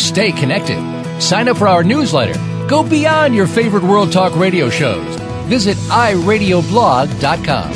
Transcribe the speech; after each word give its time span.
stay 0.00 0.32
connected. 0.32 0.78
Sign 1.20 1.48
up 1.48 1.58
for 1.58 1.68
our 1.68 1.84
newsletter. 1.84 2.34
Go 2.68 2.82
beyond 2.82 3.34
your 3.34 3.46
favorite 3.46 3.82
World 3.82 4.12
Talk 4.12 4.34
radio 4.36 4.70
shows. 4.70 5.06
Visit 5.46 5.76
iradioblog.com. 5.76 7.72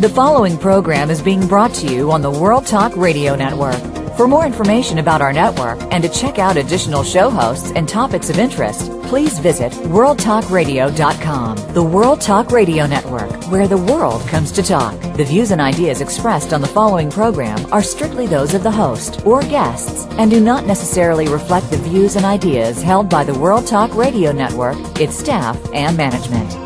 The 0.00 0.10
following 0.10 0.58
program 0.58 1.08
is 1.10 1.22
being 1.22 1.48
brought 1.48 1.72
to 1.76 1.86
you 1.86 2.12
on 2.12 2.20
the 2.20 2.30
World 2.30 2.66
Talk 2.66 2.94
Radio 2.96 3.34
Network. 3.34 3.80
For 4.16 4.28
more 4.28 4.44
information 4.44 4.98
about 4.98 5.22
our 5.22 5.32
network 5.32 5.80
and 5.90 6.02
to 6.02 6.10
check 6.10 6.38
out 6.38 6.58
additional 6.58 7.02
show 7.02 7.30
hosts 7.30 7.72
and 7.74 7.88
topics 7.88 8.28
of 8.28 8.38
interest, 8.38 8.90
please 9.06 9.38
visit 9.38 9.72
worldtalkradio.com. 9.72 11.74
The 11.74 11.82
World 11.82 12.20
Talk 12.20 12.50
Radio 12.50 12.86
Network, 12.86 13.44
where 13.44 13.68
the 13.68 13.76
world 13.76 14.26
comes 14.28 14.52
to 14.52 14.62
talk. 14.62 15.00
The 15.16 15.24
views 15.24 15.50
and 15.50 15.60
ideas 15.60 16.00
expressed 16.00 16.52
on 16.52 16.60
the 16.60 16.66
following 16.66 17.10
program 17.10 17.72
are 17.72 17.82
strictly 17.82 18.26
those 18.26 18.54
of 18.54 18.62
the 18.62 18.70
host 18.70 19.24
or 19.24 19.42
guests 19.42 20.06
and 20.18 20.30
do 20.30 20.40
not 20.40 20.66
necessarily 20.66 21.28
reflect 21.28 21.70
the 21.70 21.78
views 21.78 22.16
and 22.16 22.24
ideas 22.24 22.82
held 22.82 23.08
by 23.08 23.24
the 23.24 23.38
World 23.38 23.66
Talk 23.66 23.94
Radio 23.94 24.32
Network, 24.32 24.76
its 25.00 25.16
staff, 25.16 25.58
and 25.72 25.96
management. 25.96 26.65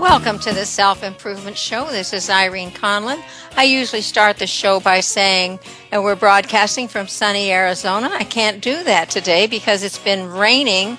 Welcome 0.00 0.38
to 0.40 0.54
the 0.54 0.64
Self 0.64 1.02
Improvement 1.04 1.58
Show. 1.58 1.90
This 1.90 2.14
is 2.14 2.30
Irene 2.30 2.70
Conlon. 2.70 3.22
I 3.54 3.64
usually 3.64 4.00
start 4.00 4.38
the 4.38 4.46
show 4.46 4.80
by 4.80 5.00
saying 5.00 5.60
and 5.92 6.02
we're 6.02 6.16
broadcasting 6.16 6.88
from 6.88 7.06
sunny 7.06 7.52
Arizona. 7.52 8.08
I 8.10 8.24
can't 8.24 8.62
do 8.62 8.82
that 8.84 9.10
today 9.10 9.46
because 9.46 9.82
it's 9.82 9.98
been 9.98 10.30
raining 10.30 10.96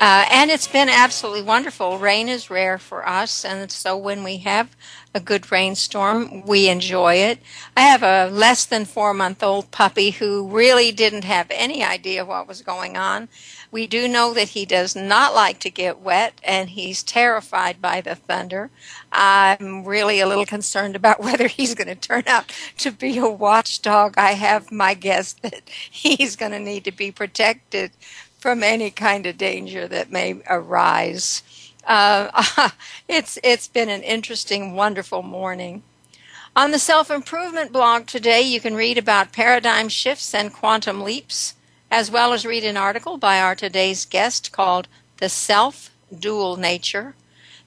uh, 0.00 0.26
and 0.30 0.50
it's 0.50 0.68
been 0.68 0.88
absolutely 0.88 1.42
wonderful. 1.42 1.98
Rain 1.98 2.28
is 2.28 2.50
rare 2.50 2.78
for 2.78 3.08
us, 3.08 3.44
and 3.44 3.70
so 3.70 3.96
when 3.96 4.22
we 4.22 4.38
have 4.38 4.76
a 5.14 5.20
good 5.20 5.50
rainstorm, 5.50 6.42
we 6.42 6.68
enjoy 6.68 7.14
it. 7.14 7.38
I 7.76 7.82
have 7.82 8.02
a 8.02 8.28
less 8.30 8.66
than 8.66 8.84
four 8.84 9.14
month 9.14 9.42
old 9.42 9.70
puppy 9.70 10.10
who 10.10 10.48
really 10.48 10.92
didn't 10.92 11.24
have 11.24 11.46
any 11.50 11.84
idea 11.84 12.24
what 12.24 12.48
was 12.48 12.62
going 12.62 12.96
on. 12.96 13.28
We 13.74 13.88
do 13.88 14.06
know 14.06 14.32
that 14.34 14.50
he 14.50 14.64
does 14.64 14.94
not 14.94 15.34
like 15.34 15.58
to 15.58 15.68
get 15.68 15.98
wet 15.98 16.40
and 16.44 16.70
he's 16.70 17.02
terrified 17.02 17.82
by 17.82 18.00
the 18.00 18.14
thunder. 18.14 18.70
I'm 19.10 19.84
really 19.84 20.20
a 20.20 20.28
little 20.28 20.46
concerned 20.46 20.94
about 20.94 21.20
whether 21.24 21.48
he's 21.48 21.74
going 21.74 21.88
to 21.88 21.96
turn 21.96 22.22
out 22.28 22.52
to 22.78 22.92
be 22.92 23.18
a 23.18 23.28
watchdog. 23.28 24.14
I 24.16 24.34
have 24.34 24.70
my 24.70 24.94
guess 24.94 25.32
that 25.42 25.68
he's 25.90 26.36
going 26.36 26.52
to 26.52 26.60
need 26.60 26.84
to 26.84 26.92
be 26.92 27.10
protected 27.10 27.90
from 28.38 28.62
any 28.62 28.92
kind 28.92 29.26
of 29.26 29.38
danger 29.38 29.88
that 29.88 30.12
may 30.12 30.40
arise. 30.48 31.42
Uh, 31.84 32.70
it's 33.08 33.40
it's 33.42 33.66
been 33.66 33.88
an 33.88 34.04
interesting, 34.04 34.76
wonderful 34.76 35.24
morning. 35.24 35.82
On 36.54 36.70
the 36.70 36.78
self 36.78 37.10
improvement 37.10 37.72
blog 37.72 38.06
today, 38.06 38.40
you 38.40 38.60
can 38.60 38.76
read 38.76 38.98
about 38.98 39.32
paradigm 39.32 39.88
shifts 39.88 40.32
and 40.32 40.52
quantum 40.52 41.02
leaps 41.02 41.54
as 41.94 42.10
well 42.10 42.32
as 42.32 42.44
read 42.44 42.64
an 42.64 42.76
article 42.76 43.16
by 43.16 43.38
our 43.38 43.54
today's 43.54 44.04
guest 44.04 44.50
called 44.50 44.88
The 45.18 45.28
Self 45.28 45.90
Dual 46.12 46.56
Nature. 46.56 47.14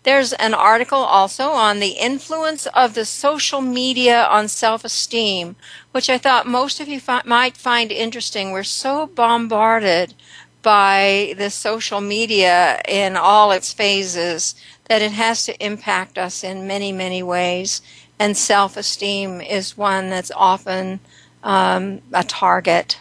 There's 0.04 0.34
an 0.34 0.54
article 0.54 1.00
also 1.00 1.52
on 1.52 1.80
the 1.80 1.92
influence 1.92 2.66
of 2.68 2.94
the 2.94 3.06
social 3.06 3.62
media 3.62 4.26
on 4.26 4.50
self 4.50 4.84
esteem, 4.84 5.56
which 5.94 6.10
I 6.10 6.18
thought 6.18 6.46
most 6.46 6.82
of 6.82 6.90
you 6.90 7.00
fi- 7.00 7.22
might 7.24 7.56
find 7.56 7.90
interesting. 7.90 8.52
We're 8.52 8.64
so 8.64 9.08
bombarded 9.08 10.14
by 10.62 11.34
the 11.38 11.50
social 11.50 12.02
media 12.02 12.82
in 12.86 13.16
all 13.16 13.52
its 13.52 13.72
phases 13.72 14.56
that 14.90 15.02
it 15.02 15.14
has 15.14 15.46
to 15.46 15.66
impact 15.66 16.18
us 16.18 16.44
in 16.44 16.68
many, 16.68 16.92
many 16.92 17.24
ways. 17.24 17.82
And 18.20 18.36
self 18.36 18.76
esteem 18.76 19.40
is 19.40 19.78
one 19.78 20.10
that's 20.10 20.32
often 20.36 21.00
um, 21.44 22.02
a 22.12 22.26
target. 22.26 23.00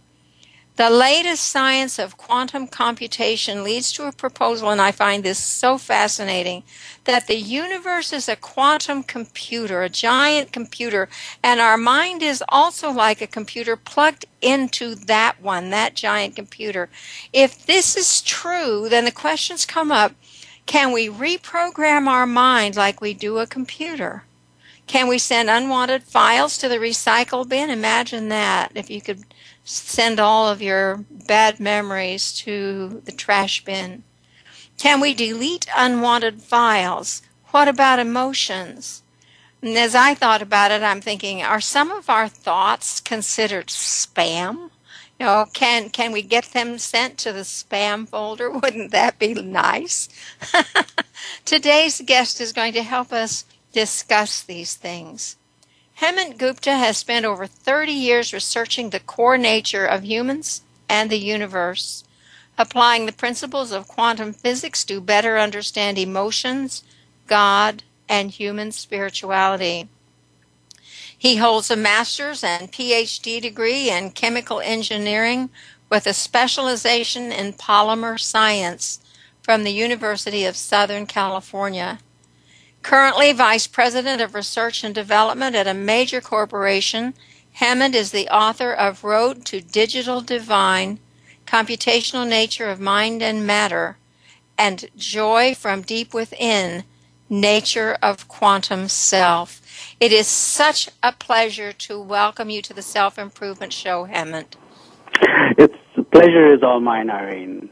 The 0.79 0.89
latest 0.89 1.43
science 1.43 1.99
of 1.99 2.15
quantum 2.15 2.65
computation 2.65 3.65
leads 3.65 3.91
to 3.91 4.07
a 4.07 4.13
proposal, 4.13 4.69
and 4.69 4.79
I 4.79 4.93
find 4.93 5.25
this 5.25 5.37
so 5.37 5.77
fascinating, 5.77 6.63
that 7.03 7.27
the 7.27 7.35
universe 7.35 8.13
is 8.13 8.29
a 8.29 8.37
quantum 8.37 9.03
computer, 9.03 9.81
a 9.81 9.89
giant 9.89 10.53
computer, 10.53 11.09
and 11.43 11.59
our 11.59 11.75
mind 11.75 12.23
is 12.23 12.41
also 12.47 12.91
like 12.91 13.19
a 13.19 13.27
computer 13.27 13.75
plugged 13.75 14.23
into 14.41 14.95
that 14.95 15.41
one, 15.41 15.69
that 15.71 15.95
giant 15.95 16.37
computer. 16.37 16.87
If 17.33 17.65
this 17.65 17.97
is 17.97 18.21
true, 18.21 18.87
then 18.87 19.03
the 19.03 19.11
questions 19.11 19.65
come 19.65 19.91
up 19.91 20.13
can 20.65 20.93
we 20.93 21.09
reprogram 21.09 22.07
our 22.07 22.25
mind 22.25 22.77
like 22.77 23.01
we 23.01 23.13
do 23.13 23.39
a 23.39 23.47
computer? 23.47 24.23
Can 24.87 25.09
we 25.09 25.17
send 25.17 25.49
unwanted 25.49 26.03
files 26.03 26.57
to 26.59 26.69
the 26.69 26.77
recycle 26.77 27.47
bin? 27.47 27.69
Imagine 27.69 28.29
that. 28.29 28.71
If 28.75 28.89
you 28.89 29.01
could 29.01 29.25
send 29.69 30.19
all 30.19 30.47
of 30.47 30.61
your 30.61 31.05
bad 31.11 31.59
memories 31.59 32.33
to 32.33 33.01
the 33.05 33.11
trash 33.11 33.63
bin? 33.63 34.03
Can 34.79 34.99
we 34.99 35.13
delete 35.13 35.67
unwanted 35.75 36.41
files? 36.41 37.21
What 37.51 37.67
about 37.67 37.99
emotions? 37.99 39.03
And 39.61 39.77
as 39.77 39.93
I 39.93 40.15
thought 40.15 40.41
about 40.41 40.71
it, 40.71 40.81
I'm 40.81 41.01
thinking, 41.01 41.43
are 41.43 41.61
some 41.61 41.91
of 41.91 42.09
our 42.09 42.27
thoughts 42.27 42.99
considered 42.99 43.67
spam? 43.67 44.71
You 45.19 45.25
know, 45.25 45.45
can 45.53 45.89
can 45.89 46.13
we 46.13 46.21
get 46.21 46.45
them 46.45 46.77
sent 46.77 47.17
to 47.19 47.33
the 47.33 47.41
spam 47.41 48.07
folder? 48.07 48.49
Wouldn't 48.61 48.91
that 48.91 49.19
be 49.19 49.33
nice? 49.33 50.09
Today's 51.45 52.01
guest 52.05 52.39
is 52.41 52.53
going 52.53 52.73
to 52.73 52.83
help 52.83 53.11
us 53.11 53.45
discuss 53.73 54.41
these 54.41 54.75
things. 54.75 55.35
Hemant 56.01 56.37
Gupta 56.37 56.77
has 56.77 56.97
spent 56.97 57.25
over 57.25 57.45
30 57.45 57.91
years 57.91 58.31
researching 58.31 58.89
the 58.89 59.01
core 59.01 59.37
nature 59.37 59.85
of 59.85 60.05
humans 60.05 60.61
and 60.87 61.09
the 61.09 61.19
universe, 61.19 62.05
applying 62.57 63.05
the 63.05 63.11
principles 63.11 63.73
of 63.73 63.89
quantum 63.89 64.31
physics 64.31 64.85
to 64.85 65.01
better 65.01 65.37
understand 65.37 65.97
emotions, 65.97 66.85
God, 67.27 67.83
and 68.07 68.31
human 68.31 68.71
spirituality. 68.71 69.89
He 71.17 71.35
holds 71.35 71.69
a 71.69 71.75
master's 71.75 72.45
and 72.45 72.71
PhD 72.71 73.41
degree 73.41 73.89
in 73.89 74.11
chemical 74.11 74.61
engineering 74.61 75.49
with 75.89 76.07
a 76.07 76.13
specialization 76.13 77.33
in 77.33 77.51
polymer 77.51 78.17
science 78.17 79.01
from 79.41 79.65
the 79.65 79.73
University 79.73 80.45
of 80.45 80.55
Southern 80.55 81.05
California. 81.05 81.99
Currently 82.81 83.33
Vice 83.33 83.67
President 83.67 84.21
of 84.21 84.33
Research 84.33 84.83
and 84.83 84.95
Development 84.95 85.55
at 85.55 85.67
a 85.67 85.73
major 85.73 86.21
corporation, 86.21 87.13
Hemant 87.57 87.93
is 87.93 88.11
the 88.11 88.29
author 88.29 88.71
of 88.71 89.03
Road 89.03 89.45
to 89.45 89.61
Digital 89.61 90.21
Divine, 90.21 90.99
Computational 91.45 92.27
Nature 92.27 92.69
of 92.69 92.79
Mind 92.79 93.21
and 93.21 93.45
Matter, 93.45 93.97
and 94.57 94.89
Joy 94.95 95.55
from 95.55 95.81
Deep 95.81 96.13
Within, 96.13 96.83
Nature 97.29 97.97
of 98.01 98.27
Quantum 98.27 98.87
Self. 98.87 99.61
It 99.99 100.11
is 100.11 100.27
such 100.27 100.89
a 101.03 101.11
pleasure 101.11 101.73
to 101.73 102.01
welcome 102.01 102.49
you 102.49 102.61
to 102.61 102.73
the 102.73 102.81
Self 102.81 103.19
Improvement 103.19 103.73
Show, 103.73 104.07
Hemant. 104.07 104.55
It's 105.57 105.75
pleasure 106.11 106.53
is 106.53 106.63
all 106.63 106.79
mine, 106.79 107.09
Irene. 107.09 107.69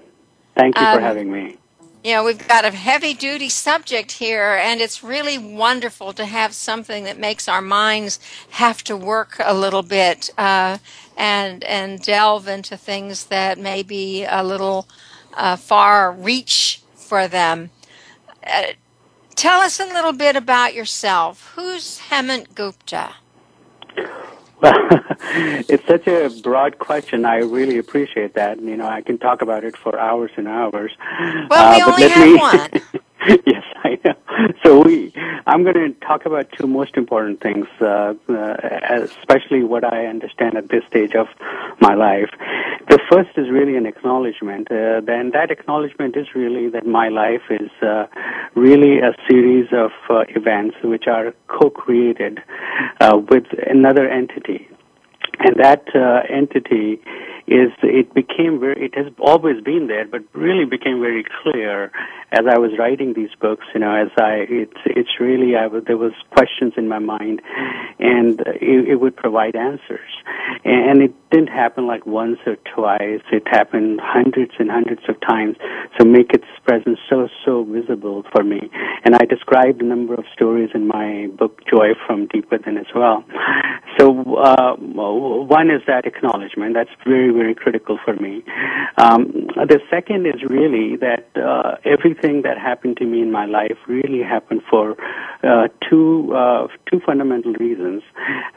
Thank 0.58 0.78
you 0.78 0.86
um, 0.86 0.98
for 0.98 1.02
having 1.02 1.32
me. 1.32 1.58
You 2.04 2.14
know, 2.14 2.24
we've 2.24 2.48
got 2.48 2.64
a 2.64 2.72
heavy 2.72 3.14
duty 3.14 3.50
subject 3.50 4.14
here, 4.14 4.56
and 4.62 4.80
it's 4.80 5.04
really 5.04 5.38
wonderful 5.38 6.14
to 6.14 6.26
have 6.26 6.54
something 6.54 7.04
that 7.06 7.20
makes 7.20 7.48
our 7.50 7.62
minds 7.62 8.20
have 8.52 8.84
to 8.86 8.96
work 8.96 9.36
a 9.44 9.54
little 9.54 9.84
bit 9.84 10.30
uh, 10.38 10.78
and 11.18 11.64
and 11.66 12.02
delve 12.02 12.48
into 12.48 12.78
things 12.78 13.26
that 13.26 13.58
may 13.58 13.84
be 13.84 14.26
a 14.26 14.44
little 14.44 14.88
uh, 15.34 15.58
far 15.58 16.12
reach 16.12 16.82
for 16.96 17.28
them. 17.28 17.72
Uh, 18.46 18.74
tell 19.36 19.60
us 19.60 19.80
a 19.80 19.86
little 19.86 20.14
bit 20.14 20.36
about 20.36 20.74
yourself. 20.74 21.54
Who's 21.56 22.00
Hemant 22.10 22.56
Gupta? 22.56 23.16
Well, 24.62 24.74
it's 25.70 25.86
such 25.86 26.08
a 26.08 26.30
broad 26.42 26.80
question. 26.80 27.26
I 27.26 27.38
really 27.38 27.78
appreciate 27.78 28.34
that. 28.34 28.60
You 28.60 28.78
know, 28.78 28.88
I 28.88 29.02
can 29.02 29.18
talk 29.18 29.42
about 29.42 29.64
it 29.64 29.78
for 29.78 30.00
hours 30.00 30.32
and 30.36 30.48
hours. 30.48 30.92
Well, 31.50 31.76
we 31.76 31.82
uh, 31.82 31.92
only 31.92 32.10
have 32.10 32.28
me... 32.28 32.36
one. 32.38 33.02
yes, 33.46 33.64
I 33.84 34.00
know. 34.06 34.16
So 34.64 34.82
we, 34.84 35.12
I'm 35.48 35.64
going 35.64 35.76
to 35.76 35.94
talk 36.06 36.26
about 36.26 36.52
two 36.52 36.68
most 36.68 36.96
important 36.96 37.42
things, 37.42 37.68
uh, 37.82 38.14
uh, 38.30 38.56
especially 39.02 39.64
what 39.64 39.84
I 39.84 40.06
understand 40.06 40.56
at 40.56 40.70
this 40.70 40.84
stage 40.88 41.16
of 41.16 41.28
my 41.80 41.96
life. 41.96 42.30
The 42.90 43.00
first 43.12 43.32
is 43.38 43.50
really 43.50 43.76
an 43.76 43.86
acknowledgement. 43.86 44.72
Uh, 44.72 45.02
then 45.02 45.32
that 45.32 45.50
acknowledgement 45.52 46.16
is 46.16 46.28
really 46.36 46.70
that 46.70 46.86
my 46.86 47.10
life 47.10 47.42
is 47.50 47.72
uh, 47.82 48.06
really 48.56 49.00
a 49.00 49.14
series 49.28 49.68
of 49.72 49.92
uh, 50.10 50.24
events 50.30 50.78
which 50.84 51.08
are 51.08 51.34
co-created 51.48 52.42
uh, 53.02 53.18
with 53.30 53.46
another 53.68 54.08
entity, 54.08 54.70
and 55.40 55.56
that 55.58 55.86
entity 56.30 57.00
is 57.48 57.72
it 57.82 58.14
became 58.14 58.60
very 58.60 58.86
it 58.86 58.96
has 58.96 59.08
always 59.20 59.64
been 59.64 59.88
there 59.88 60.06
but 60.06 60.22
really 60.34 60.66
became 60.66 61.00
very 61.00 61.24
clear 61.42 61.92
as 62.32 62.42
I 62.46 62.58
was 62.58 62.72
writing 62.78 63.14
these 63.14 63.30
books 63.40 63.66
you 63.74 63.80
know 63.80 63.96
as 63.96 64.10
I 64.18 64.46
it's 64.50 64.82
it's 64.86 65.20
really 65.20 65.56
I 65.56 65.68
was, 65.68 65.84
there 65.88 65.98
was 65.98 66.12
questions 66.32 66.74
in 66.76 66.88
my 66.88 67.00
mind 67.00 67.42
and 68.00 68.40
it, 68.42 68.90
it 68.90 68.96
would 69.00 69.16
provide 69.16 69.56
answers. 69.56 70.10
And 70.64 71.02
it 71.02 71.14
didn't 71.32 71.48
happen 71.48 71.88
like 71.88 72.06
once 72.06 72.38
or 72.46 72.56
twice. 72.74 73.22
It 73.32 73.44
happened 73.48 74.00
hundreds 74.02 74.52
and 74.60 74.70
hundreds 74.70 75.02
of 75.10 75.20
times 75.22 75.56
so 75.98 76.06
make 76.06 76.34
its 76.34 76.46
presence 76.66 77.00
so 77.10 77.28
so 77.46 77.64
visible 77.64 78.24
for 78.32 78.44
me. 78.44 78.70
And 79.04 79.16
I 79.16 79.26
described 79.26 79.82
a 79.82 79.86
number 79.86 80.14
of 80.14 80.26
stories 80.34 80.70
in 80.74 80.88
my 80.88 81.28
book 81.38 81.62
Joy 81.70 81.94
from 82.06 82.28
Deep 82.28 82.52
Within 82.52 82.78
as 82.78 82.88
well. 82.96 83.24
So 84.00 84.36
uh, 84.36 84.76
one 85.28 85.70
is 85.70 85.82
that 85.88 86.06
acknowledgement 86.06 86.74
that's 86.74 86.90
very 87.06 87.32
very 87.32 87.56
critical 87.56 87.98
for 88.04 88.16
me. 88.16 88.44
Um, 88.98 89.48
the 89.56 89.80
second 89.90 90.26
is 90.26 90.42
really 90.48 90.98
that 90.98 91.28
uh, 91.36 91.76
everything 91.86 92.42
that 92.44 92.58
happened 92.58 92.98
to 92.98 93.06
me 93.06 93.22
in 93.22 93.32
my 93.32 93.46
life 93.46 93.78
really 93.88 94.24
happened 94.24 94.62
for 94.70 94.96
uh, 95.44 95.68
two 95.88 96.34
uh, 96.34 96.68
two 96.90 97.00
fundamental 97.06 97.54
reasons, 97.54 98.04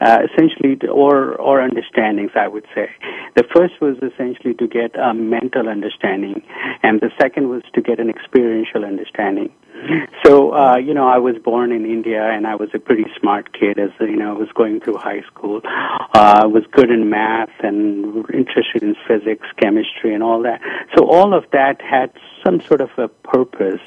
uh, 0.01 0.19
essentially, 0.27 0.77
or 0.87 1.35
or 1.35 1.61
understandings, 1.61 2.31
I 2.35 2.47
would 2.47 2.65
say. 2.73 2.89
The 3.35 3.43
first 3.55 3.81
was 3.81 3.97
essentially 3.97 4.53
to 4.55 4.67
get 4.67 4.97
a 4.97 5.13
mental 5.13 5.67
understanding, 5.67 6.41
and 6.83 7.01
the 7.01 7.11
second 7.21 7.49
was 7.49 7.63
to 7.73 7.81
get 7.81 7.99
an 7.99 8.09
experiential 8.09 8.85
understanding. 8.85 9.51
So, 10.23 10.53
uh, 10.53 10.77
you 10.77 10.93
know, 10.93 11.07
I 11.07 11.17
was 11.17 11.35
born 11.43 11.71
in 11.71 11.83
India 11.83 12.23
and 12.23 12.45
I 12.45 12.55
was 12.55 12.69
a 12.75 12.79
pretty 12.79 13.05
smart 13.19 13.57
kid 13.57 13.79
as, 13.79 13.89
you 13.99 14.15
know, 14.15 14.35
I 14.35 14.37
was 14.37 14.49
going 14.53 14.79
through 14.79 14.97
high 14.97 15.21
school. 15.21 15.61
Uh, 15.65 16.41
I 16.43 16.45
was 16.45 16.63
good 16.71 16.91
in 16.91 17.09
math 17.09 17.49
and 17.61 18.23
interested 18.31 18.83
in 18.83 18.95
physics, 19.07 19.47
chemistry 19.57 20.13
and 20.13 20.21
all 20.21 20.43
that. 20.43 20.61
So 20.95 21.09
all 21.09 21.33
of 21.33 21.45
that 21.51 21.81
had 21.81 22.11
some 22.45 22.61
sort 22.61 22.81
of 22.81 22.91
a 22.97 23.07
purpose. 23.07 23.81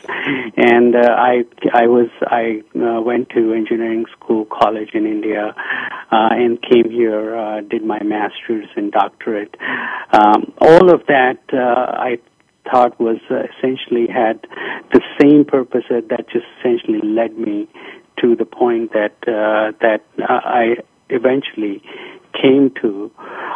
And, 0.57 0.97
uh, 0.97 1.15
I, 1.17 1.45
I 1.73 1.87
was, 1.87 2.11
I, 2.23 2.63
uh, 2.75 3.01
went 3.01 3.31
to 3.31 3.53
engineering 3.53 4.07
school, 4.19 4.45
college 4.47 4.91
in 4.93 5.07
India, 5.07 5.55
uh, 6.11 6.29
and 6.33 6.61
came 6.61 6.91
here, 6.91 7.37
uh, 7.37 7.61
did 7.61 7.85
my 7.85 8.03
master's 8.03 8.69
and 8.77 8.91
doctorate. 8.91 9.57
Um, 10.13 10.53
all 10.61 10.93
of 10.93 11.07
that, 11.07 11.39
uh, 11.53 11.95
I 11.97 12.19
thought 12.71 12.99
was 13.01 13.19
uh, 13.31 13.43
essentially 13.57 14.07
had 14.07 14.47
the 14.93 15.01
same 15.21 15.45
purpose 15.45 15.85
that, 15.91 16.29
just 16.33 16.47
essentially 16.59 17.01
led 17.03 17.39
me 17.39 17.69
to 18.21 18.37
the 18.37 18.45
point 18.45 18.93
that 18.93 19.15
uh, 19.27 19.73
that 19.81 20.03
I 20.19 20.77
eventually 21.09 21.83
came 22.41 22.73
to. 22.83 23.11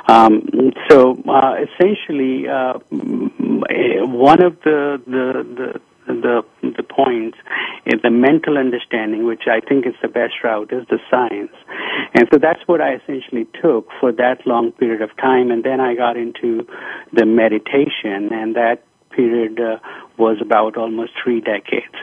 Um, 0.08 0.72
so 0.88 1.20
uh, 1.28 1.56
essentially, 1.62 2.48
uh, 2.48 2.78
one 2.90 4.42
of 4.42 4.60
the 4.62 5.00
the, 5.06 5.44
the 5.56 5.80
the 6.06 6.42
the 6.62 6.82
points 6.82 7.38
is 7.86 8.00
the 8.02 8.10
mental 8.10 8.58
understanding, 8.58 9.24
which 9.24 9.44
I 9.46 9.60
think 9.60 9.86
is 9.86 9.94
the 10.02 10.08
best 10.08 10.34
route, 10.42 10.72
is 10.72 10.86
the 10.88 10.98
science. 11.10 11.52
And 12.14 12.28
so 12.32 12.38
that's 12.38 12.60
what 12.66 12.80
I 12.80 12.94
essentially 12.94 13.46
took 13.60 13.88
for 14.00 14.12
that 14.12 14.46
long 14.46 14.72
period 14.72 15.02
of 15.02 15.14
time. 15.16 15.50
And 15.50 15.64
then 15.64 15.80
I 15.80 15.94
got 15.94 16.16
into 16.16 16.66
the 17.12 17.26
meditation, 17.26 18.32
and 18.32 18.56
that 18.56 18.82
period 19.18 19.58
uh, 19.60 19.78
was 20.16 20.36
about 20.40 20.76
almost 20.76 21.12
three 21.22 21.40
decades. 21.40 21.96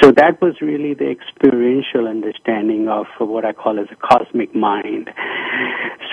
So 0.00 0.12
that 0.12 0.40
was 0.42 0.54
really 0.60 0.92
the 0.94 1.10
experiential 1.10 2.06
understanding 2.06 2.88
of 2.88 3.06
what 3.18 3.44
I 3.44 3.52
call 3.52 3.80
as 3.80 3.88
a 3.90 3.96
cosmic 3.96 4.54
mind. 4.54 5.10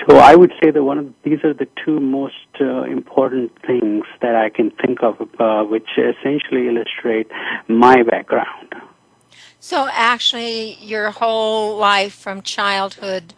So 0.08 0.16
I 0.16 0.34
would 0.34 0.52
say 0.62 0.70
that 0.70 0.82
one 0.82 0.98
of 0.98 1.08
these 1.24 1.40
are 1.44 1.52
the 1.52 1.68
two 1.84 2.00
most 2.00 2.48
uh, 2.60 2.82
important 2.84 3.52
things 3.66 4.04
that 4.22 4.34
I 4.34 4.48
can 4.48 4.70
think 4.82 5.02
of, 5.02 5.14
uh, 5.38 5.64
which 5.64 5.88
essentially 5.98 6.68
illustrate 6.68 7.28
my 7.68 8.02
background. 8.02 8.74
So 9.60 9.88
actually, 9.92 10.74
your 10.80 11.10
whole 11.10 11.76
life 11.76 12.14
from 12.14 12.40
childhood 12.42 13.34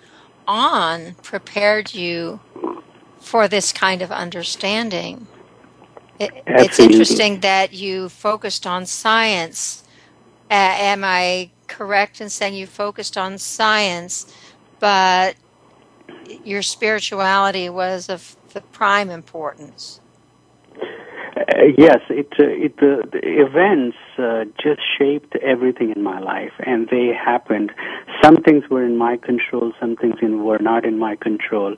on 0.47 1.15
prepared 1.23 1.94
you 1.94 2.41
for 3.19 3.48
this 3.48 3.72
kind 3.72 4.03
of 4.03 4.10
understanding. 4.10 5.27
It, 6.19 6.32
it's 6.46 6.81
interesting 6.81 7.41
that 7.41 7.72
you 7.72 8.08
focused 8.08 8.67
on 8.67 8.87
science. 8.87 9.84
Uh, 10.51 10.55
am 10.55 11.05
I 11.05 11.51
correct 11.67 12.20
in 12.20 12.29
saying 12.29 12.55
you 12.55 12.67
focused 12.67 13.17
on 13.17 13.39
science, 13.39 14.34
but 14.81 15.37
your 16.44 16.63
spirituality 16.63 17.69
was 17.69 18.08
of 18.08 18.37
the 18.53 18.60
prime 18.60 19.10
importance? 19.10 20.01
Uh, 21.37 21.65
yes, 21.77 21.98
it, 22.10 22.29
uh, 22.39 22.44
it 22.44 22.77
the, 22.79 23.03
the 23.13 23.20
events 23.22 23.96
uh, 24.19 24.44
just 24.60 24.81
shaped 24.98 25.37
everything 25.37 25.93
in 25.94 26.03
my 26.03 26.19
life, 26.19 26.53
and 26.67 26.89
they 26.89 27.13
happened. 27.15 27.70
Some 28.29 28.43
things 28.44 28.65
were 28.69 28.85
in 28.85 28.99
my 28.99 29.17
control, 29.17 29.73
some 29.81 29.97
things 29.97 30.17
in, 30.20 30.44
were 30.44 30.58
not 30.58 30.85
in 30.85 30.99
my 30.99 31.17
control, 31.17 31.75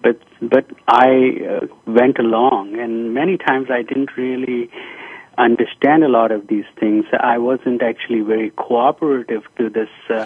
but 0.00 0.16
but 0.40 0.64
I 0.86 1.08
uh, 1.50 1.66
went 1.88 2.20
along, 2.20 2.78
and 2.78 3.12
many 3.12 3.36
times 3.36 3.66
I 3.68 3.82
didn't 3.82 4.10
really 4.16 4.70
understand 5.38 6.02
a 6.04 6.08
lot 6.08 6.32
of 6.32 6.48
these 6.48 6.64
things. 6.78 7.04
I 7.18 7.38
wasn't 7.38 7.82
actually 7.82 8.20
very 8.20 8.50
cooperative 8.50 9.44
to 9.56 9.70
this 9.70 9.88
uh, 10.10 10.24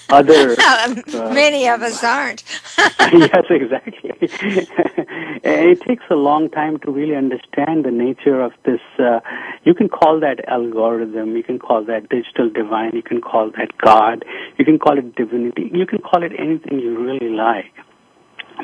other. 0.08 0.56
Uh, 0.66 1.32
Many 1.32 1.68
of 1.68 1.82
us 1.82 2.02
aren't. 2.02 2.42
yes, 2.78 3.44
exactly. 3.50 4.10
it 4.20 5.80
takes 5.82 6.04
a 6.10 6.14
long 6.14 6.50
time 6.50 6.78
to 6.80 6.90
really 6.90 7.14
understand 7.14 7.84
the 7.84 7.90
nature 7.90 8.40
of 8.40 8.52
this. 8.64 8.80
Uh, 8.98 9.20
you 9.64 9.74
can 9.74 9.88
call 9.88 10.20
that 10.20 10.46
algorithm. 10.48 11.36
You 11.36 11.42
can 11.42 11.58
call 11.58 11.84
that 11.84 12.08
digital 12.08 12.50
divine. 12.50 12.92
You 12.94 13.02
can 13.02 13.20
call 13.20 13.50
that 13.56 13.76
God. 13.78 14.24
You 14.58 14.64
can 14.64 14.78
call 14.78 14.98
it 14.98 15.14
divinity. 15.14 15.70
You 15.72 15.86
can 15.86 15.98
call 16.00 16.22
it 16.22 16.32
anything 16.38 16.80
you 16.80 16.98
really 16.98 17.30
like. 17.30 17.72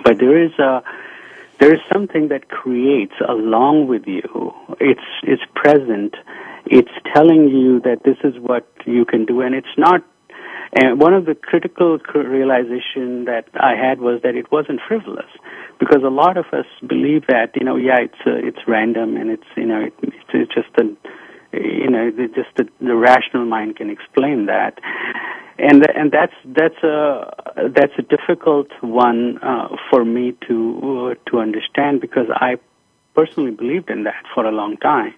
But 0.04 0.18
there 0.18 0.42
is 0.42 0.52
a 0.58 0.82
there 1.62 1.72
is 1.72 1.80
something 1.92 2.26
that 2.26 2.48
creates 2.48 3.14
along 3.28 3.86
with 3.86 4.02
you. 4.04 4.50
It's 4.80 5.08
it's 5.22 5.42
present. 5.54 6.12
It's 6.66 6.90
telling 7.14 7.48
you 7.48 7.78
that 7.82 8.02
this 8.04 8.16
is 8.24 8.34
what 8.40 8.66
you 8.84 9.04
can 9.04 9.24
do, 9.26 9.42
and 9.42 9.54
it's 9.54 9.76
not. 9.78 10.02
And 10.74 10.98
one 10.98 11.14
of 11.14 11.24
the 11.24 11.36
critical 11.36 11.98
realization 12.14 13.26
that 13.26 13.44
I 13.54 13.76
had 13.76 14.00
was 14.00 14.22
that 14.24 14.34
it 14.34 14.50
wasn't 14.50 14.80
frivolous, 14.88 15.30
because 15.78 16.02
a 16.02 16.10
lot 16.10 16.36
of 16.36 16.46
us 16.52 16.66
believe 16.84 17.28
that 17.28 17.52
you 17.54 17.64
know, 17.64 17.76
yeah, 17.76 18.00
it's 18.00 18.22
uh, 18.26 18.42
it's 18.42 18.66
random 18.66 19.16
and 19.16 19.30
it's 19.30 19.50
you 19.56 19.66
know, 19.66 19.82
it, 19.82 19.94
it's 20.34 20.52
just 20.52 20.74
a 20.80 20.84
you 21.52 21.90
know, 21.90 22.10
just 22.34 22.48
the, 22.56 22.68
the 22.80 22.94
rational 22.94 23.44
mind 23.44 23.76
can 23.76 23.90
explain 23.90 24.46
that. 24.46 24.78
And 25.58 25.86
and 25.94 26.10
that's 26.10 26.34
that's 26.44 26.82
a 26.82 27.70
that's 27.76 27.92
a 27.98 28.02
difficult 28.02 28.68
one 28.80 29.38
uh, 29.38 29.68
for 29.90 30.04
me 30.04 30.34
to 30.48 31.14
uh, 31.14 31.30
to 31.30 31.38
understand 31.38 32.00
because 32.00 32.26
I 32.30 32.56
personally 33.14 33.50
believed 33.50 33.90
in 33.90 34.04
that 34.04 34.24
for 34.34 34.46
a 34.46 34.50
long 34.50 34.78
time 34.78 35.14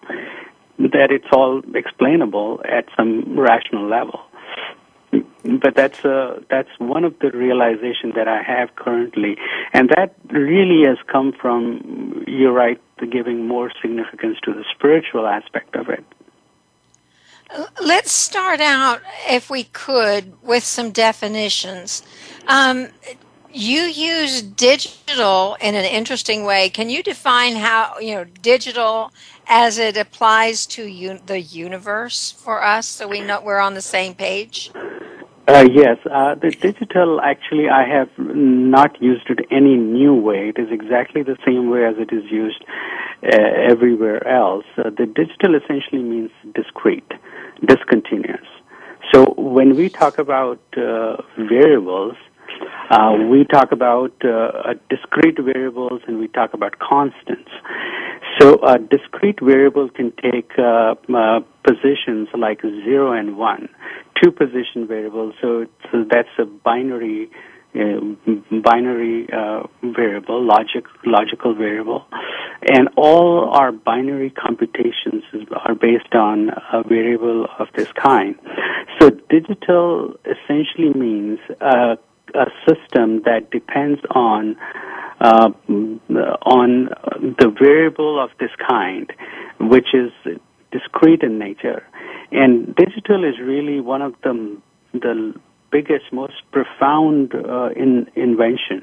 that 0.79 1.13
it's 1.13 1.29
all 1.33 1.63
explainable 1.75 2.61
at 2.69 2.87
some 2.97 3.39
rational 3.39 3.89
level 3.89 4.21
but 5.45 5.75
that's 5.75 6.05
uh, 6.05 6.41
that's 6.51 6.69
one 6.79 7.05
of 7.05 7.19
the 7.21 7.31
realization 7.31 8.13
that 8.17 8.29
I 8.29 8.43
have 8.43 8.75
currently, 8.77 9.37
and 9.73 9.91
that 9.91 10.15
really 10.31 10.87
has 10.87 10.99
come 11.11 11.33
from 11.33 12.25
you're 12.27 12.53
right, 12.53 12.81
giving 13.11 13.47
more 13.47 13.71
significance 13.81 14.39
to 14.45 14.55
the 14.55 14.65
spiritual 14.75 15.27
aspect 15.27 15.77
of 15.77 15.89
it. 15.89 16.05
Let's 17.81 18.11
start 18.11 18.61
out, 18.61 19.01
if 19.29 19.49
we 19.49 19.65
could, 19.65 20.33
with 20.43 20.65
some 20.65 20.91
definitions. 20.91 22.03
Um, 22.49 22.89
you 23.53 23.83
use 23.83 24.43
digital 24.43 25.57
in 25.61 25.77
an 25.77 25.85
interesting 25.85 26.45
way. 26.45 26.69
Can 26.69 26.91
you 26.91 27.03
define 27.03 27.55
how 27.55 27.99
you 28.01 28.15
know 28.17 28.25
digital 28.25 29.13
as 29.47 29.79
it 29.79 29.97
applies 29.97 30.67
to 30.67 30.83
un- 30.91 31.21
the 31.27 31.41
universe 31.41 32.33
for 32.33 32.63
us, 32.63 32.87
so 32.87 33.07
we 33.07 33.21
know 33.21 33.41
we're 33.41 33.61
on 33.61 33.75
the 33.75 33.83
same 33.83 34.15
page? 34.15 34.73
Uh, 35.47 35.67
yes, 35.71 35.99
uh, 36.11 36.35
the 36.35 36.51
digital 36.51 37.21
actually 37.21 37.69
I 37.69 37.87
have 37.87 38.09
not 38.19 39.01
used 39.03 39.29
it 39.29 39.41
any 39.51 39.77
new 39.77 40.15
way. 40.15 40.49
It 40.49 40.59
is 40.59 40.69
exactly 40.73 41.23
the 41.23 41.37
same 41.47 41.69
way 41.69 41.85
as 41.85 41.97
it 41.99 42.13
is 42.13 42.25
used 42.31 42.65
uh, 43.23 43.37
everywhere 43.71 44.27
else. 44.27 44.65
Uh, 44.79 44.85
the 44.91 45.07
digital 45.07 45.55
essentially 45.55 46.03
means 46.03 46.31
discrete, 46.55 47.13
discontinuous. 47.65 48.47
So 49.13 49.35
when 49.37 49.77
we 49.77 49.89
talk 49.89 50.19
about 50.19 50.61
uh, 50.77 51.17
variables, 51.37 52.15
uh, 52.91 53.17
we 53.31 53.45
talk 53.45 53.73
about 53.73 54.13
discrete 54.89 55.39
variables 55.39 56.03
and 56.07 56.19
we 56.19 56.29
talk 56.29 56.55
about 56.55 56.79
constants. 56.79 57.51
So 58.41 58.59
a 58.63 58.79
discrete 58.79 59.41
variable 59.41 59.89
can 59.91 60.13
take 60.13 60.51
positions 61.63 62.29
like 62.35 62.63
0 62.63 63.13
and 63.13 63.37
1 63.37 63.69
two 64.23 64.31
position 64.31 64.87
variables. 64.87 65.35
So, 65.41 65.67
so 65.91 66.05
that's 66.11 66.29
a 66.39 66.45
binary 66.45 67.31
uh, 67.31 67.54
binary 67.75 69.27
uh, 69.33 69.67
variable, 69.83 70.45
logic 70.45 70.85
logical 71.05 71.55
variable, 71.55 72.07
and 72.63 72.89
all 72.97 73.51
our 73.53 73.73
binary 73.73 74.31
computations 74.31 75.25
are 75.53 75.75
based 75.75 76.15
on 76.15 76.51
a 76.73 76.83
variable 76.87 77.47
of 77.59 77.69
this 77.75 77.89
kind. 77.93 78.37
So 79.01 79.11
digital 79.29 80.15
essentially 80.25 80.93
means 80.95 81.41
uh, 81.61 81.97
a 82.35 82.47
system 82.67 83.23
that 83.25 83.51
depends 83.51 84.01
on 84.11 84.57
uh, 85.21 85.51
on 86.43 86.89
the 87.39 87.55
variable 87.59 88.23
of 88.23 88.31
this 88.39 88.51
kind, 88.69 89.13
which 89.61 89.89
is 89.95 90.13
discrete 90.71 91.23
in 91.23 91.39
nature. 91.39 91.83
And 92.31 92.75
digital 92.77 93.25
is 93.25 93.39
really 93.41 93.81
one 93.81 94.03
of 94.03 94.15
the 94.23 94.61
the 94.93 95.35
biggest, 95.77 96.07
most 96.13 96.39
profound 96.53 97.35
uh, 97.35 97.71
in, 97.83 98.07
invention 98.15 98.81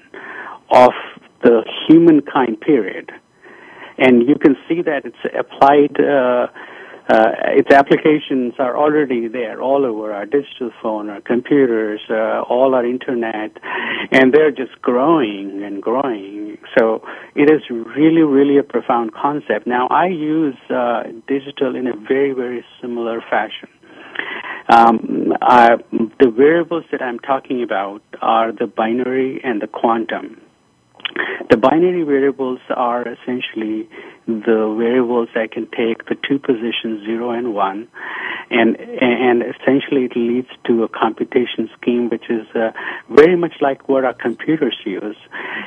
of 0.70 0.94
the 1.42 1.64
humankind 1.88 2.60
period. 2.60 3.08
And 3.98 4.28
you 4.28 4.36
can 4.36 4.56
see 4.68 4.82
that 4.90 5.02
it's 5.06 5.24
applied. 5.44 5.94
Uh, 6.00 6.48
uh, 7.10 7.32
its 7.60 7.72
applications 7.72 8.54
are 8.60 8.78
already 8.78 9.28
there 9.28 9.62
all 9.62 9.86
over 9.86 10.14
our 10.14 10.26
digital 10.26 10.72
phone, 10.82 11.10
our 11.10 11.22
computers, 11.22 12.00
uh, 12.10 12.42
all 12.54 12.76
our 12.76 12.86
internet, 12.86 13.52
and 14.12 14.34
they're 14.34 14.52
just 14.52 14.76
growing 14.82 15.64
and 15.64 15.82
growing. 15.82 16.58
So 16.78 17.04
it 17.36 17.50
is 17.50 17.62
really, 17.70 18.22
really 18.22 18.58
a 18.58 18.64
profound 18.64 19.14
concept. 19.14 19.66
Now, 19.66 19.88
I 19.88 20.08
use 20.08 20.56
uh, 20.70 21.04
digital 21.28 21.76
in 21.76 21.88
a 21.88 21.96
very, 22.08 22.34
very 22.34 22.64
similar 22.82 23.20
fashion. 23.30 23.70
Um, 24.72 25.34
I, 25.42 25.76
the 25.92 26.30
variables 26.30 26.86
that 26.94 27.02
I'm 27.02 27.20
talking 27.20 27.62
about 27.62 28.02
are 28.22 28.54
the 28.54 28.68
binary 28.68 29.42
and 29.44 29.62
the 29.62 29.68
quantum. 29.68 30.40
The 31.50 31.58
binary 31.58 32.04
variables 32.04 32.62
are 32.70 33.06
essentially 33.06 33.90
the 34.26 34.74
variables 34.80 35.28
that 35.36 35.52
can 35.52 35.66
take 35.66 36.06
the 36.06 36.16
two 36.26 36.40
positions, 36.40 37.04
zero 37.06 37.32
and 37.32 37.54
one, 37.54 37.90
and 38.50 38.78
and 38.80 39.44
essentially 39.44 40.06
it 40.06 40.16
leads 40.16 40.48
to 40.68 40.84
a 40.84 40.88
computation 40.88 41.70
scheme 41.78 42.10
which 42.10 42.30
is 42.30 42.48
uh, 42.56 42.72
very 43.10 43.36
much 43.36 43.56
like 43.60 43.90
what 43.90 44.06
our 44.06 44.14
computers 44.14 44.78
use. 44.86 45.18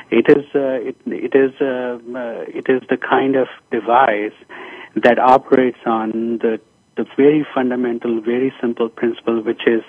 It 0.09 0.25
is 0.29 0.45
uh, 0.55 0.81
it, 0.89 0.97
it 1.05 1.35
is 1.35 1.51
uh, 1.61 1.99
uh 2.17 2.43
it 2.47 2.65
is 2.67 2.81
the 2.89 2.97
kind 2.97 3.35
of 3.35 3.47
device 3.69 4.33
that 4.95 5.19
operates 5.19 5.77
on 5.85 6.39
the 6.39 6.59
the 6.97 7.05
very 7.17 7.45
fundamental, 7.53 8.21
very 8.21 8.53
simple 8.61 8.89
principle, 8.89 9.41
which 9.43 9.61
is 9.67 9.81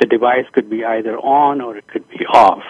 the 0.00 0.06
device 0.06 0.46
could 0.52 0.70
be 0.70 0.84
either 0.84 1.16
on 1.18 1.60
or 1.60 1.76
it 1.76 1.86
could 1.88 2.08
be 2.08 2.24
off 2.26 2.62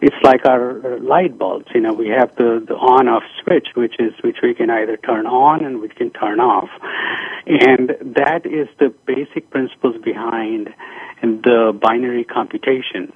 it's 0.00 0.16
like 0.22 0.46
our 0.46 0.98
light 1.00 1.38
bulbs. 1.38 1.66
You 1.74 1.80
know, 1.80 1.92
we 1.92 2.08
have 2.08 2.34
the, 2.36 2.64
the 2.66 2.74
on-off 2.74 3.22
switch, 3.42 3.68
which 3.74 3.96
is 3.98 4.12
which 4.22 4.38
we 4.42 4.54
can 4.54 4.70
either 4.70 4.96
turn 4.96 5.26
on 5.26 5.64
and 5.64 5.80
we 5.80 5.88
can 5.88 6.10
turn 6.10 6.40
off, 6.40 6.68
and 7.46 7.90
that 8.16 8.46
is 8.46 8.68
the 8.78 8.94
basic 9.06 9.50
principles 9.50 9.96
behind 10.02 10.70
the 11.22 11.78
binary 11.80 12.24
computation. 12.24 13.12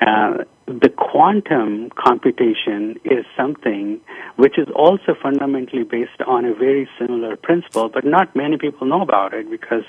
Uh, 0.00 0.44
the 0.66 0.88
quantum 0.88 1.90
computation 1.90 2.96
is 3.04 3.24
something 3.36 4.00
which 4.34 4.58
is 4.58 4.66
also 4.74 5.14
fundamentally 5.22 5.84
based 5.84 6.20
on 6.26 6.44
a 6.44 6.52
very 6.52 6.88
similar 6.98 7.36
principle, 7.36 7.88
but 7.88 8.04
not 8.04 8.34
many 8.34 8.58
people 8.58 8.86
know 8.86 9.00
about 9.00 9.32
it 9.32 9.48
because 9.48 9.84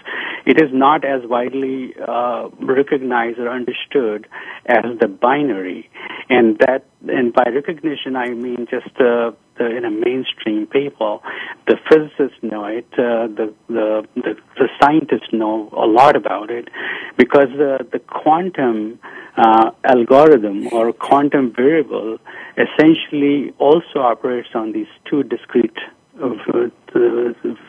it 0.45 0.61
is 0.61 0.69
not 0.71 1.03
as 1.03 1.21
widely 1.25 1.95
uh, 2.07 2.47
recognized 2.59 3.39
or 3.39 3.49
understood 3.49 4.27
as 4.67 4.85
the 5.01 5.07
binary. 5.07 5.89
And 6.29 6.59
that, 6.59 6.85
and 7.07 7.33
by 7.33 7.45
recognition, 7.53 8.15
I 8.15 8.29
mean 8.29 8.67
just 8.69 8.95
uh, 9.01 9.31
the 9.57 9.75
in 9.75 9.85
a 9.85 9.91
mainstream 9.91 10.67
people. 10.67 11.21
The 11.67 11.77
physicists 11.89 12.41
know 12.41 12.65
it. 12.65 12.87
Uh, 12.93 13.27
the, 13.27 13.53
the 13.67 14.07
the 14.15 14.35
the 14.55 14.69
scientists 14.81 15.31
know 15.31 15.69
a 15.73 15.85
lot 15.85 16.15
about 16.15 16.49
it 16.49 16.69
because 17.17 17.49
the 17.57 17.85
the 17.91 17.99
quantum 17.99 18.99
uh, 19.37 19.71
algorithm 19.83 20.67
or 20.73 20.91
quantum 20.93 21.53
variable 21.53 22.17
essentially 22.57 23.53
also 23.59 23.99
operates 23.99 24.49
on 24.55 24.71
these 24.71 24.87
two 25.09 25.23
discrete 25.23 25.77
uh, 26.21 26.29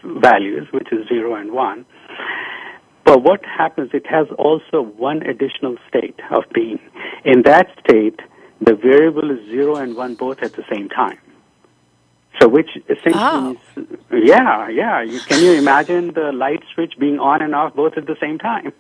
values, 0.05 0.67
which 0.73 0.91
is 0.93 1.07
zero 1.09 1.35
and 1.35 1.53
one. 1.53 1.85
But 3.05 3.23
what 3.23 3.45
happens? 3.45 3.91
It 3.95 4.07
has 4.07 4.27
also 4.39 4.83
one 4.83 5.23
additional 5.23 5.77
state 5.89 6.21
of 6.31 6.45
being. 6.55 6.79
In 7.25 7.43
that 7.43 7.69
state, 7.81 8.21
the 8.61 8.75
variable 8.75 9.31
is 9.31 9.39
zero 9.49 9.77
and 9.77 9.97
one 9.97 10.15
both 10.15 10.43
at 10.43 10.53
the 10.55 10.65
same 10.73 10.89
time. 10.89 11.19
So 12.41 12.47
which 12.47 12.71
essentially 12.89 13.15
oh. 13.17 13.57
is, 13.77 13.87
yeah, 14.13 14.69
yeah. 14.69 15.03
You, 15.03 15.19
can 15.21 15.43
you 15.43 15.53
imagine 15.53 16.13
the 16.15 16.31
light 16.33 16.63
switch 16.73 16.95
being 16.99 17.19
on 17.19 17.43
and 17.43 17.55
off 17.55 17.75
both 17.75 17.95
at 17.97 18.07
the 18.07 18.17
same 18.21 18.39
time? 18.39 18.73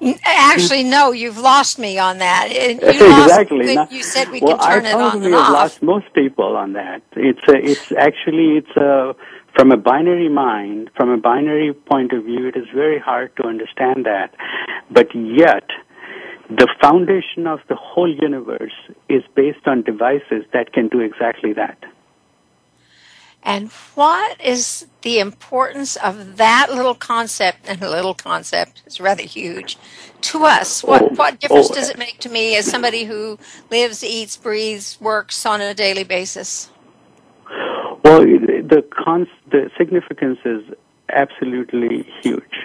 Actually, 0.24 0.82
no, 0.82 1.12
you've 1.12 1.38
lost 1.38 1.78
me 1.78 1.98
on 1.98 2.18
that. 2.18 2.48
Uh, 2.50 2.86
exactly. 3.22 3.76
Lost, 3.76 3.92
you 3.92 4.02
said 4.02 4.30
we 4.30 4.40
well, 4.40 4.58
can 4.58 4.82
turn 4.82 4.86
I 4.86 4.90
it 4.90 4.94
on 4.94 5.24
and 5.24 5.34
off. 5.34 5.52
lost 5.52 5.82
most 5.82 6.12
people 6.12 6.56
on 6.56 6.72
that. 6.72 7.02
It's 7.12 7.46
a, 7.46 7.56
it's 7.56 7.92
actually 7.92 8.56
it's 8.56 8.76
a 8.76 9.14
from 9.56 9.72
a 9.72 9.76
binary 9.76 10.28
mind, 10.28 10.90
from 10.96 11.08
a 11.08 11.16
binary 11.16 11.72
point 11.72 12.12
of 12.12 12.24
view, 12.24 12.46
it 12.46 12.56
is 12.56 12.66
very 12.74 12.98
hard 12.98 13.34
to 13.36 13.44
understand 13.46 14.04
that. 14.04 14.34
But 14.90 15.14
yet, 15.14 15.70
the 16.50 16.68
foundation 16.80 17.46
of 17.46 17.60
the 17.68 17.74
whole 17.74 18.12
universe 18.12 18.74
is 19.08 19.22
based 19.34 19.66
on 19.66 19.82
devices 19.82 20.44
that 20.52 20.72
can 20.74 20.88
do 20.88 21.00
exactly 21.00 21.54
that. 21.54 21.78
And 23.46 23.70
what 23.94 24.40
is 24.40 24.86
the 25.02 25.20
importance 25.20 25.94
of 25.94 26.36
that 26.36 26.66
little 26.72 26.96
concept? 26.96 27.68
And 27.68 27.80
a 27.80 27.88
little 27.88 28.12
concept 28.12 28.82
is 28.86 29.00
rather 29.00 29.22
huge 29.22 29.78
to 30.22 30.44
us. 30.44 30.82
What 30.82 31.02
oh, 31.02 31.08
what 31.14 31.38
difference 31.38 31.70
oh, 31.70 31.74
does 31.74 31.88
it 31.88 31.96
make 31.96 32.18
to 32.18 32.28
me 32.28 32.56
as 32.56 32.68
somebody 32.68 33.04
who 33.04 33.38
lives, 33.70 34.02
eats, 34.02 34.36
breathes, 34.36 34.98
works 35.00 35.46
on 35.46 35.60
a 35.60 35.74
daily 35.74 36.02
basis? 36.02 36.70
Well, 38.02 38.22
the 38.22 38.84
cons- 38.90 39.28
the 39.48 39.70
significance 39.78 40.40
is 40.44 40.64
absolutely 41.10 42.02
huge. 42.22 42.56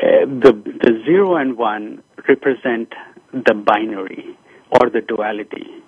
Uh, 0.00 0.26
the 0.44 0.52
the 0.84 1.02
zero 1.04 1.34
and 1.34 1.56
one 1.56 2.04
represent 2.28 2.94
the 3.32 3.54
binary 3.54 4.38
or 4.80 4.90
the 4.90 5.00
duality 5.00 5.82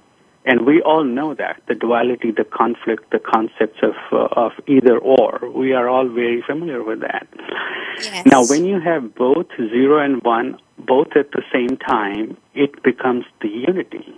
And 0.47 0.65
we 0.65 0.81
all 0.81 1.05
know 1.05 1.35
that 1.35 1.61
the 1.69 1.75
duality, 1.75 2.31
the 2.31 2.45
conflict, 2.45 3.11
the 3.11 3.19
concepts 3.19 3.81
of 3.83 3.95
uh, 4.11 4.29
of 4.45 4.53
either 4.67 4.97
or. 4.97 5.39
We 5.55 5.75
are 5.75 5.87
all 5.89 6.09
very 6.09 6.43
familiar 6.47 6.83
with 6.83 7.01
that. 7.01 7.29
Yes. 8.01 8.25
Now, 8.25 8.45
when 8.47 8.65
you 8.65 8.81
have 8.81 9.15
both 9.15 9.47
zero 9.59 10.03
and 10.03 10.23
one, 10.23 10.59
both 10.79 11.09
at 11.15 11.31
the 11.33 11.43
same 11.53 11.77
time, 11.77 12.39
it 12.55 12.83
becomes 12.83 13.27
the 13.43 13.49
unity. 13.49 14.15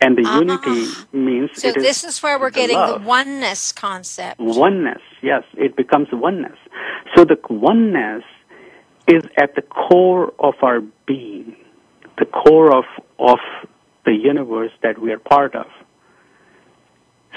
And 0.00 0.16
the 0.16 0.24
Ah. 0.26 0.38
unity 0.38 0.86
means 1.12 1.50
so 1.60 1.68
it 1.68 1.76
is 1.76 1.82
this 1.82 2.04
is 2.04 2.22
where 2.22 2.38
we're 2.38 2.50
the 2.50 2.60
getting 2.60 2.76
love. 2.76 3.02
the 3.02 3.06
oneness 3.06 3.72
concept. 3.72 4.40
oneness. 4.40 5.02
Yes, 5.20 5.42
it 5.56 5.76
becomes 5.76 6.08
oneness. 6.12 6.56
So 7.14 7.24
the 7.24 7.38
oneness 7.50 8.24
is 9.08 9.22
at 9.36 9.54
the 9.56 9.62
core 9.62 10.32
of 10.38 10.54
our 10.62 10.80
being, 11.06 11.54
the 12.16 12.26
core 12.26 12.74
of 12.74 12.84
of 13.18 13.40
the 14.08 14.14
universe 14.14 14.72
that 14.82 14.98
we 14.98 15.12
are 15.12 15.18
part 15.18 15.54
of. 15.54 15.66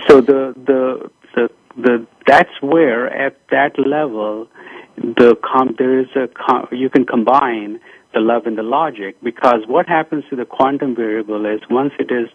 So 0.07 0.21
the 0.21 0.41
the 0.69 1.09
the, 1.35 1.49
the 1.75 2.07
that's 2.25 2.55
where 2.61 3.03
at 3.25 3.35
that 3.51 3.73
level 3.77 4.47
the 4.95 5.35
com- 5.43 5.75
there 5.77 5.99
is 5.99 6.07
a 6.15 6.27
com- 6.29 6.67
you 6.71 6.89
can 6.89 7.05
combine 7.05 7.79
the 8.13 8.19
love 8.19 8.45
and 8.45 8.57
the 8.57 8.63
logic 8.63 9.15
because 9.23 9.61
what 9.67 9.87
happens 9.87 10.23
to 10.29 10.35
the 10.35 10.43
quantum 10.45 10.95
variable 10.95 11.45
is 11.45 11.61
once 11.69 11.93
it 11.97 12.11
is 12.11 12.27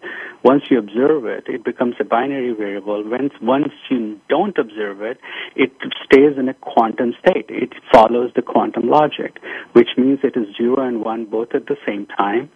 once 0.43 0.63
you 0.69 0.77
observe 0.77 1.25
it 1.25 1.43
it 1.47 1.63
becomes 1.63 1.95
a 1.99 2.03
binary 2.03 2.53
variable. 2.53 3.03
Once 3.03 3.33
once 3.41 3.73
you 3.89 4.19
don't 4.29 4.57
observe 4.59 5.01
it 5.01 5.17
it 5.55 5.71
stays 6.05 6.37
in 6.37 6.47
a 6.47 6.53
quantum 6.55 7.13
state. 7.21 7.49
It 7.49 7.73
follows 7.91 8.31
the 8.35 8.43
quantum 8.43 8.87
logic 8.87 9.39
which 9.73 9.89
means 9.97 10.19
it 10.23 10.35
is 10.37 10.45
zero 10.55 10.87
and 10.87 11.03
one 11.03 11.25
both 11.25 11.49
at 11.55 11.65
the 11.65 11.77
same 11.87 12.05
time 12.05 12.51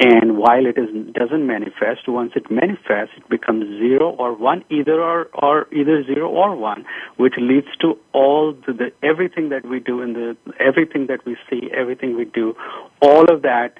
and 0.00 0.38
while 0.38 0.64
it 0.64 0.78
is, 0.78 0.88
doesn't 1.12 1.46
manifest, 1.46 2.08
once 2.08 2.32
it 2.34 2.50
manifests, 2.50 3.12
it 3.18 3.28
becomes 3.28 3.66
zero 3.78 4.16
or 4.18 4.34
one, 4.34 4.64
either 4.70 4.98
or, 4.98 5.28
or 5.34 5.66
either 5.74 6.02
zero 6.04 6.26
or 6.30 6.56
one, 6.56 6.86
which 7.18 7.34
leads 7.36 7.66
to 7.82 7.98
all 8.14 8.54
the, 8.66 8.72
the 8.72 8.92
everything 9.06 9.50
that 9.50 9.66
we 9.66 9.78
do 9.78 10.00
in 10.00 10.14
the 10.14 10.36
everything 10.58 11.06
that 11.08 11.26
we 11.26 11.36
see, 11.50 11.70
everything 11.76 12.16
we 12.16 12.24
do, 12.24 12.56
all 13.02 13.30
of 13.30 13.42
that 13.42 13.74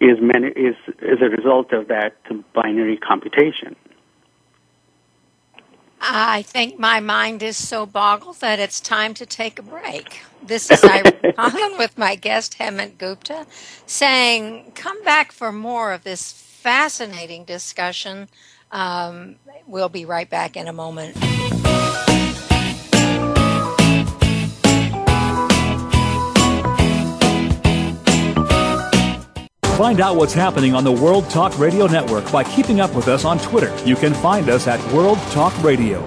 is 0.00 0.18
many, 0.20 0.48
is 0.48 0.74
is 1.02 1.18
a 1.22 1.28
result 1.30 1.72
of 1.72 1.86
that 1.86 2.16
binary 2.52 2.96
computation. 2.96 3.76
I 6.12 6.42
think 6.42 6.76
my 6.76 6.98
mind 6.98 7.40
is 7.40 7.56
so 7.56 7.86
boggled 7.86 8.40
that 8.40 8.58
it's 8.58 8.80
time 8.80 9.14
to 9.14 9.24
take 9.24 9.60
a 9.60 9.62
break. 9.62 10.22
This 10.42 10.68
is 10.68 10.82
Irene 10.84 11.04
Conlon 11.04 11.78
with 11.78 11.96
my 11.96 12.16
guest 12.16 12.58
Hemant 12.58 12.98
Gupta 12.98 13.46
saying, 13.86 14.72
come 14.74 15.02
back 15.04 15.30
for 15.30 15.52
more 15.52 15.92
of 15.92 16.02
this 16.02 16.32
fascinating 16.32 17.44
discussion. 17.44 18.28
Um, 18.72 19.36
we'll 19.68 19.88
be 19.88 20.04
right 20.04 20.28
back 20.28 20.56
in 20.56 20.66
a 20.66 20.72
moment. 20.72 21.16
Find 29.80 30.02
out 30.02 30.16
what's 30.16 30.34
happening 30.34 30.74
on 30.74 30.84
the 30.84 30.92
World 30.92 31.30
Talk 31.30 31.58
Radio 31.58 31.86
Network 31.86 32.30
by 32.30 32.44
keeping 32.44 32.80
up 32.80 32.94
with 32.94 33.08
us 33.08 33.24
on 33.24 33.38
Twitter. 33.38 33.74
You 33.86 33.96
can 33.96 34.12
find 34.12 34.50
us 34.50 34.66
at 34.66 34.78
World 34.92 35.16
Talk 35.30 35.56
Radio. 35.62 36.06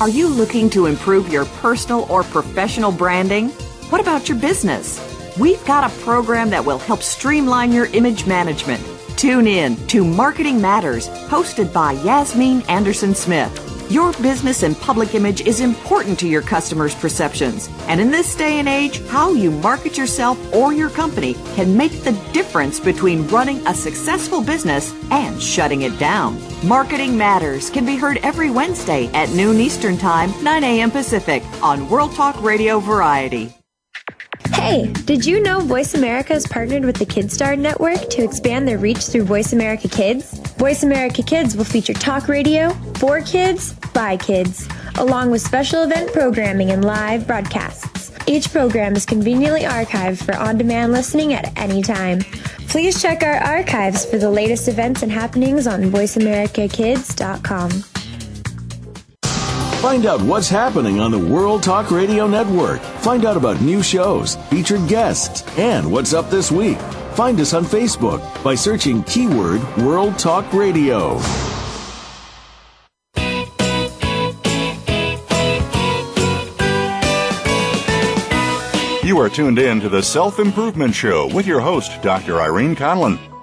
Are 0.00 0.08
you 0.08 0.26
looking 0.26 0.70
to 0.70 0.86
improve 0.86 1.30
your 1.30 1.44
personal 1.44 2.06
or 2.10 2.22
professional 2.22 2.90
branding? 2.90 3.50
What 3.90 4.00
about 4.00 4.26
your 4.26 4.38
business? 4.38 4.98
We've 5.38 5.62
got 5.66 5.84
a 5.84 5.94
program 6.02 6.48
that 6.48 6.64
will 6.64 6.78
help 6.78 7.02
streamline 7.02 7.72
your 7.72 7.88
image 7.88 8.26
management. 8.26 8.82
Tune 9.18 9.46
in 9.46 9.76
to 9.88 10.02
Marketing 10.02 10.58
Matters, 10.58 11.10
hosted 11.28 11.74
by 11.74 11.92
Yasmin 11.92 12.62
Anderson 12.70 13.14
Smith. 13.14 13.69
Your 13.90 14.12
business 14.22 14.62
and 14.62 14.78
public 14.78 15.16
image 15.16 15.40
is 15.40 15.58
important 15.58 16.16
to 16.20 16.28
your 16.28 16.42
customers' 16.42 16.94
perceptions. 16.94 17.68
And 17.88 18.00
in 18.00 18.12
this 18.12 18.36
day 18.36 18.60
and 18.60 18.68
age, 18.68 19.04
how 19.08 19.32
you 19.32 19.50
market 19.50 19.98
yourself 19.98 20.38
or 20.54 20.72
your 20.72 20.90
company 20.90 21.34
can 21.56 21.76
make 21.76 22.04
the 22.04 22.12
difference 22.32 22.78
between 22.78 23.26
running 23.26 23.66
a 23.66 23.74
successful 23.74 24.42
business 24.42 24.94
and 25.10 25.42
shutting 25.42 25.82
it 25.82 25.98
down. 25.98 26.40
Marketing 26.64 27.18
Matters 27.18 27.68
can 27.68 27.84
be 27.84 27.96
heard 27.96 28.18
every 28.18 28.48
Wednesday 28.48 29.08
at 29.08 29.30
noon 29.30 29.58
Eastern 29.58 29.98
Time, 29.98 30.32
9 30.44 30.62
a.m. 30.62 30.92
Pacific 30.92 31.42
on 31.60 31.88
World 31.90 32.14
Talk 32.14 32.40
Radio 32.40 32.78
Variety. 32.78 33.59
Hey, 34.48 34.92
did 35.04 35.24
you 35.24 35.42
know 35.42 35.60
Voice 35.60 35.94
America 35.94 36.34
has 36.34 36.46
partnered 36.46 36.84
with 36.84 36.96
the 36.96 37.06
KidStar 37.06 37.58
Network 37.58 38.08
to 38.10 38.22
expand 38.22 38.68
their 38.68 38.78
reach 38.78 39.06
through 39.06 39.24
Voice 39.24 39.52
America 39.52 39.88
Kids? 39.88 40.38
Voice 40.58 40.82
America 40.82 41.22
Kids 41.22 41.56
will 41.56 41.64
feature 41.64 41.92
talk 41.92 42.28
radio 42.28 42.70
for 42.94 43.20
kids 43.20 43.74
by 43.94 44.16
kids, 44.16 44.68
along 44.98 45.30
with 45.30 45.42
special 45.42 45.82
event 45.82 46.12
programming 46.12 46.70
and 46.70 46.84
live 46.84 47.26
broadcasts. 47.26 48.12
Each 48.26 48.52
program 48.52 48.94
is 48.94 49.04
conveniently 49.04 49.62
archived 49.62 50.24
for 50.24 50.36
on 50.36 50.58
demand 50.58 50.92
listening 50.92 51.32
at 51.32 51.56
any 51.58 51.82
time. 51.82 52.20
Please 52.68 53.02
check 53.02 53.24
our 53.24 53.34
archives 53.34 54.04
for 54.04 54.18
the 54.18 54.30
latest 54.30 54.68
events 54.68 55.02
and 55.02 55.10
happenings 55.10 55.66
on 55.66 55.82
VoiceAmericaKids.com. 55.82 57.99
Find 59.80 60.04
out 60.04 60.20
what's 60.20 60.50
happening 60.50 61.00
on 61.00 61.10
the 61.10 61.18
World 61.18 61.62
Talk 61.62 61.90
Radio 61.90 62.26
Network. 62.26 62.82
Find 63.00 63.24
out 63.24 63.38
about 63.38 63.62
new 63.62 63.82
shows, 63.82 64.36
featured 64.50 64.86
guests, 64.86 65.42
and 65.56 65.90
what's 65.90 66.12
up 66.12 66.28
this 66.28 66.52
week. 66.52 66.76
Find 67.14 67.40
us 67.40 67.54
on 67.54 67.64
Facebook 67.64 68.20
by 68.44 68.54
searching 68.54 69.02
keyword 69.04 69.62
World 69.78 70.18
Talk 70.18 70.52
Radio. 70.52 71.18
You 79.02 79.18
are 79.18 79.30
tuned 79.30 79.58
in 79.58 79.80
to 79.80 79.88
the 79.88 80.02
Self 80.02 80.38
Improvement 80.38 80.94
Show 80.94 81.26
with 81.34 81.46
your 81.46 81.60
host, 81.60 82.02
Dr. 82.02 82.38
Irene 82.38 82.76
Conlon. 82.76 83.18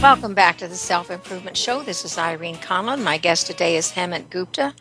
Welcome 0.00 0.32
back 0.32 0.58
to 0.58 0.68
the 0.68 0.76
Self 0.76 1.10
Improvement 1.10 1.56
Show. 1.56 1.82
This 1.82 2.04
is 2.04 2.16
Irene 2.16 2.58
Conlon. 2.58 3.02
My 3.02 3.18
guest 3.18 3.48
today 3.48 3.76
is 3.76 3.90
Hemant 3.92 4.30
Gupta, 4.30 4.72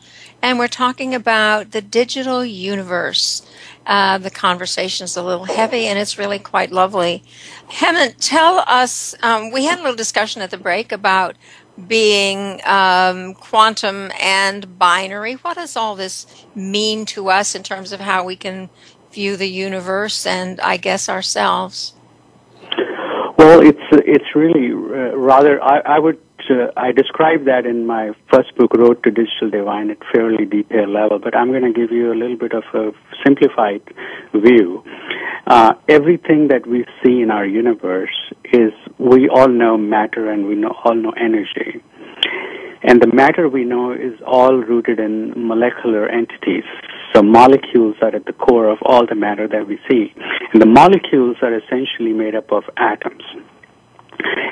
and 0.44 0.60
we're 0.60 0.68
talking 0.68 1.16
about 1.16 1.72
the 1.72 1.82
digital 1.82 2.46
universe. 2.46 3.42
Uh, 3.88 4.20
the 4.20 4.30
conversation 4.30 5.06
is 5.06 5.18
a 5.18 5.24
little 5.24 5.46
heavy, 5.46 5.88
and 5.88 5.98
it's 5.98 6.20
really 6.20 6.38
quite 6.38 6.72
lovely. 6.72 7.24
Hemant, 7.68 8.18
tell 8.20 8.60
us. 8.68 9.16
Um, 9.24 9.52
we 9.52 9.66
had 9.66 9.80
a 9.80 9.82
little 9.82 9.96
discussion 9.96 10.44
at 10.44 10.52
the 10.52 10.58
break 10.58 10.92
about 10.92 11.36
being 11.88 12.62
um, 12.64 13.34
quantum 13.34 14.12
and 14.22 14.78
binary. 14.78 15.34
What 15.34 15.56
does 15.56 15.76
all 15.76 15.96
this 15.96 16.46
mean 16.54 17.08
to 17.08 17.32
us 17.32 17.56
in 17.56 17.64
terms 17.64 17.92
of 17.92 18.02
how 18.02 18.24
we 18.24 18.36
can 18.36 18.70
view 19.12 19.36
the 19.36 19.50
universe 19.50 20.28
and, 20.28 20.62
I 20.62 20.78
guess, 20.78 21.10
ourselves? 21.10 21.94
Well, 23.38 23.62
it's 23.62 23.80
it's 23.92 24.36
really 24.36 24.67
rather. 24.98 25.62
I, 25.62 25.80
I 25.80 26.00
would 26.00 26.20
uh, 26.50 26.72
I 26.78 26.92
describe 26.92 27.46
that 27.46 27.66
in 27.66 27.86
my 27.86 28.12
first 28.32 28.56
book, 28.56 28.74
Road 28.74 29.04
to 29.04 29.12
Digital 29.12 29.50
Divine, 29.50 29.90
at 29.90 29.98
fairly 30.14 30.46
detailed 30.46 30.90
level. 30.90 31.20
But 31.20 31.36
I'm 31.36 31.50
going 31.50 31.64
to 31.64 31.74
give 31.74 31.92
you 31.92 32.14
a 32.14 32.16
little 32.16 32.38
bit 32.38 32.54
of 32.54 32.64
a 32.74 32.92
simplified 33.26 33.82
view. 34.34 34.84
Uh, 35.46 35.74
everything 35.88 36.50
that 36.50 36.66
we 36.68 36.86
see 37.04 37.22
in 37.22 37.32
our 37.32 37.46
universe 37.46 38.16
is 38.54 38.72
we 38.98 39.30
all 39.30 39.48
know 39.48 39.78
matter 39.78 40.32
and 40.32 40.48
we 40.48 40.56
know, 40.56 40.76
all 40.84 40.96
know 40.96 41.12
energy. 41.12 41.84
And 42.84 43.02
the 43.02 43.12
matter 43.12 43.50
we 43.50 43.64
know 43.64 43.92
is 43.92 44.14
all 44.26 44.56
rooted 44.56 45.00
in 45.00 45.34
molecular 45.36 46.08
entities. 46.08 46.64
So 47.14 47.24
molecules 47.24 47.96
are 48.02 48.16
at 48.16 48.26
the 48.26 48.34
core 48.34 48.70
of 48.70 48.78
all 48.84 49.06
the 49.08 49.16
matter 49.16 49.48
that 49.48 49.68
we 49.68 49.80
see. 49.90 50.14
And 50.54 50.62
the 50.62 50.68
molecules 50.68 51.38
are 51.42 51.58
essentially 51.58 52.14
made 52.14 52.36
up 52.36 52.52
of 52.52 52.64
atoms. 52.78 53.24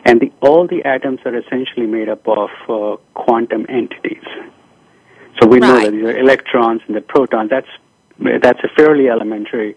And 0.05 0.21
the, 0.21 0.31
all 0.41 0.67
the 0.67 0.83
atoms 0.85 1.19
are 1.25 1.35
essentially 1.35 1.87
made 1.87 2.09
up 2.09 2.27
of 2.27 2.49
uh, 2.69 2.97
quantum 3.13 3.65
entities. 3.69 4.23
So 5.41 5.47
we 5.47 5.59
know 5.59 5.79
that 5.79 5.91
these 5.91 6.03
are 6.03 6.17
electrons 6.17 6.81
and 6.87 6.95
the 6.95 7.01
protons. 7.01 7.49
That's 7.49 7.67
that's 8.17 8.59
a 8.63 8.69
fairly 8.77 9.09
elementary. 9.09 9.75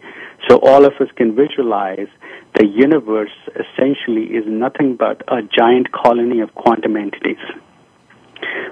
So 0.48 0.58
all 0.58 0.84
of 0.84 0.92
us 1.00 1.08
can 1.16 1.34
visualize 1.34 2.06
the 2.54 2.66
universe 2.66 3.34
essentially 3.50 4.26
is 4.26 4.44
nothing 4.46 4.96
but 4.96 5.22
a 5.26 5.42
giant 5.42 5.90
colony 5.90 6.40
of 6.40 6.54
quantum 6.54 6.96
entities. 6.96 7.42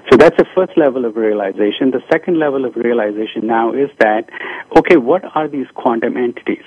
So 0.09 0.17
that's 0.17 0.37
the 0.37 0.45
first 0.55 0.77
level 0.77 1.03
of 1.03 1.17
realization. 1.17 1.91
The 1.91 2.03
second 2.09 2.39
level 2.39 2.63
of 2.63 2.75
realization 2.77 3.45
now 3.45 3.73
is 3.73 3.89
that 3.99 4.29
okay, 4.77 4.95
what 4.95 5.23
are 5.35 5.47
these 5.47 5.67
quantum 5.73 6.15
entities? 6.15 6.63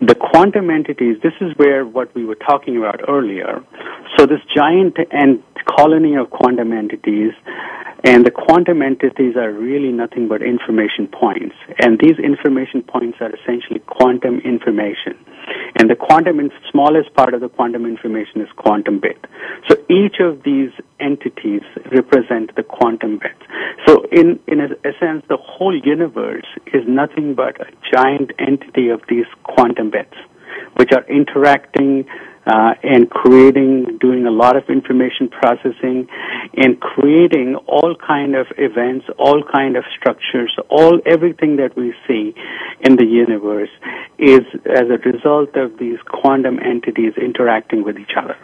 The 0.00 0.14
quantum 0.14 0.68
entities, 0.68 1.16
this 1.22 1.32
is 1.40 1.52
where 1.56 1.86
what 1.86 2.14
we 2.14 2.24
were 2.26 2.34
talking 2.34 2.76
about 2.76 3.00
earlier. 3.08 3.64
So 4.16 4.26
this 4.26 4.40
giant 4.54 4.96
and 5.10 5.42
colony 5.66 6.16
of 6.16 6.30
quantum 6.30 6.72
entities 6.72 7.32
and 8.06 8.24
the 8.24 8.30
quantum 8.30 8.82
entities 8.82 9.34
are 9.34 9.50
really 9.50 9.90
nothing 9.90 10.28
but 10.28 10.40
information 10.40 11.08
points. 11.08 11.56
And 11.80 11.98
these 11.98 12.14
information 12.22 12.82
points 12.82 13.18
are 13.20 13.34
essentially 13.34 13.80
quantum 13.80 14.38
information. 14.46 15.18
And 15.74 15.90
the 15.90 15.96
quantum, 15.96 16.38
in, 16.38 16.52
smallest 16.70 17.12
part 17.14 17.34
of 17.34 17.40
the 17.40 17.48
quantum 17.48 17.84
information 17.84 18.42
is 18.42 18.48
quantum 18.54 19.00
bit. 19.00 19.18
So 19.68 19.74
each 19.90 20.20
of 20.20 20.44
these 20.44 20.70
entities 21.00 21.62
represent 21.90 22.54
the 22.54 22.62
quantum 22.62 23.18
bits. 23.18 23.42
So 23.88 24.06
in, 24.12 24.38
in 24.46 24.60
a, 24.60 24.70
a 24.86 24.92
sense, 25.02 25.24
the 25.28 25.36
whole 25.36 25.74
universe 25.74 26.46
is 26.72 26.86
nothing 26.86 27.34
but 27.34 27.60
a 27.60 27.66
giant 27.92 28.30
entity 28.38 28.88
of 28.88 29.02
these 29.08 29.26
quantum 29.42 29.90
bits, 29.90 30.14
which 30.76 30.92
are 30.92 31.04
interacting 31.10 32.06
uh, 32.46 32.74
and 32.82 33.10
creating, 33.10 33.98
doing 34.00 34.26
a 34.26 34.30
lot 34.30 34.56
of 34.56 34.64
information 34.68 35.28
processing, 35.28 36.08
and 36.56 36.80
creating 36.80 37.56
all 37.66 37.94
kind 37.96 38.36
of 38.36 38.46
events, 38.56 39.06
all 39.18 39.42
kind 39.42 39.76
of 39.76 39.84
structures, 39.98 40.56
all 40.68 41.00
everything 41.06 41.56
that 41.56 41.76
we 41.76 41.92
see 42.06 42.34
in 42.80 42.96
the 42.96 43.04
universe 43.04 43.70
is 44.18 44.42
as 44.64 44.88
a 44.90 44.98
result 45.04 45.56
of 45.56 45.78
these 45.78 45.98
quantum 46.06 46.58
entities 46.60 47.14
interacting 47.16 47.82
with 47.82 47.98
each 47.98 48.16
other. 48.16 48.38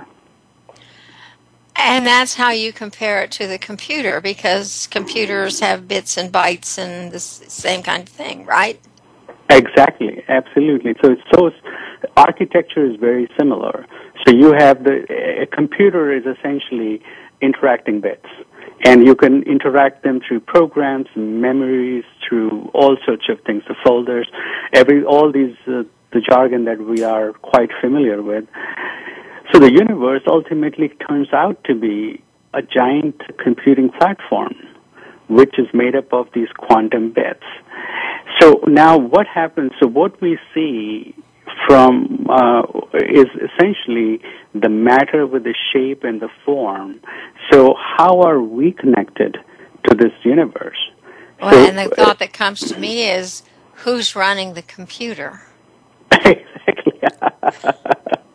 And 1.75 2.07
that's 2.07 2.35
how 2.35 2.51
you 2.51 2.73
compare 2.73 3.23
it 3.23 3.31
to 3.33 3.47
the 3.47 3.59
computer, 3.59 4.21
because 4.21 4.87
computers 4.89 5.61
have 5.61 5.89
bits 5.89 6.17
and 6.17 6.31
bytes 6.33 6.79
and 6.79 7.11
the 7.11 7.19
same 7.21 7.83
kind 7.83 8.03
of 8.03 8.09
thing, 8.09 8.45
right? 8.45 8.79
Exactly, 9.49 10.23
absolutely. 10.29 10.95
So 11.03 11.13
it's 11.13 11.23
so 11.35 11.51
architecture 12.17 12.85
is 12.85 12.97
very 12.97 13.29
similar. 13.39 13.87
So 14.27 14.35
you 14.35 14.53
have 14.53 14.85
the 14.85 15.07
a 15.43 15.47
computer 15.47 16.13
is 16.13 16.25
essentially 16.27 17.03
interacting 17.41 18.01
bits, 18.01 18.27
and 18.85 19.05
you 19.05 19.15
can 19.15 19.43
interact 19.43 20.03
them 20.05 20.21
through 20.27 20.41
programs, 20.41 21.09
memories, 21.17 22.05
through 22.27 22.71
all 22.75 22.97
sorts 23.05 23.29
of 23.29 23.41
things, 23.47 23.63
the 23.69 23.75
folders, 23.85 24.29
every 24.73 25.05
all 25.05 25.33
these 25.33 25.57
uh, 25.67 25.83
the 26.13 26.21
jargon 26.21 26.65
that 26.67 26.79
we 26.79 27.03
are 27.03 27.33
quite 27.33 27.71
familiar 27.81 28.23
with. 28.23 28.45
So 29.53 29.59
the 29.59 29.73
universe 29.73 30.23
ultimately 30.27 30.89
turns 30.89 31.33
out 31.33 31.63
to 31.65 31.75
be 31.75 32.23
a 32.55 32.63
giant 32.63 33.21
computing 33.43 33.91
platform, 33.91 34.55
which 35.29 35.59
is 35.59 35.67
made 35.73 35.97
up 35.97 36.13
of 36.13 36.29
these 36.35 36.49
quantum 36.57 37.13
bits. 37.13 37.45
So 38.41 38.61
now 38.67 38.99
what 38.99 39.27
happens? 39.27 39.73
So 39.81 39.87
what 39.87 40.21
we 40.21 40.39
see 40.55 41.15
from 41.67 42.27
uh, 42.29 42.63
is 42.95 43.27
essentially 43.37 44.21
the 44.55 44.69
matter 44.69 45.27
with 45.27 45.45
the 45.45 45.55
shape 45.73 46.05
and 46.05 46.21
the 46.21 46.29
form. 46.45 47.01
So 47.51 47.75
how 47.79 48.23
are 48.23 48.41
we 48.41 48.73
connected 48.73 49.39
to 49.89 49.95
this 49.95 50.13
universe? 50.25 50.79
Well, 51.41 51.53
so, 51.53 51.69
and 51.69 51.79
the 51.79 51.95
thought 51.95 52.19
that 52.21 52.33
comes 52.33 52.61
to 52.61 52.79
me 52.79 53.09
is, 53.09 53.43
who's 53.75 54.15
running 54.15 54.55
the 54.55 54.63
computer? 54.63 55.43
exactly. 56.13 56.93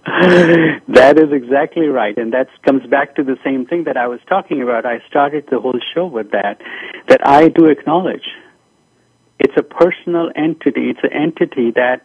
that 0.88 1.20
is 1.20 1.32
exactly 1.32 1.88
right, 1.88 2.18
and 2.18 2.34
that 2.34 2.48
comes 2.64 2.86
back 2.88 3.16
to 3.16 3.24
the 3.24 3.38
same 3.44 3.66
thing 3.66 3.84
that 3.84 3.98
I 3.98 4.08
was 4.08 4.20
talking 4.28 4.62
about. 4.62 4.86
I 4.86 5.00
started 5.08 5.46
the 5.50 5.60
whole 5.60 5.80
show 5.94 6.08
with 6.08 6.32
that. 6.32 6.60
That 7.08 7.26
I 7.26 7.50
do 7.50 7.66
acknowledge. 7.66 8.28
It's 9.40 9.54
a 9.58 9.64
personal 9.64 10.32
entity. 10.36 10.90
It's 10.90 11.00
an 11.04 11.14
entity 11.14 11.72
that 11.72 12.02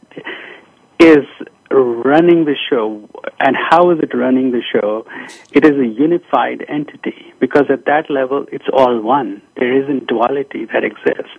is 1.02 1.26
running 1.70 2.44
the 2.44 2.54
show. 2.70 3.08
And 3.40 3.56
how 3.56 3.90
is 3.90 3.98
it 4.02 4.16
running 4.16 4.52
the 4.52 4.62
show? 4.72 5.06
It 5.52 5.64
is 5.64 5.72
a 5.72 5.86
unified 5.86 6.64
entity 6.68 7.32
because 7.40 7.64
at 7.70 7.86
that 7.86 8.08
level 8.08 8.46
it's 8.52 8.66
all 8.72 9.00
one. 9.00 9.42
There 9.56 9.82
isn't 9.82 10.06
duality 10.06 10.66
that 10.72 10.84
exists. 10.84 11.34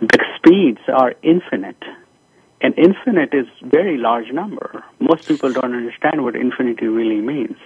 The 0.00 0.24
speeds 0.36 0.80
are 0.88 1.14
infinite. 1.22 1.82
And 2.62 2.78
infinite 2.78 3.32
is 3.32 3.46
very 3.62 3.96
large 3.96 4.30
number. 4.32 4.84
Most 4.98 5.26
people 5.26 5.50
don't 5.50 5.74
understand 5.74 6.22
what 6.22 6.36
infinity 6.36 6.86
really 6.86 7.20
means. 7.20 7.56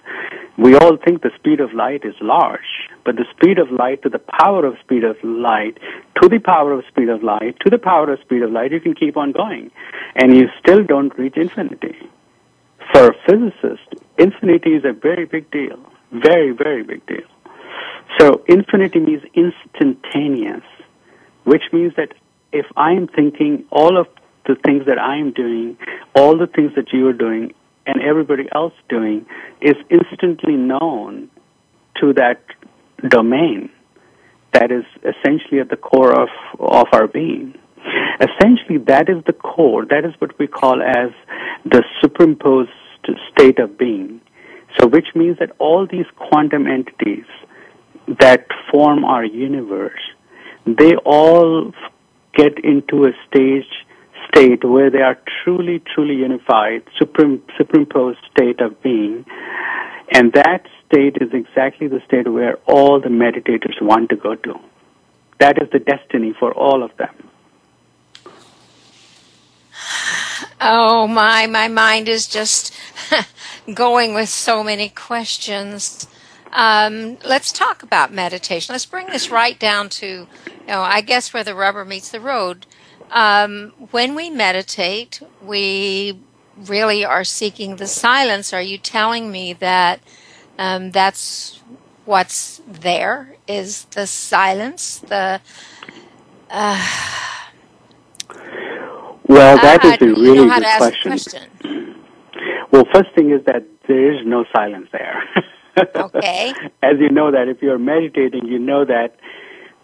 We 0.56 0.76
all 0.76 0.96
think 0.96 1.22
the 1.22 1.32
speed 1.36 1.58
of 1.58 1.72
light 1.72 2.04
is 2.04 2.14
large, 2.20 2.88
but 3.04 3.16
the 3.16 3.24
speed 3.36 3.58
of 3.58 3.72
light 3.72 4.02
to 4.02 4.08
the 4.08 4.20
power 4.20 4.64
of 4.64 4.76
speed 4.84 5.02
of 5.02 5.16
light, 5.24 5.78
to 6.22 6.28
the 6.28 6.38
power 6.38 6.72
of 6.72 6.84
speed 6.86 7.08
of 7.08 7.24
light, 7.24 7.56
to 7.64 7.70
the 7.70 7.78
power 7.78 8.12
of 8.12 8.20
speed 8.20 8.42
of 8.42 8.52
light, 8.52 8.70
you 8.70 8.80
can 8.80 8.94
keep 8.94 9.16
on 9.16 9.32
going. 9.32 9.72
And 10.14 10.36
you 10.36 10.48
still 10.60 10.84
don't 10.84 11.16
reach 11.18 11.36
infinity. 11.36 11.96
For 12.92 13.08
a 13.08 13.14
physicist, 13.26 14.04
infinity 14.16 14.74
is 14.74 14.84
a 14.84 14.92
very 14.92 15.24
big 15.24 15.50
deal. 15.50 15.78
Very, 16.12 16.52
very 16.52 16.84
big 16.84 17.04
deal. 17.06 17.26
So 18.20 18.44
infinity 18.46 19.00
means 19.00 19.22
instantaneous, 19.34 20.62
which 21.42 21.64
means 21.72 21.94
that 21.96 22.14
if 22.52 22.66
I'm 22.76 23.08
thinking 23.08 23.64
all 23.72 23.98
of 23.98 24.06
the 24.46 24.56
things 24.64 24.86
that 24.86 24.98
I'm 24.98 25.32
doing, 25.32 25.76
all 26.14 26.36
the 26.36 26.46
things 26.46 26.72
that 26.76 26.92
you 26.92 27.06
are 27.08 27.12
doing, 27.12 27.54
and 27.86 28.00
everybody 28.02 28.48
else 28.54 28.72
doing 28.88 29.26
is 29.60 29.74
instantly 29.90 30.54
known 30.54 31.30
to 32.00 32.12
that 32.14 32.42
domain 33.08 33.70
that 34.52 34.70
is 34.70 34.84
essentially 35.00 35.60
at 35.60 35.68
the 35.68 35.76
core 35.76 36.12
of, 36.12 36.28
of 36.58 36.86
our 36.92 37.08
being. 37.08 37.54
Essentially, 38.20 38.78
that 38.86 39.08
is 39.08 39.22
the 39.26 39.32
core. 39.32 39.84
That 39.84 40.04
is 40.04 40.14
what 40.20 40.38
we 40.38 40.46
call 40.46 40.80
as 40.80 41.10
the 41.64 41.82
superimposed 42.00 42.70
state 43.32 43.58
of 43.58 43.76
being. 43.76 44.20
So, 44.78 44.86
which 44.86 45.08
means 45.14 45.38
that 45.38 45.50
all 45.58 45.86
these 45.86 46.06
quantum 46.16 46.66
entities 46.66 47.26
that 48.20 48.46
form 48.70 49.04
our 49.04 49.24
universe, 49.24 50.00
they 50.66 50.94
all 51.04 51.72
get 52.34 52.64
into 52.64 53.04
a 53.04 53.12
stage 53.28 53.66
state 54.28 54.64
where 54.64 54.90
they 54.90 55.02
are 55.02 55.18
truly, 55.42 55.82
truly 55.94 56.14
unified, 56.14 56.82
supreme, 56.98 57.42
superimposed 57.56 58.18
state 58.30 58.60
of 58.60 58.80
being. 58.82 59.24
And 60.12 60.32
that 60.34 60.66
state 60.86 61.16
is 61.20 61.32
exactly 61.32 61.88
the 61.88 62.00
state 62.06 62.30
where 62.30 62.56
all 62.66 63.00
the 63.00 63.08
meditators 63.08 63.80
want 63.80 64.10
to 64.10 64.16
go 64.16 64.34
to. 64.34 64.60
That 65.38 65.60
is 65.60 65.68
the 65.70 65.78
destiny 65.78 66.34
for 66.38 66.52
all 66.52 66.82
of 66.82 66.96
them. 66.96 67.14
Oh 70.60 71.06
my, 71.06 71.46
my 71.46 71.68
mind 71.68 72.08
is 72.08 72.26
just 72.26 72.72
going 73.74 74.14
with 74.14 74.28
so 74.28 74.62
many 74.62 74.88
questions. 74.88 76.06
Um, 76.52 77.18
let's 77.24 77.52
talk 77.52 77.82
about 77.82 78.12
meditation. 78.12 78.72
Let's 78.72 78.86
bring 78.86 79.08
this 79.08 79.30
right 79.30 79.58
down 79.58 79.88
to, 79.90 80.06
you 80.06 80.66
know, 80.66 80.82
I 80.82 81.00
guess 81.00 81.34
where 81.34 81.44
the 81.44 81.54
rubber 81.54 81.84
meets 81.84 82.10
the 82.10 82.20
road. 82.20 82.66
Um, 83.10 83.72
when 83.90 84.14
we 84.14 84.30
meditate, 84.30 85.20
we 85.42 86.18
really 86.56 87.04
are 87.04 87.24
seeking 87.24 87.76
the 87.76 87.86
silence. 87.86 88.52
Are 88.52 88.62
you 88.62 88.78
telling 88.78 89.30
me 89.30 89.52
that 89.54 90.00
um, 90.58 90.90
that's 90.90 91.60
what's 92.04 92.60
there? 92.66 93.36
Is 93.46 93.84
the 93.86 94.06
silence 94.06 94.98
the? 94.98 95.40
Uh, 96.50 96.86
well, 99.26 99.56
that 99.56 99.84
is 99.84 99.92
a 100.00 100.06
really 100.06 100.38
you 100.38 100.46
know 100.46 100.54
good 100.54 100.64
question. 100.78 101.10
question. 101.10 101.94
Well, 102.70 102.84
first 102.92 103.14
thing 103.14 103.30
is 103.30 103.44
that 103.46 103.64
there 103.86 104.12
is 104.12 104.26
no 104.26 104.44
silence 104.54 104.88
there. 104.92 105.22
okay. 105.96 106.52
As 106.82 106.98
you 107.00 107.10
know 107.10 107.30
that 107.30 107.48
if 107.48 107.62
you're 107.62 107.78
meditating, 107.78 108.46
you 108.46 108.58
know 108.58 108.84
that 108.84 109.16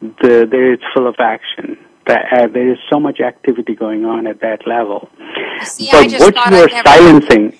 the 0.00 0.46
there 0.50 0.72
is 0.72 0.80
full 0.94 1.06
of 1.06 1.16
action 1.18 1.78
that 2.06 2.32
uh, 2.32 2.46
there 2.48 2.70
is 2.72 2.78
so 2.88 2.98
much 2.98 3.20
activity 3.20 3.74
going 3.74 4.04
on 4.04 4.26
at 4.26 4.40
that 4.40 4.66
level. 4.66 5.08
See, 5.62 5.88
but 5.90 6.10
what 6.12 6.50
you're 6.50 6.68
never... 6.68 6.88
silencing, 6.88 7.58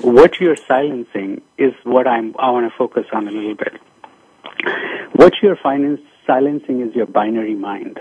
what 0.00 0.40
you're 0.40 0.56
silencing 0.56 1.42
is 1.56 1.72
what 1.84 2.06
I'm. 2.06 2.34
I 2.38 2.50
want 2.50 2.70
to 2.70 2.76
focus 2.76 3.06
on 3.12 3.28
a 3.28 3.30
little 3.30 3.54
bit. 3.54 3.74
What 5.12 5.34
you're 5.42 5.58
silencing 6.26 6.80
is 6.80 6.94
your 6.94 7.06
binary 7.06 7.54
mind. 7.54 7.98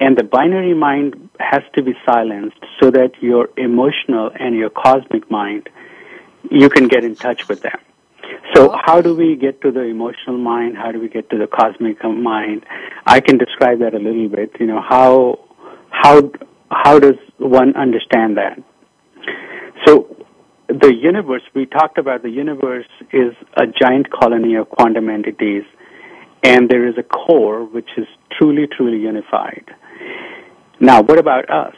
And 0.00 0.16
the 0.16 0.24
binary 0.24 0.72
mind 0.72 1.28
has 1.38 1.62
to 1.74 1.82
be 1.82 1.94
silenced 2.06 2.64
so 2.80 2.90
that 2.90 3.22
your 3.22 3.50
emotional 3.58 4.30
and 4.34 4.56
your 4.56 4.70
cosmic 4.70 5.30
mind, 5.30 5.68
you 6.50 6.70
can 6.70 6.88
get 6.88 7.04
in 7.04 7.14
touch 7.16 7.48
with 7.48 7.60
them. 7.60 7.78
So 8.54 8.74
how 8.84 9.00
do 9.00 9.14
we 9.14 9.36
get 9.36 9.60
to 9.62 9.70
the 9.70 9.82
emotional 9.82 10.38
mind? 10.38 10.76
How 10.76 10.92
do 10.92 11.00
we 11.00 11.08
get 11.08 11.30
to 11.30 11.38
the 11.38 11.46
cosmic 11.46 12.02
mind? 12.04 12.64
I 13.06 13.20
can 13.20 13.38
describe 13.38 13.80
that 13.80 13.94
a 13.94 13.98
little 13.98 14.28
bit. 14.28 14.52
You 14.58 14.66
know, 14.66 14.80
how, 14.80 15.38
how, 15.90 16.30
how 16.70 16.98
does 16.98 17.16
one 17.38 17.76
understand 17.76 18.36
that? 18.36 18.58
So 19.86 20.16
the 20.68 20.94
universe, 20.94 21.42
we 21.54 21.66
talked 21.66 21.98
about 21.98 22.22
the 22.22 22.30
universe 22.30 22.86
is 23.12 23.34
a 23.56 23.66
giant 23.66 24.10
colony 24.10 24.54
of 24.56 24.68
quantum 24.68 25.08
entities 25.08 25.64
and 26.42 26.68
there 26.68 26.88
is 26.88 26.94
a 26.98 27.02
core 27.02 27.64
which 27.64 27.88
is 27.96 28.06
truly, 28.38 28.66
truly 28.66 28.98
unified. 28.98 29.64
Now, 30.80 31.02
what 31.02 31.18
about 31.18 31.50
us? 31.50 31.74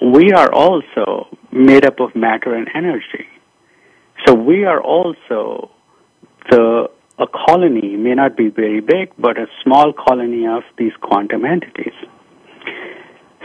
We 0.00 0.32
are 0.32 0.52
also 0.52 1.36
made 1.52 1.84
up 1.84 2.00
of 2.00 2.16
matter 2.16 2.54
and 2.54 2.68
energy. 2.74 3.26
So 4.26 4.34
we 4.34 4.64
are 4.64 4.80
also 4.80 5.70
the 6.50 6.88
a 7.20 7.26
colony 7.26 7.96
may 7.96 8.14
not 8.14 8.34
be 8.34 8.48
very 8.48 8.80
big, 8.80 9.12
but 9.18 9.36
a 9.36 9.46
small 9.62 9.92
colony 9.92 10.46
of 10.46 10.62
these 10.78 10.92
quantum 11.02 11.44
entities. 11.44 11.92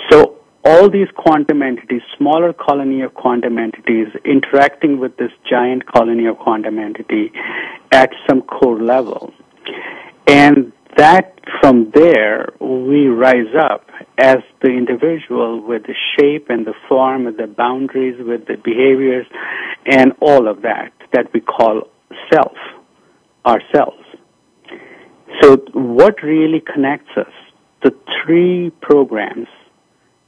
So 0.09 0.37
all 0.63 0.89
these 0.89 1.09
quantum 1.15 1.61
entities, 1.61 2.01
smaller 2.17 2.53
colony 2.53 3.01
of 3.01 3.13
quantum 3.13 3.57
entities 3.57 4.07
interacting 4.23 4.99
with 4.99 5.17
this 5.17 5.31
giant 5.49 5.85
colony 5.85 6.25
of 6.25 6.37
quantum 6.37 6.79
entity 6.79 7.33
at 7.91 8.11
some 8.27 8.41
core 8.43 8.81
level. 8.81 9.33
And 10.25 10.71
that 10.95 11.37
from 11.59 11.91
there 11.93 12.47
we 12.61 13.07
rise 13.07 13.53
up 13.59 13.89
as 14.17 14.37
the 14.61 14.69
individual 14.69 15.61
with 15.61 15.83
the 15.83 15.95
shape 16.17 16.49
and 16.49 16.65
the 16.65 16.73
form 16.87 17.27
and 17.27 17.37
the 17.37 17.47
boundaries 17.47 18.15
with 18.19 18.47
the 18.47 18.55
behaviors 18.55 19.27
and 19.85 20.13
all 20.21 20.47
of 20.47 20.61
that 20.61 20.93
that 21.11 21.33
we 21.33 21.41
call 21.41 21.89
self 22.33 22.55
ourselves 23.45 24.03
so 25.41 25.57
what 25.73 26.21
really 26.23 26.61
connects 26.61 27.11
us 27.17 27.33
the 27.83 27.93
three 28.17 28.71
programs 28.81 29.47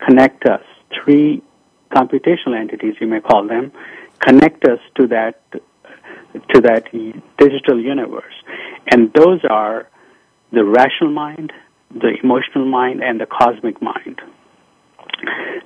connect 0.05 0.45
us 0.45 0.61
three 1.03 1.41
computational 1.91 2.59
entities 2.59 2.95
you 2.99 3.07
may 3.07 3.19
call 3.19 3.47
them 3.47 3.71
connect 4.19 4.65
us 4.65 4.79
to 4.95 5.07
that 5.07 5.41
to 5.51 6.61
that 6.61 6.83
digital 7.37 7.79
universe 7.79 8.33
and 8.91 9.11
those 9.13 9.41
are 9.49 9.87
the 10.51 10.63
rational 10.63 11.11
mind, 11.11 11.51
the 11.91 12.13
emotional 12.23 12.65
mind, 12.65 13.03
and 13.03 13.19
the 13.19 13.25
cosmic 13.25 13.81
mind. 13.81 14.21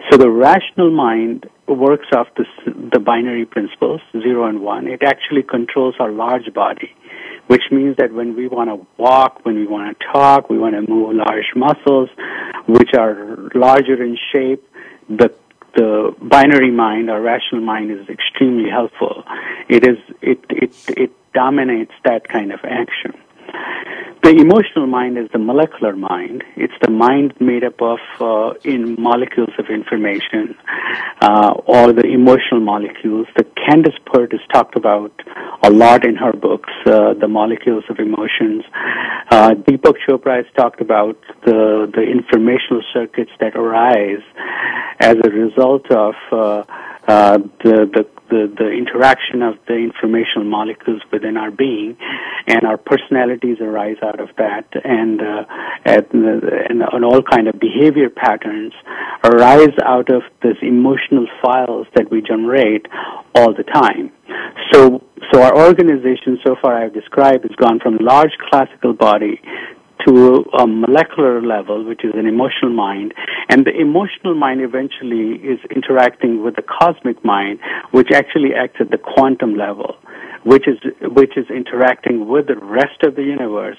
So 0.10 0.18
the 0.18 0.30
rational 0.30 0.92
mind 0.92 1.48
works 1.68 2.08
off 2.16 2.28
the, 2.36 2.46
the 2.92 3.00
binary 3.00 3.46
principles, 3.46 4.02
zero 4.12 4.46
and 4.48 4.62
one. 4.62 4.88
It 4.88 5.04
actually 5.04 5.44
controls 5.44 5.96
our 6.00 6.12
large 6.12 6.54
body, 6.54 6.96
which 7.52 7.64
means 7.70 7.98
that 7.98 8.14
when 8.14 8.34
we 8.34 8.48
want 8.48 8.70
to 8.70 8.88
walk, 8.96 9.44
when 9.44 9.56
we 9.56 9.68
want 9.68 10.00
to 10.00 10.06
talk, 10.14 10.50
we 10.50 10.58
want 10.58 10.74
to 10.74 10.82
move 10.90 11.14
large 11.14 11.52
muscles, 11.54 12.08
which 12.66 12.92
are 12.98 13.50
larger 13.54 14.02
in 14.02 14.18
shape, 14.32 14.64
the 15.10 15.30
the 15.76 16.16
binary 16.22 16.72
mind 16.72 17.10
or 17.10 17.22
rational 17.22 17.62
mind 17.62 17.92
is 17.92 18.08
extremely 18.08 18.70
helpful. 18.70 19.26
It 19.68 19.84
is 19.86 19.98
it 20.22 20.40
it 20.50 20.74
it 21.04 21.12
dominates 21.34 21.92
that 22.06 22.30
kind 22.30 22.54
of 22.54 22.62
action. 22.64 23.14
The 24.24 24.38
emotional 24.38 24.86
mind 24.86 25.18
is 25.18 25.28
the 25.34 25.40
molecular 25.40 25.96
mind. 25.96 26.44
It's 26.56 26.74
the 26.82 26.92
mind 26.92 27.34
made 27.40 27.64
up 27.64 27.82
of 27.82 27.98
uh, 28.20 28.54
in 28.64 28.96
molecules 29.02 29.50
of 29.58 29.66
information, 29.70 30.56
uh, 31.22 31.54
or 31.66 31.92
the 31.92 32.06
emotional 32.06 32.62
molecules. 32.62 33.26
The 33.36 33.46
Candace 33.66 33.98
Pert 34.06 34.32
is 34.34 34.40
talked 34.54 34.76
about 34.78 35.12
a 35.64 35.72
lot 35.72 36.06
in 36.06 36.16
her 36.18 36.34
books, 36.34 36.70
uh, 36.86 37.16
the 37.16 37.28
molecules 37.28 37.84
of 37.90 37.98
emotions. 37.98 38.64
Uh, 39.32 39.56
Deepak 39.56 39.96
Chopra 40.08 40.38
has 40.38 40.46
talked 40.56 40.82
about 40.82 41.18
the 41.46 41.90
the 41.92 42.04
informational 42.04 42.84
circuits 42.94 43.32
that 43.40 43.56
arise 43.56 44.22
as 45.00 45.16
a 45.26 45.30
result 45.32 45.90
of 45.90 46.14
uh, 47.08 47.38
the, 47.64 47.90
the 47.94 48.08
the, 48.32 48.48
the 48.58 48.72
interaction 48.72 49.44
of 49.44 49.56
the 49.68 49.76
informational 49.76 50.46
molecules 50.46 51.02
within 51.12 51.36
our 51.36 51.52
being, 51.52 51.98
and 52.48 52.64
our 52.64 52.78
personalities 52.78 53.58
arise 53.60 53.98
out 54.02 54.22
of 54.22 54.30
that, 54.38 54.66
and 54.84 55.20
uh, 55.22 55.44
and, 55.84 56.82
and, 56.82 57.06
all 57.06 57.22
kind 57.22 57.50
of 57.50 57.60
behavior 57.60 58.10
patterns 58.10 58.74
arise 59.26 59.76
out 59.84 60.10
of 60.14 60.22
this 60.42 60.56
emotional 60.62 61.28
files 61.44 61.88
that 61.96 62.10
we 62.10 62.22
generate 62.22 62.86
all 63.36 63.54
the 63.54 63.64
time. 63.64 64.12
So 64.72 65.04
so 65.34 65.42
our 65.42 65.58
organization 65.58 66.40
so 66.46 66.56
far 66.62 66.86
I've 66.86 66.94
described 66.94 67.44
has 67.44 67.56
gone 67.58 67.80
from 67.80 67.98
large 67.98 68.32
classical 68.50 68.94
body 68.94 69.42
to 70.08 70.46
a 70.58 70.68
molecular 70.68 71.42
level, 71.42 71.84
which 71.86 72.04
is 72.04 72.12
an 72.16 72.26
emotional 72.26 72.72
mind, 72.72 73.14
and 73.50 73.66
the 73.66 73.72
emotional 73.72 74.36
mind 74.36 74.62
eventually 74.62 75.36
is 75.44 75.60
interacting 75.76 76.44
with 76.44 76.56
the 76.56 76.64
cosmic 76.64 77.24
mind, 77.24 77.60
which 77.92 78.12
actually 78.14 78.54
acts 78.54 78.78
at 78.80 78.92
the 78.92 78.98
quantum 78.98 79.56
level, 79.56 79.96
which 80.44 80.68
is 80.68 80.78
which 81.02 81.38
is 81.38 81.46
interacting 81.50 82.28
with 82.28 82.48
the 82.48 82.58
rest 82.58 83.04
of 83.04 83.16
the 83.16 83.24
universe 83.24 83.78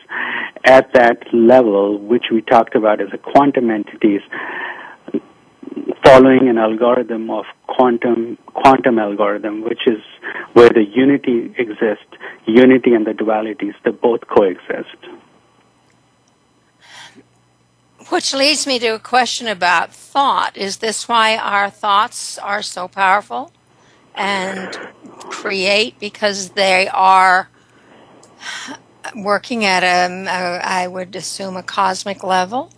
at 0.64 0.92
that 0.94 1.18
level, 1.32 1.98
which 1.98 2.26
we 2.32 2.42
talked 2.42 2.74
about 2.74 3.00
as 3.00 3.08
a 3.12 3.18
quantum 3.18 3.70
entities 3.70 4.20
following 6.04 6.48
an 6.48 6.58
algorithm 6.58 7.30
of 7.30 7.44
quantum 7.66 8.36
quantum 8.54 8.98
algorithm, 8.98 9.62
which 9.62 9.86
is 9.86 10.00
where 10.52 10.68
the 10.68 10.84
unity 10.94 11.54
exists, 11.58 12.12
unity 12.46 12.92
and 12.94 13.06
the 13.06 13.12
dualities, 13.12 13.74
they 13.84 13.90
both 13.90 14.20
coexist. 14.28 14.98
Which 18.12 18.34
leads 18.34 18.66
me 18.66 18.78
to 18.80 18.88
a 18.88 18.98
question 18.98 19.48
about 19.48 19.90
thought. 19.90 20.58
Is 20.58 20.76
this 20.76 21.08
why 21.08 21.34
our 21.38 21.70
thoughts 21.70 22.36
are 22.36 22.60
so 22.60 22.86
powerful 22.86 23.50
and 24.14 24.68
create 25.30 25.98
because 25.98 26.50
they 26.50 26.88
are 26.88 27.48
working 29.16 29.64
at 29.64 29.82
a, 29.82 30.12
a 30.26 30.60
I 30.62 30.88
would 30.88 31.16
assume, 31.16 31.56
a 31.56 31.62
cosmic 31.62 32.22
level? 32.22 32.70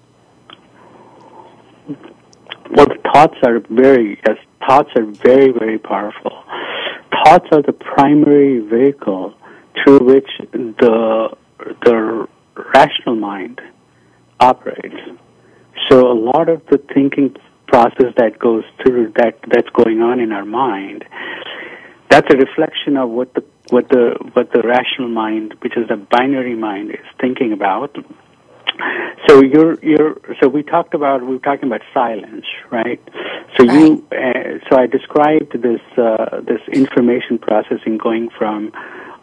Well, 2.71 2.87
thoughts 3.13 3.35
are 3.45 3.59
very, 3.69 4.21
yes, 4.25 4.39
thoughts 4.65 4.91
are 4.95 5.05
very, 5.05 5.51
very 5.51 5.81
powerful. 5.81 6.45
Thoughts 7.25 7.49
are 7.51 7.63
the 7.63 7.73
primary 7.73 8.61
vehicle 8.61 9.35
through 9.83 9.99
which 9.99 10.31
the 10.53 11.37
the 11.85 12.29
rational 12.73 13.17
mind 13.17 13.61
operates. 14.39 14.95
So 15.89 16.11
a 16.11 16.15
lot 16.15 16.49
of 16.49 16.65
the 16.67 16.79
thinking 16.93 17.37
process 17.67 18.13
that 18.17 18.39
goes 18.39 18.65
through 18.83 19.13
that 19.17 19.39
that's 19.51 19.69
going 19.71 20.01
on 20.01 20.21
in 20.21 20.33
our 20.33 20.45
mind, 20.45 21.05
that's 22.11 22.33
a 22.33 22.37
reflection 22.37 22.97
of 22.97 23.11
what 23.11 23.35
the 23.35 23.45
what 23.71 23.89
the 23.89 24.17
what 24.35 24.53
the 24.53 24.63
rational 24.63 25.09
mind, 25.09 25.55
which 25.61 25.77
is 25.77 25.89
the 25.89 25.97
binary 25.97 26.55
mind, 26.55 26.91
is 26.91 27.07
thinking 27.21 27.53
about. 27.53 27.97
So 29.29 29.43
you're 29.43 29.79
you're 29.83 30.21
so 30.41 30.49
we 30.49 30.63
talked 30.63 30.95
about 30.95 31.23
we 31.23 31.35
were 31.35 31.39
talking 31.39 31.69
about 31.69 31.83
silence, 31.93 32.45
right? 32.71 33.01
So 33.57 33.63
you 33.63 34.07
uh, 34.13 34.59
so 34.69 34.79
I 34.79 34.87
described 34.87 35.53
this 35.61 35.81
uh, 35.97 36.41
this 36.41 36.61
information 36.73 37.39
processing 37.39 37.99
going 37.99 38.31
from 38.37 38.73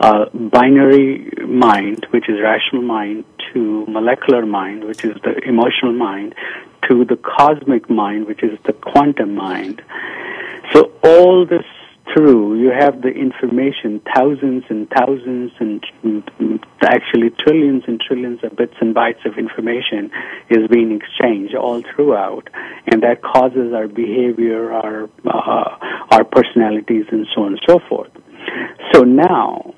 uh, 0.02 0.26
binary 0.34 1.32
mind, 1.48 2.08
which 2.10 2.28
is 2.28 2.42
rational 2.42 2.82
mind, 2.82 3.24
to 3.54 3.86
molecular 3.88 4.46
mind, 4.46 4.84
which 4.84 5.04
is 5.06 5.16
the 5.24 5.38
emotional 5.48 5.94
mind, 5.94 6.34
to 6.90 7.06
the 7.06 7.18
cosmic 7.18 7.90
mind, 7.90 8.26
which 8.26 8.44
is 8.44 8.58
the 8.66 8.74
quantum 8.74 9.36
mind. 9.36 9.82
So 10.74 10.92
all 11.04 11.46
this 11.46 11.66
through, 12.14 12.60
you 12.60 12.72
have 12.72 13.02
the 13.02 13.10
information, 13.10 14.02
thousands 14.16 14.64
and 14.70 14.90
thousands 14.90 15.52
and 15.60 15.84
actually 16.82 17.30
trillions 17.46 17.84
and 17.88 18.02
trillions 18.02 18.44
of 18.44 18.56
bits 18.56 18.74
and 18.82 18.96
bytes 18.96 19.24
of 19.26 19.38
information 19.38 20.12
is 20.50 20.68
being 20.70 20.92
exchanged 20.92 21.56
all 21.56 21.82
throughout, 21.94 22.50
and 22.92 23.04
that 23.04 23.22
causes 23.22 23.72
our 23.74 23.88
behavior, 23.88 24.72
our 24.72 25.10
uh, 25.26 25.78
our 26.12 26.24
personalities, 26.24 27.06
and 27.12 27.28
so 27.34 27.44
on 27.44 27.54
and 27.54 27.62
so 27.68 27.80
forth. 27.88 28.12
So 28.94 29.04
now, 29.04 29.74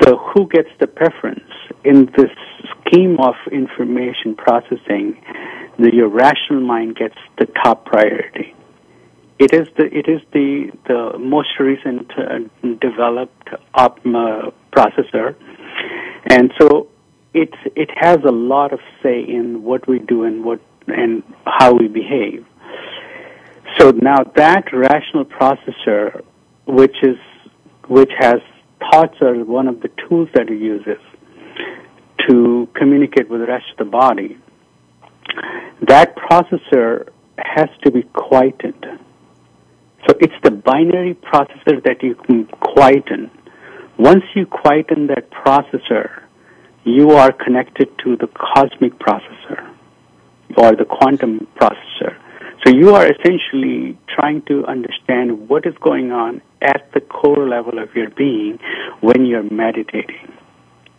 the 0.00 0.16
who 0.16 0.48
gets 0.48 0.68
the 0.80 0.86
preference 0.86 1.50
in 1.84 2.06
this 2.16 2.30
scheme 2.70 3.18
of 3.20 3.34
information 3.50 4.34
processing, 4.34 5.22
the, 5.78 5.90
your 5.92 6.08
rational 6.08 6.60
mind 6.60 6.96
gets 6.96 7.16
the 7.38 7.46
top 7.62 7.84
priority. 7.84 8.54
It 9.38 9.52
is 9.52 9.66
the 9.76 9.84
it 9.84 10.08
is 10.08 10.20
the 10.32 10.70
the 10.86 11.18
most 11.18 11.58
recent 11.58 12.10
uh, 12.16 12.38
developed 12.80 13.48
OPMA 13.74 14.52
processor, 14.72 15.34
and 16.26 16.52
so 16.60 16.88
it 17.34 17.52
it 17.74 17.90
has 17.96 18.18
a 18.24 18.30
lot 18.30 18.72
of 18.72 18.80
say 19.02 19.20
in 19.20 19.62
what 19.62 19.88
we 19.88 19.98
do 19.98 20.24
and 20.24 20.44
what 20.44 20.60
and 20.86 21.22
how 21.44 21.74
we 21.74 21.88
behave. 21.88 22.46
So 23.78 23.90
now 23.90 24.22
that 24.36 24.72
rational 24.72 25.24
processor, 25.24 26.22
which 26.66 26.96
is 27.02 27.16
which 27.88 28.12
has 28.18 28.40
thoughts 28.90 29.16
are 29.20 29.34
one 29.44 29.68
of 29.68 29.80
the 29.80 29.90
tools 30.08 30.28
that 30.34 30.48
it 30.48 30.60
uses 30.60 30.98
to 32.28 32.68
communicate 32.74 33.28
with 33.28 33.40
the 33.40 33.46
rest 33.46 33.66
of 33.72 33.78
the 33.78 33.90
body. 33.90 34.38
That 35.82 36.14
processor 36.16 37.08
has 37.38 37.68
to 37.84 37.90
be 37.90 38.02
quietened. 38.14 38.86
So 40.06 40.16
it's 40.20 40.34
the 40.42 40.50
binary 40.50 41.14
processor 41.14 41.82
that 41.84 42.02
you 42.02 42.14
can 42.14 42.46
quieten. 42.46 43.30
Once 43.98 44.24
you 44.34 44.46
quieten 44.46 45.08
that 45.08 45.30
processor, 45.30 46.22
you 46.84 47.10
are 47.10 47.32
connected 47.32 47.88
to 48.04 48.16
the 48.16 48.26
cosmic 48.26 48.98
processor 48.98 49.74
or 50.56 50.74
the 50.74 50.84
quantum 50.84 51.46
processor. 51.56 52.16
So 52.64 52.72
you 52.72 52.94
are 52.94 53.06
essentially 53.06 53.98
trying 54.08 54.42
to 54.42 54.64
understand 54.66 55.48
what 55.48 55.66
is 55.66 55.74
going 55.80 56.12
on 56.12 56.42
at 56.62 56.90
the 56.92 57.00
core 57.00 57.48
level 57.48 57.78
of 57.78 57.94
your 57.94 58.10
being 58.10 58.58
when 59.00 59.26
you're 59.26 59.48
meditating. 59.50 60.32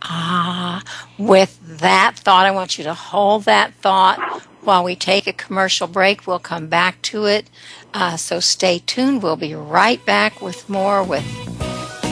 Ah, 0.02 0.82
with 1.18 1.58
that 1.80 2.18
thought, 2.18 2.46
I 2.46 2.50
want 2.50 2.76
you 2.76 2.84
to 2.84 2.94
hold 2.94 3.44
that 3.44 3.72
thought 3.74 4.18
while 4.60 4.84
we 4.84 4.96
take 4.96 5.26
a 5.26 5.32
commercial 5.32 5.86
break. 5.86 6.26
We'll 6.26 6.38
come 6.38 6.68
back 6.68 7.00
to 7.02 7.24
it. 7.24 7.48
Uh, 7.94 8.16
so 8.16 8.40
stay 8.40 8.80
tuned. 8.80 9.22
We'll 9.22 9.36
be 9.36 9.54
right 9.54 10.04
back 10.04 10.42
with 10.42 10.68
more 10.68 11.02
with 11.02 11.24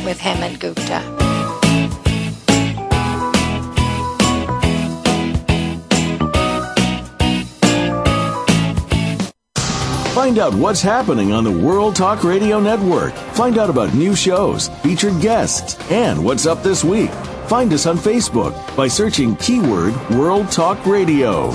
with 0.05 0.19
Hemant 0.19 0.59
Gupta. 0.59 1.32
Find 10.13 10.39
out 10.39 10.53
what's 10.53 10.83
happening 10.83 11.33
on 11.33 11.43
the 11.43 11.51
World 11.51 11.97
Talk 11.97 12.23
Radio 12.23 12.61
Network. 12.61 13.15
Find 13.33 13.57
out 13.57 13.71
about 13.71 13.95
new 13.95 14.15
shows, 14.15 14.69
featured 14.83 15.19
guests, 15.23 15.79
and 15.91 16.23
what's 16.23 16.45
up 16.45 16.63
this 16.63 16.85
week. 16.85 17.11
Find 17.47 17.73
us 17.73 17.87
on 17.87 17.97
Facebook 17.97 18.53
by 18.77 18.89
searching 18.89 19.37
keyword 19.37 19.95
World 20.11 20.51
Talk 20.51 20.85
Radio. 20.85 21.49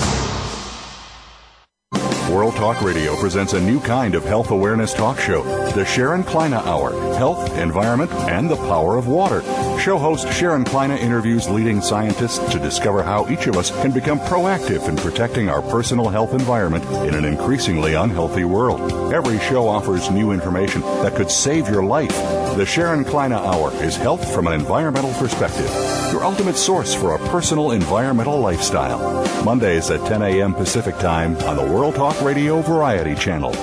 World 2.32 2.56
Talk 2.56 2.82
Radio 2.82 3.16
presents 3.18 3.54
a 3.54 3.62
new 3.62 3.80
kind 3.80 4.16
of 4.16 4.26
health 4.26 4.50
awareness 4.50 4.92
talk 4.92 5.20
show, 5.20 5.44
the 5.74 5.86
Sharon 5.86 6.24
Kleyne 6.24 6.54
Hour 6.54 6.94
Health, 7.14 7.56
Environment, 7.60 8.12
and 8.12 8.50
the 8.50 8.56
Power 8.56 8.98
of 8.98 9.08
Water. 9.08 9.44
Show 9.88 9.98
host 9.98 10.30
Sharon 10.34 10.66
Kleyne 10.66 10.92
interviews 10.92 11.48
leading 11.48 11.80
scientists 11.80 12.40
to 12.52 12.60
discover 12.60 13.04
how 13.04 13.26
each 13.30 13.48
of 13.48 13.56
us 13.56 13.72
can 13.82 13.94
become 13.94 14.20
proactive 14.20 14.86
in 14.90 14.98
protecting 14.98 15.48
our 15.48 15.62
personal 15.62 16.10
health 16.10 16.34
environment 16.34 16.84
in 17.08 17.14
an 17.14 17.24
increasingly 17.24 17.94
unhealthy 17.94 18.44
world. 18.44 19.14
Every 19.14 19.40
show 19.40 19.66
offers 19.66 20.12
new 20.12 20.34
information 20.34 20.82
that 20.82 21.16
could 21.16 21.32
save 21.32 21.70
your 21.70 21.86
life. 21.86 22.14
The 22.58 22.66
Sharon 22.66 23.06
Kleyne 23.06 23.32
Hour 23.32 23.72
is 23.82 23.96
health 23.96 24.30
from 24.36 24.48
an 24.48 24.60
environmental 24.60 25.14
perspective, 25.14 25.72
your 26.12 26.26
ultimate 26.26 26.58
source 26.58 26.94
for 26.94 27.16
a 27.16 27.30
personal 27.30 27.72
environmental 27.72 28.42
lifestyle. 28.42 29.26
Mondays 29.46 29.90
at 29.90 30.06
10 30.06 30.22
a.m. 30.22 30.54
Pacific 30.54 30.98
Time 30.98 31.38
on 31.44 31.56
the 31.56 31.64
World 31.64 31.96
Talk 31.96 32.20
Radio 32.22 32.62
Variety 32.62 33.16
Channel. 33.16 33.54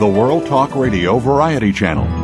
The 0.00 0.12
World 0.12 0.46
Talk 0.46 0.74
Radio 0.74 1.20
Variety 1.20 1.72
Channel. 1.72 2.23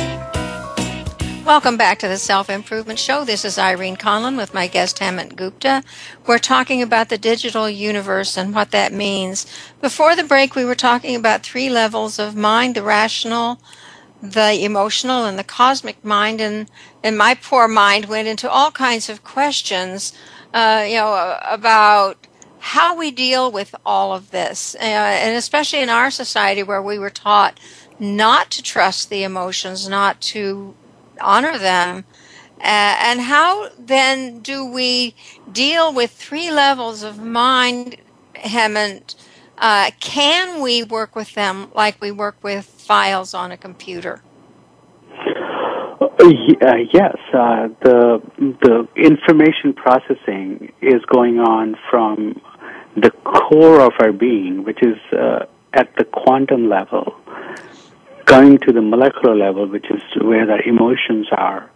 Welcome 1.51 1.75
back 1.75 1.99
to 1.99 2.07
the 2.07 2.17
Self 2.17 2.49
Improvement 2.49 2.97
Show. 2.97 3.25
This 3.25 3.43
is 3.43 3.59
Irene 3.59 3.97
Conlon 3.97 4.37
with 4.37 4.53
my 4.53 4.67
guest 4.67 4.99
Hemant 4.99 5.35
Gupta. 5.35 5.83
We're 6.25 6.39
talking 6.39 6.81
about 6.81 7.09
the 7.09 7.17
digital 7.17 7.69
universe 7.69 8.37
and 8.37 8.55
what 8.55 8.71
that 8.71 8.93
means. 8.93 9.45
Before 9.81 10.15
the 10.15 10.23
break, 10.23 10.55
we 10.55 10.63
were 10.63 10.75
talking 10.75 11.13
about 11.13 11.43
three 11.43 11.69
levels 11.69 12.19
of 12.19 12.37
mind 12.37 12.75
the 12.75 12.83
rational, 12.83 13.59
the 14.23 14.63
emotional, 14.63 15.25
and 15.25 15.37
the 15.37 15.43
cosmic 15.43 16.05
mind. 16.05 16.39
And, 16.39 16.71
and 17.03 17.17
my 17.17 17.35
poor 17.35 17.67
mind 17.67 18.05
went 18.05 18.29
into 18.29 18.49
all 18.49 18.71
kinds 18.71 19.09
of 19.09 19.25
questions, 19.25 20.13
uh, 20.53 20.85
you 20.87 20.95
know, 20.95 21.37
about 21.43 22.27
how 22.59 22.95
we 22.95 23.11
deal 23.11 23.51
with 23.51 23.75
all 23.85 24.13
of 24.13 24.31
this. 24.31 24.73
Uh, 24.75 24.83
and 24.83 25.35
especially 25.35 25.81
in 25.81 25.89
our 25.89 26.11
society 26.11 26.63
where 26.63 26.81
we 26.81 26.97
were 26.97 27.09
taught 27.09 27.59
not 27.99 28.49
to 28.51 28.63
trust 28.63 29.09
the 29.09 29.23
emotions, 29.23 29.89
not 29.89 30.21
to 30.21 30.75
honor 31.21 31.57
them. 31.57 32.05
Uh, 32.59 32.95
and 32.99 33.21
how 33.21 33.69
then 33.79 34.39
do 34.39 34.65
we 34.65 35.15
deal 35.51 35.93
with 35.93 36.11
three 36.11 36.51
levels 36.51 37.01
of 37.01 37.19
mind, 37.19 37.97
Hemant? 38.35 39.15
Uh, 39.57 39.91
can 39.99 40.61
we 40.61 40.83
work 40.83 41.15
with 41.15 41.33
them 41.33 41.71
like 41.73 41.99
we 42.01 42.11
work 42.11 42.35
with 42.43 42.65
files 42.65 43.33
on 43.33 43.51
a 43.51 43.57
computer? 43.57 44.21
Uh, 46.01 46.75
yes, 46.93 47.15
uh, 47.33 47.67
the 47.83 48.21
the 48.61 48.87
information 48.95 49.73
processing 49.73 50.71
is 50.81 51.01
going 51.11 51.39
on 51.39 51.75
from 51.89 52.39
the 52.95 53.09
core 53.23 53.81
of 53.81 53.93
our 53.99 54.11
being, 54.11 54.63
which 54.63 54.79
is 54.83 54.97
uh, 55.13 55.45
at 55.73 55.95
the 55.97 56.03
quantum 56.03 56.69
level, 56.69 57.15
going 58.25 58.57
to 58.59 58.73
the 58.73 58.81
molecular 58.81 59.35
level, 59.35 59.67
which 59.67 59.85
is 59.89 60.01
where 60.21 60.45
the 60.45 60.59
emotions 60.67 61.27
are, 61.31 61.69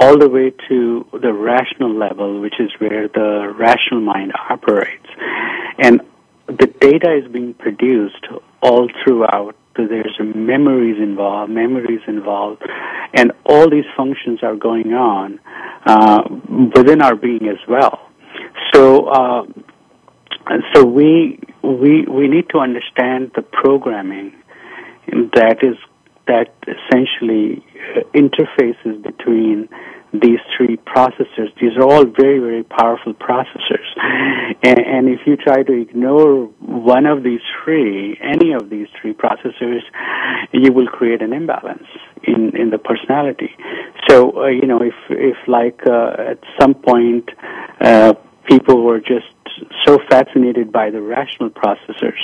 all 0.00 0.18
the 0.18 0.28
way 0.28 0.52
to 0.68 1.06
the 1.12 1.32
rational 1.32 1.94
level, 1.94 2.40
which 2.40 2.60
is 2.60 2.70
where 2.78 3.08
the 3.08 3.54
rational 3.58 4.00
mind 4.00 4.32
operates. 4.50 5.06
And 5.78 6.00
the 6.46 6.66
data 6.80 7.16
is 7.16 7.30
being 7.30 7.54
produced 7.54 8.26
all 8.62 8.88
throughout. 9.02 9.56
There's 9.76 10.18
memories 10.20 10.96
involved, 10.98 11.50
memories 11.50 12.00
involved, 12.06 12.62
and 13.12 13.32
all 13.44 13.68
these 13.68 13.84
functions 13.96 14.42
are 14.42 14.56
going 14.56 14.94
on 14.94 15.38
uh, 15.84 16.22
within 16.74 17.02
our 17.02 17.14
being 17.14 17.48
as 17.48 17.58
well. 17.68 18.10
So, 18.72 19.06
uh, 19.06 19.42
so 20.74 20.84
we 20.84 21.40
we 21.62 22.06
we 22.06 22.28
need 22.28 22.48
to 22.50 22.58
understand 22.58 23.32
the 23.34 23.42
programming 23.42 24.32
that 25.34 25.58
is 25.62 25.76
that 26.26 26.52
essentially 26.66 27.64
uh, 27.96 28.00
interfaces 28.14 29.00
between 29.02 29.68
these 30.12 30.40
three 30.56 30.76
processors. 30.76 31.54
These 31.60 31.76
are 31.76 31.82
all 31.82 32.04
very, 32.04 32.38
very 32.38 32.62
powerful 32.64 33.14
processors. 33.14 33.86
And, 34.62 34.78
and, 34.78 35.08
if 35.08 35.20
you 35.26 35.36
try 35.36 35.62
to 35.62 35.72
ignore 35.72 36.46
one 36.60 37.06
of 37.06 37.22
these 37.22 37.40
three, 37.62 38.18
any 38.22 38.52
of 38.52 38.70
these 38.70 38.86
three 39.00 39.12
processors, 39.12 39.80
you 40.52 40.72
will 40.72 40.86
create 40.86 41.22
an 41.22 41.32
imbalance 41.32 41.86
in, 42.24 42.56
in 42.56 42.70
the 42.70 42.78
personality. 42.78 43.54
So, 44.08 44.44
uh, 44.44 44.46
you 44.46 44.66
know, 44.66 44.80
if, 44.80 44.94
if 45.10 45.36
like 45.46 45.80
uh, 45.86 46.30
at 46.30 46.38
some 46.60 46.74
point 46.74 47.28
uh, 47.80 48.14
people 48.48 48.82
were 48.82 49.00
just 49.00 49.26
so 49.84 49.98
fascinated 50.10 50.72
by 50.72 50.90
the 50.90 51.00
rational 51.00 51.50
processors 51.50 52.20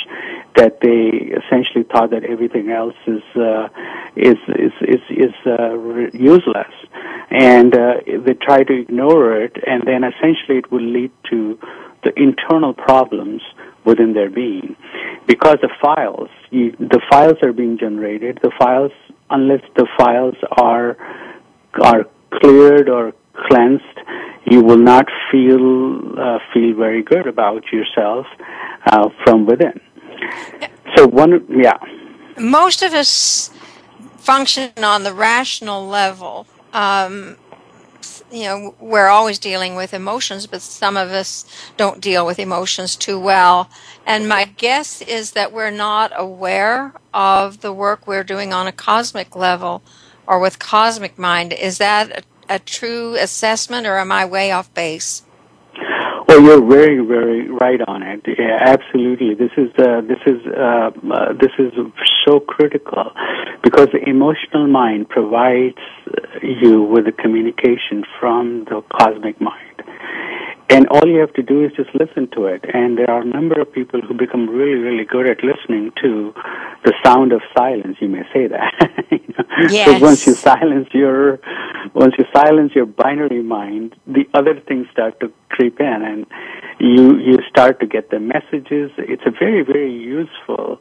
that 0.57 0.81
they 0.81 1.33
essentially 1.41 1.85
thought 1.85 2.11
that 2.11 2.25
everything 2.25 2.71
else 2.71 2.95
is 3.07 3.23
uh, 3.37 3.69
is 4.17 4.37
is 4.49 4.73
is, 4.83 5.01
is 5.11 5.35
uh, 5.47 5.77
useless, 6.13 6.73
and 7.31 7.75
uh, 7.75 7.95
they 8.07 8.35
try 8.35 8.63
to 8.63 8.81
ignore 8.81 9.41
it, 9.41 9.57
and 9.67 9.83
then 9.87 10.05
essentially 10.05 10.59
it 10.59 10.71
will 10.71 10.83
lead 10.83 11.11
to 11.31 11.59
the 12.05 12.13
internal 12.21 12.75
problems 12.75 13.43
within 13.85 14.13
their 14.13 14.31
being, 14.31 14.77
because 15.27 15.57
the 15.63 15.71
files 15.81 16.29
you, 16.51 16.73
the 16.79 17.01
files 17.11 17.37
are 17.43 17.53
being 17.53 17.79
generated. 17.79 18.39
The 18.43 18.53
files, 18.59 18.93
unless 19.31 19.63
the 19.77 19.87
files 19.99 20.35
are 20.59 20.97
are 21.81 22.05
cleared 22.41 22.89
or 22.89 23.13
cleansed, 23.49 23.99
you 24.53 24.61
will 24.61 24.85
not 24.93 25.07
feel 25.31 25.65
uh, 26.21 26.39
feel 26.53 26.75
very 26.77 27.03
good 27.03 27.27
about 27.27 27.63
yourself 27.73 28.27
uh, 28.87 29.09
from 29.25 29.47
within. 29.47 29.81
So 30.95 31.07
one, 31.07 31.33
yeah. 31.49 31.79
Most 32.39 32.83
of 32.83 32.93
us 32.93 33.51
function 34.19 34.71
on 34.83 35.05
the 35.05 35.15
rational 35.15 35.87
level. 35.87 36.47
Um, 36.75 37.37
you 38.31 38.45
know, 38.45 38.75
we're 38.81 39.09
always 39.09 39.39
dealing 39.39 39.75
with 39.75 39.95
emotions, 39.95 40.47
but 40.47 40.61
some 40.63 40.97
of 40.97 41.11
us 41.11 41.45
don't 41.77 42.01
deal 42.01 42.25
with 42.27 42.39
emotions 42.39 42.97
too 42.97 43.19
well. 43.19 43.71
And 44.07 44.29
my 44.29 44.45
guess 44.45 45.03
is 45.03 45.33
that 45.33 45.53
we're 45.53 45.71
not 45.89 46.13
aware 46.15 46.95
of 47.15 47.61
the 47.61 47.73
work 47.73 48.07
we're 48.07 48.25
doing 48.25 48.53
on 48.53 48.67
a 48.67 48.73
cosmic 48.73 49.37
level 49.37 49.83
or 50.27 50.39
with 50.39 50.59
cosmic 50.59 51.19
mind. 51.19 51.53
Is 51.53 51.79
that 51.79 52.25
a, 52.55 52.59
true 52.59 53.15
assessment, 53.17 53.87
or 53.87 53.99
am 53.99 54.13
I 54.13 54.25
way 54.25 54.51
off 54.51 54.73
base? 54.75 55.23
Well, 56.29 56.41
you're 56.41 56.67
very, 56.67 57.05
very 57.05 57.51
right 57.51 57.81
on 57.87 58.03
it. 58.03 58.23
Yeah, 58.27 58.59
absolutely. 58.61 59.35
This 59.35 59.51
is 59.57 59.71
uh, 59.79 60.01
this 60.01 60.21
is 60.27 60.41
uh, 60.47 60.91
uh, 61.13 61.33
this 61.35 61.53
is 61.59 61.73
so 62.25 62.41
critical 62.41 63.13
because 63.63 63.89
the 63.93 64.03
emotional 64.09 64.67
mind 64.67 65.09
provides 65.09 65.77
you 66.43 66.83
with 66.83 67.05
the 67.05 67.13
communication 67.13 68.05
from 68.19 68.65
the 68.65 68.83
cosmic 68.99 69.41
mind. 69.41 69.83
And 70.73 70.89
all 70.89 71.07
you 71.07 71.19
have 71.19 71.33
to 71.35 71.43
do 71.43 71.65
is 71.65 71.73
just 71.77 71.91
listen 71.95 72.29
to 72.33 72.47
it. 72.47 72.65
And 72.73 72.97
there 72.97 73.11
are 73.11 73.21
a 73.21 73.25
number 73.25 73.61
of 73.61 73.71
people 73.73 74.01
who 74.01 74.15
become 74.15 74.49
really, 74.49 74.79
really 74.81 75.05
good 75.05 75.27
at 75.27 75.45
listening 75.45 75.93
to 76.03 76.33
the 76.85 76.95
sound 77.05 77.33
of 77.33 77.43
silence. 77.57 77.97
You 78.01 78.09
may 78.09 78.23
say 78.33 78.47
that. 78.49 78.73
Yes. 79.71 79.87
Because 79.87 80.03
once 80.03 80.27
you 80.27 80.35
silence 80.35 80.89
your, 80.93 81.39
once 81.95 82.15
you 82.19 82.25
silence 82.35 82.73
your 82.75 82.87
binary 82.87 83.43
mind, 83.43 83.95
the 84.07 84.25
other 84.35 84.59
things 84.59 84.87
start 84.91 85.21
to 85.21 85.31
creep 85.51 85.79
in, 85.79 86.03
and 86.03 86.27
you 86.81 87.19
you 87.19 87.39
start 87.49 87.79
to 87.81 87.87
get 87.87 88.11
the 88.11 88.19
messages. 88.19 88.91
It's 88.99 89.23
a 89.27 89.31
very, 89.31 89.63
very 89.63 89.93
useful 89.93 90.81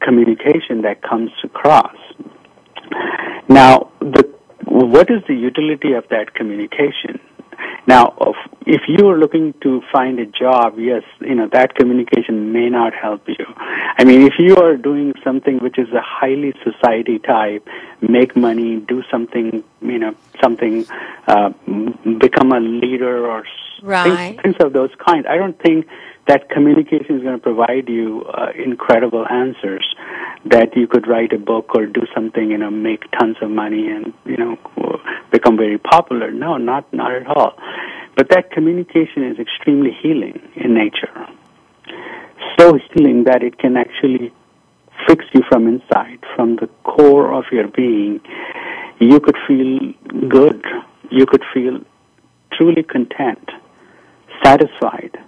communication 0.00 0.82
that 0.82 1.02
comes 1.02 1.30
across. 1.44 1.96
Now, 3.48 3.90
the 4.00 4.24
what 4.64 5.10
is 5.10 5.22
the 5.28 5.34
utility 5.34 5.92
of 5.92 6.04
that 6.10 6.34
communication? 6.34 7.20
Now, 7.86 8.34
if 8.66 8.82
you 8.88 9.08
are 9.08 9.16
looking 9.16 9.54
to 9.62 9.80
find 9.92 10.18
a 10.18 10.26
job, 10.26 10.78
yes, 10.78 11.02
you 11.20 11.34
know, 11.34 11.48
that 11.52 11.74
communication 11.74 12.52
may 12.52 12.68
not 12.68 12.92
help 12.94 13.28
you. 13.28 13.46
I 13.56 14.04
mean, 14.04 14.22
if 14.22 14.34
you 14.38 14.56
are 14.56 14.76
doing 14.76 15.14
something 15.22 15.58
which 15.58 15.78
is 15.78 15.88
a 15.92 16.00
highly 16.00 16.52
society 16.64 17.18
type, 17.20 17.66
make 18.00 18.36
money, 18.36 18.80
do 18.80 19.02
something, 19.10 19.62
you 19.80 19.98
know, 19.98 20.14
something, 20.42 20.84
uh, 21.28 21.50
become 22.18 22.52
a 22.52 22.60
leader 22.60 23.26
or 23.26 23.44
right. 23.82 24.34
things, 24.34 24.42
things 24.42 24.56
of 24.60 24.72
those 24.72 24.90
kind, 24.98 25.26
I 25.26 25.36
don't 25.36 25.58
think 25.60 25.86
that 26.26 26.50
communication 26.50 27.16
is 27.16 27.22
going 27.22 27.36
to 27.36 27.42
provide 27.42 27.88
you 27.88 28.24
uh, 28.24 28.50
incredible 28.56 29.26
answers 29.30 29.86
that 30.44 30.76
you 30.76 30.86
could 30.86 31.06
write 31.06 31.32
a 31.32 31.38
book 31.38 31.74
or 31.74 31.86
do 31.86 32.02
something, 32.14 32.50
you 32.50 32.58
know, 32.58 32.70
make 32.70 33.08
tons 33.12 33.36
of 33.40 33.50
money 33.50 33.88
and, 33.88 34.12
you 34.24 34.36
know, 34.36 34.58
become 35.36 35.56
very 35.56 35.78
popular. 35.78 36.30
No, 36.30 36.56
not, 36.56 36.82
not 36.92 37.12
at 37.12 37.26
all. 37.26 37.52
But 38.16 38.30
that 38.30 38.50
communication 38.50 39.20
is 39.30 39.38
extremely 39.38 39.92
healing 40.02 40.36
in 40.56 40.74
nature. 40.74 41.14
So 42.58 42.78
healing 42.92 43.24
that 43.24 43.42
it 43.42 43.58
can 43.58 43.76
actually 43.76 44.32
fix 45.06 45.24
you 45.34 45.42
from 45.48 45.66
inside, 45.66 46.20
from 46.34 46.56
the 46.56 46.68
core 46.84 47.32
of 47.38 47.44
your 47.52 47.68
being. 47.68 48.20
You 48.98 49.20
could 49.20 49.36
feel 49.46 49.92
good. 50.28 50.62
You 51.10 51.26
could 51.26 51.44
feel 51.52 51.80
truly 52.56 52.82
content, 52.82 53.50
satisfied 54.42 55.18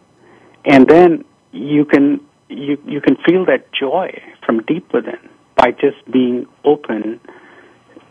and 0.68 0.86
then 0.86 1.24
you 1.52 1.84
can 1.84 2.20
you 2.48 2.78
you 2.86 3.00
can 3.00 3.16
feel 3.26 3.44
that 3.46 3.72
joy 3.72 4.10
from 4.44 4.62
deep 4.64 4.92
within 4.92 5.18
by 5.56 5.72
just 5.72 5.98
being 6.10 6.46
open 6.64 7.20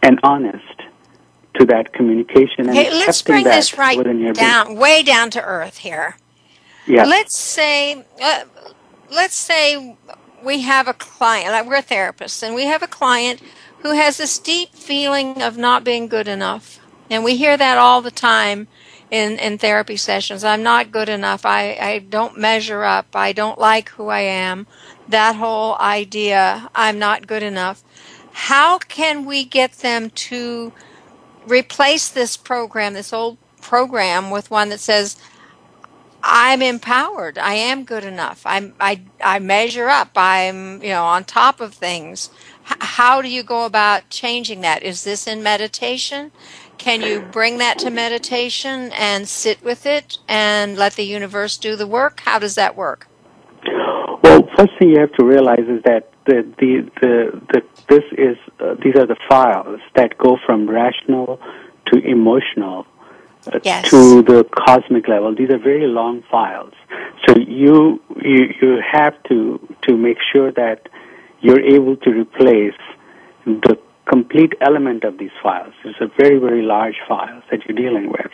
and 0.04 0.20
honest 0.24 0.82
to 1.58 1.66
that 1.66 1.94
communication 1.94 2.70
okay, 2.70 2.92
let's 2.92 3.22
bring 3.22 3.44
this 3.44 3.78
right 3.78 4.02
down 4.34 4.68
being. 4.68 4.80
way 4.80 5.04
down 5.04 5.30
to 5.30 5.44
earth 5.44 5.78
here 5.80 6.18
yeah 6.86 7.06
let's 7.06 7.36
say 7.36 8.04
uh, 8.22 8.44
let's 9.12 9.36
say 9.36 9.98
we 10.44 10.62
have 10.62 10.88
a 10.88 10.94
client 10.94 11.52
like 11.52 11.66
we're 11.66 11.82
therapists 11.82 12.44
and 12.44 12.56
we 12.56 12.66
have 12.66 12.84
a 12.84 12.88
client 12.88 13.42
who 13.80 13.92
has 13.92 14.18
this 14.18 14.40
deep 14.40 14.74
feeling 14.74 15.42
of 15.42 15.58
not 15.58 15.84
being 15.84 16.08
good 16.08 16.28
enough 16.28 16.80
and 17.10 17.24
we 17.24 17.38
hear 17.38 17.58
that 17.58 17.78
all 17.78 18.02
the 18.02 18.12
time 18.12 18.68
in, 19.10 19.40
in 19.40 19.58
therapy 19.58 19.98
sessions. 19.98 20.44
I'm 20.44 20.64
not 20.64 20.92
good 20.92 21.10
enough. 21.10 21.46
I, 21.46 21.78
I 21.80 22.00
don't 22.00 22.38
measure 22.38 22.84
up. 22.84 23.08
I 23.16 23.34
don't 23.34 23.60
like 23.60 23.90
who 23.90 24.08
I 24.08 24.22
am. 24.22 24.68
That 25.08 25.36
whole 25.36 25.78
idea, 25.78 26.70
I'm 26.76 27.00
not 27.00 27.28
good 27.28 27.44
enough. 27.44 27.84
How 28.34 28.78
can 28.78 29.26
we 29.26 29.46
get 29.46 29.74
them 29.74 30.10
to 30.10 30.74
replace 31.48 32.10
this 32.10 32.38
program, 32.38 32.94
this 32.94 33.14
old 33.14 33.38
program, 33.62 34.30
with 34.30 34.52
one 34.52 34.70
that 34.70 34.80
says, 34.80 35.18
I'm 36.24 36.62
empowered. 36.62 37.38
I 37.38 37.54
am 37.54 37.86
good 37.86 38.04
enough. 38.04 38.42
I'm, 38.46 38.74
I, 38.80 39.02
I 39.24 39.40
measure 39.40 39.88
up. 39.88 40.12
I'm, 40.16 40.82
you 40.82 40.90
know, 40.90 41.06
on 41.06 41.24
top 41.24 41.62
of 41.62 41.74
things. 41.74 42.30
H- 42.70 42.78
how 42.80 43.22
do 43.22 43.30
you 43.30 43.44
go 43.44 43.66
about 43.66 44.10
changing 44.10 44.62
that? 44.62 44.84
Is 44.84 45.04
this 45.04 45.28
in 45.28 45.42
meditation? 45.42 46.32
Can 46.78 47.02
you 47.02 47.22
bring 47.22 47.58
that 47.60 47.80
to 47.80 47.90
meditation 47.90 48.92
and 48.94 49.28
sit 49.28 49.64
with 49.64 49.86
it 49.86 50.18
and 50.28 50.78
let 50.78 50.94
the 50.94 51.06
universe 51.06 51.58
do 51.58 51.76
the 51.76 51.88
work? 51.88 52.22
How 52.22 52.40
does 52.40 52.56
that 52.56 52.76
work? 52.76 53.08
Well, 54.24 54.48
first 54.58 54.72
thing 54.78 54.90
you 54.90 55.00
have 55.00 55.14
to 55.14 55.26
realize 55.26 55.66
is 55.68 55.82
that 55.86 56.12
the 56.28 56.46
the 56.60 56.92
the, 57.02 57.42
the 57.52 57.62
this 57.90 58.04
is 58.18 58.38
uh, 58.60 58.76
these 58.84 58.96
are 58.96 59.08
the 59.08 59.18
files 59.28 59.80
that 59.96 60.18
go 60.18 60.38
from 60.46 60.70
rational 60.70 61.40
to 61.88 62.00
emotional 62.00 62.86
uh, 63.52 63.60
yes. 63.64 63.90
to 63.90 64.22
the 64.22 64.44
cosmic 64.44 65.08
level. 65.08 65.34
These 65.34 65.50
are 65.50 65.58
very 65.58 65.88
long 65.88 66.24
files, 66.30 66.74
so 67.26 67.36
you 67.38 68.02
you 68.22 68.54
you 68.62 68.82
have 68.92 69.16
to 69.30 69.60
to 69.84 69.98
make 69.98 70.18
sure 70.34 70.52
that 70.52 70.90
you're 71.40 71.62
able 71.62 71.96
to 71.98 72.10
replace 72.10 72.82
the 73.46 73.78
complete 74.08 74.54
element 74.62 75.04
of 75.04 75.18
these 75.18 75.36
files. 75.44 75.74
It's 75.84 76.00
a 76.00 76.08
very, 76.18 76.40
very 76.40 76.62
large 76.62 76.96
files 77.08 77.44
that 77.52 77.60
you're 77.66 77.78
dealing 77.78 78.10
with. 78.10 78.32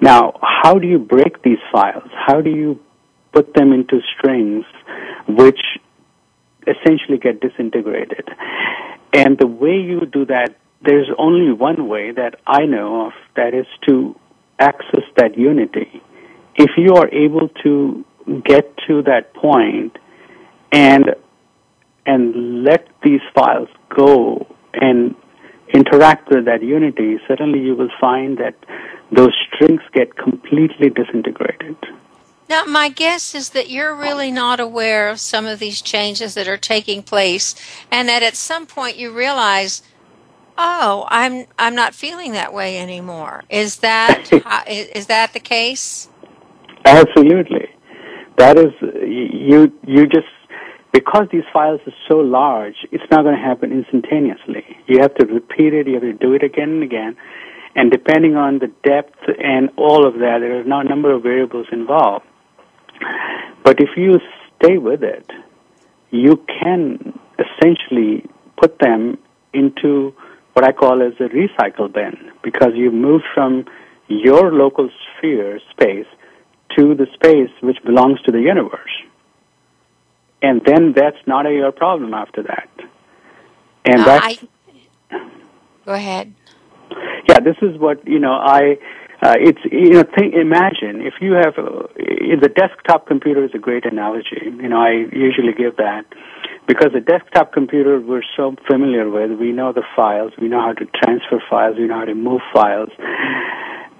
Now, 0.00 0.38
how 0.40 0.78
do 0.78 0.86
you 0.86 0.98
break 0.98 1.42
these 1.42 1.58
files? 1.70 2.08
How 2.14 2.40
do 2.40 2.50
you 2.50 2.80
put 3.32 3.54
them 3.54 3.72
into 3.72 4.00
strings 4.16 4.64
which 5.28 5.60
essentially 6.66 7.18
get 7.18 7.40
disintegrated? 7.40 8.28
And 9.12 9.38
the 9.38 9.46
way 9.46 9.76
you 9.76 10.06
do 10.06 10.24
that, 10.26 10.56
there's 10.80 11.08
only 11.18 11.52
one 11.52 11.88
way 11.88 12.10
that 12.12 12.36
I 12.46 12.64
know 12.64 13.06
of, 13.06 13.12
that 13.36 13.54
is 13.54 13.66
to 13.88 14.16
access 14.58 15.04
that 15.16 15.36
unity. 15.36 16.02
If 16.56 16.70
you 16.76 16.94
are 16.94 17.08
able 17.08 17.48
to 17.62 18.04
get 18.44 18.76
to 18.88 19.02
that 19.02 19.34
point 19.34 19.96
and 20.70 21.14
and 22.04 22.64
let 22.64 22.88
these 23.04 23.20
files 23.34 23.68
go 23.94 24.46
and 24.74 25.14
interact 25.72 26.28
with 26.30 26.44
that 26.46 26.62
unity, 26.62 27.18
suddenly 27.28 27.60
you 27.60 27.76
will 27.76 27.90
find 28.00 28.38
that 28.38 28.54
those 29.12 29.32
strings 29.46 29.80
get 29.92 30.16
completely 30.16 30.90
disintegrated. 30.90 31.76
Now, 32.52 32.66
my 32.66 32.90
guess 32.90 33.34
is 33.34 33.48
that 33.56 33.70
you're 33.70 33.94
really 33.94 34.30
not 34.30 34.60
aware 34.60 35.08
of 35.08 35.18
some 35.18 35.46
of 35.46 35.58
these 35.58 35.80
changes 35.80 36.34
that 36.34 36.46
are 36.46 36.58
taking 36.58 37.02
place, 37.02 37.54
and 37.90 38.06
that 38.10 38.22
at 38.22 38.36
some 38.36 38.66
point 38.66 38.98
you 38.98 39.10
realize, 39.10 39.80
"Oh, 40.58 41.06
I'm 41.08 41.46
I'm 41.58 41.74
not 41.74 41.94
feeling 41.94 42.32
that 42.32 42.52
way 42.52 42.78
anymore." 42.78 43.44
Is 43.48 43.76
that 43.76 44.30
is 44.68 45.06
that 45.06 45.32
the 45.32 45.40
case? 45.40 46.10
Absolutely, 46.84 47.70
that 48.36 48.58
is 48.58 48.72
you. 48.82 49.72
You 49.86 50.06
just 50.06 50.28
because 50.92 51.28
these 51.32 51.48
files 51.54 51.80
are 51.86 51.98
so 52.06 52.18
large, 52.18 52.76
it's 52.90 53.10
not 53.10 53.22
going 53.22 53.34
to 53.34 53.40
happen 53.40 53.72
instantaneously. 53.72 54.76
You 54.88 54.98
have 55.00 55.14
to 55.14 55.24
repeat 55.24 55.72
it, 55.72 55.86
you 55.86 55.94
have 55.94 56.02
to 56.02 56.12
do 56.12 56.34
it 56.34 56.42
again 56.42 56.68
and 56.68 56.82
again, 56.82 57.16
and 57.74 57.90
depending 57.90 58.36
on 58.36 58.58
the 58.58 58.70
depth 58.84 59.20
and 59.42 59.70
all 59.78 60.06
of 60.06 60.16
that, 60.20 60.40
there 60.40 60.60
are 60.60 60.64
now 60.64 60.80
a 60.80 60.84
number 60.84 61.14
of 61.14 61.22
variables 61.22 61.68
involved. 61.72 62.26
But 63.64 63.80
if 63.80 63.90
you 63.96 64.20
stay 64.56 64.78
with 64.78 65.02
it, 65.02 65.30
you 66.10 66.44
can 66.60 67.18
essentially 67.38 68.28
put 68.60 68.78
them 68.78 69.18
into 69.52 70.14
what 70.52 70.64
I 70.64 70.72
call 70.72 71.02
as 71.02 71.14
a 71.20 71.28
recycle 71.28 71.92
bin, 71.92 72.30
because 72.42 72.72
you've 72.74 72.94
moved 72.94 73.24
from 73.34 73.64
your 74.08 74.52
local 74.52 74.90
sphere 75.18 75.60
space 75.70 76.06
to 76.76 76.94
the 76.94 77.06
space 77.14 77.50
which 77.60 77.82
belongs 77.84 78.20
to 78.22 78.32
the 78.32 78.40
universe 78.40 78.90
and 80.42 80.60
then 80.66 80.92
that's 80.92 81.16
not 81.26 81.46
a, 81.46 81.52
your 81.52 81.72
problem 81.72 82.12
after 82.12 82.42
that. 82.42 82.68
And 83.84 84.00
uh, 84.00 84.04
that's 84.04 84.44
I, 85.10 85.18
go 85.86 85.92
ahead. 85.94 86.34
Yeah, 87.28 87.40
this 87.40 87.56
is 87.62 87.78
what 87.78 88.06
you 88.06 88.18
know. 88.18 88.32
I 88.32 88.78
uh, 89.22 89.36
it's 89.38 89.60
you 89.70 89.90
know 89.90 90.02
think 90.18 90.34
imagine 90.34 91.00
if 91.00 91.14
you 91.20 91.34
have 91.34 91.54
a, 91.56 91.86
the 92.40 92.48
desktop 92.48 93.06
computer 93.06 93.44
is 93.44 93.52
a 93.54 93.58
great 93.58 93.86
analogy. 93.86 94.42
You 94.42 94.68
know, 94.68 94.80
I 94.80 95.06
usually 95.12 95.52
give 95.56 95.76
that 95.76 96.04
because 96.66 96.90
the 96.92 97.00
desktop 97.00 97.52
computer 97.52 98.00
we're 98.00 98.24
so 98.36 98.56
familiar 98.66 99.08
with. 99.08 99.38
We 99.38 99.52
know 99.52 99.72
the 99.72 99.84
files. 99.94 100.32
We 100.40 100.48
know 100.48 100.60
how 100.60 100.72
to 100.72 100.86
transfer 100.86 101.40
files. 101.48 101.76
We 101.78 101.86
know 101.86 102.00
how 102.00 102.04
to 102.06 102.16
move 102.16 102.40
files. 102.52 102.90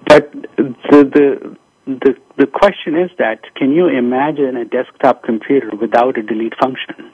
But 0.07 0.29
the 0.33 1.07
the 1.15 1.57
the 1.87 2.15
the 2.37 2.47
question 2.47 2.97
is 2.97 3.09
that 3.17 3.39
can 3.55 3.71
you 3.71 3.87
imagine 3.87 4.57
a 4.57 4.65
desktop 4.65 5.23
computer 5.23 5.71
without 5.79 6.17
a 6.17 6.21
delete 6.21 6.53
function? 6.61 7.11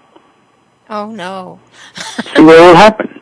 Oh 0.90 1.12
no. 1.12 1.60
so 2.34 2.44
what 2.44 2.60
will 2.60 2.76
happen? 2.76 3.22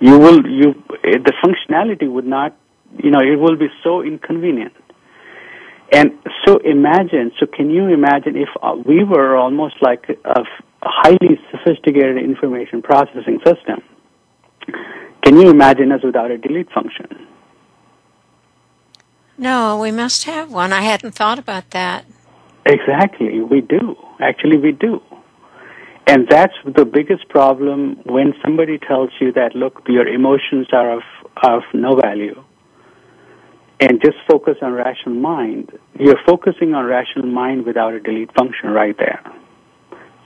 You 0.00 0.18
will 0.18 0.44
you 0.44 0.74
the 1.02 1.32
functionality 1.44 2.10
would 2.10 2.26
not 2.26 2.56
you 3.02 3.10
know 3.10 3.20
it 3.20 3.36
will 3.38 3.56
be 3.56 3.68
so 3.82 4.02
inconvenient. 4.02 4.74
And 5.92 6.18
so 6.44 6.58
imagine, 6.58 7.32
so 7.38 7.46
can 7.46 7.70
you 7.70 7.88
imagine 7.88 8.36
if 8.36 8.48
uh, 8.62 8.74
we 8.84 9.04
were 9.04 9.36
almost 9.36 9.76
like 9.80 10.06
a, 10.24 10.40
a 10.40 10.44
highly 10.82 11.38
sophisticated 11.50 12.16
information 12.16 12.82
processing 12.82 13.38
system? 13.44 13.82
Can 15.22 15.38
you 15.38 15.50
imagine 15.50 15.92
us 15.92 16.02
without 16.02 16.30
a 16.30 16.38
delete 16.38 16.70
function? 16.72 17.28
No, 19.36 19.78
we 19.78 19.90
must 19.90 20.24
have 20.24 20.52
one. 20.52 20.72
I 20.72 20.82
hadn't 20.82 21.12
thought 21.12 21.38
about 21.38 21.70
that. 21.70 22.06
Exactly, 22.66 23.40
we 23.40 23.60
do. 23.60 23.96
Actually, 24.20 24.58
we 24.58 24.72
do. 24.72 25.00
And 26.06 26.26
that's 26.28 26.54
the 26.64 26.84
biggest 26.84 27.28
problem 27.28 27.96
when 28.04 28.34
somebody 28.42 28.78
tells 28.78 29.10
you 29.20 29.32
that, 29.32 29.54
look, 29.54 29.82
your 29.88 30.06
emotions 30.06 30.68
are 30.72 30.98
of, 30.98 31.02
of 31.42 31.62
no 31.72 31.96
value. 31.96 32.42
And 33.80 34.00
just 34.00 34.16
focus 34.28 34.56
on 34.62 34.72
rational 34.72 35.16
mind. 35.16 35.76
You're 35.98 36.20
focusing 36.24 36.74
on 36.74 36.84
rational 36.86 37.26
mind 37.26 37.66
without 37.66 37.92
a 37.92 38.00
delete 38.00 38.32
function 38.34 38.70
right 38.70 38.96
there. 38.96 39.20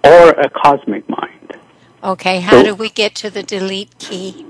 Or 0.04 0.30
a 0.30 0.48
cosmic 0.50 1.08
mind. 1.08 1.56
Okay, 2.04 2.40
how 2.40 2.58
so, 2.58 2.62
do 2.62 2.74
we 2.74 2.90
get 2.90 3.14
to 3.16 3.30
the 3.30 3.42
delete 3.42 3.98
key? 3.98 4.46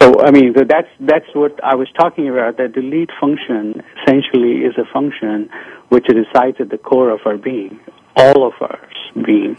So, 0.00 0.20
I 0.22 0.30
mean, 0.30 0.54
that's, 0.54 0.88
that's 1.00 1.26
what 1.34 1.62
I 1.62 1.74
was 1.74 1.88
talking 1.92 2.28
about. 2.28 2.56
The 2.56 2.68
delete 2.68 3.10
function 3.20 3.82
essentially 4.02 4.64
is 4.64 4.74
a 4.78 4.90
function 4.90 5.50
which 5.90 6.06
resides 6.08 6.56
at 6.60 6.70
the 6.70 6.78
core 6.78 7.10
of 7.10 7.20
our 7.26 7.36
being, 7.36 7.80
all 8.16 8.46
of 8.46 8.54
our 8.60 8.88
being. 9.22 9.58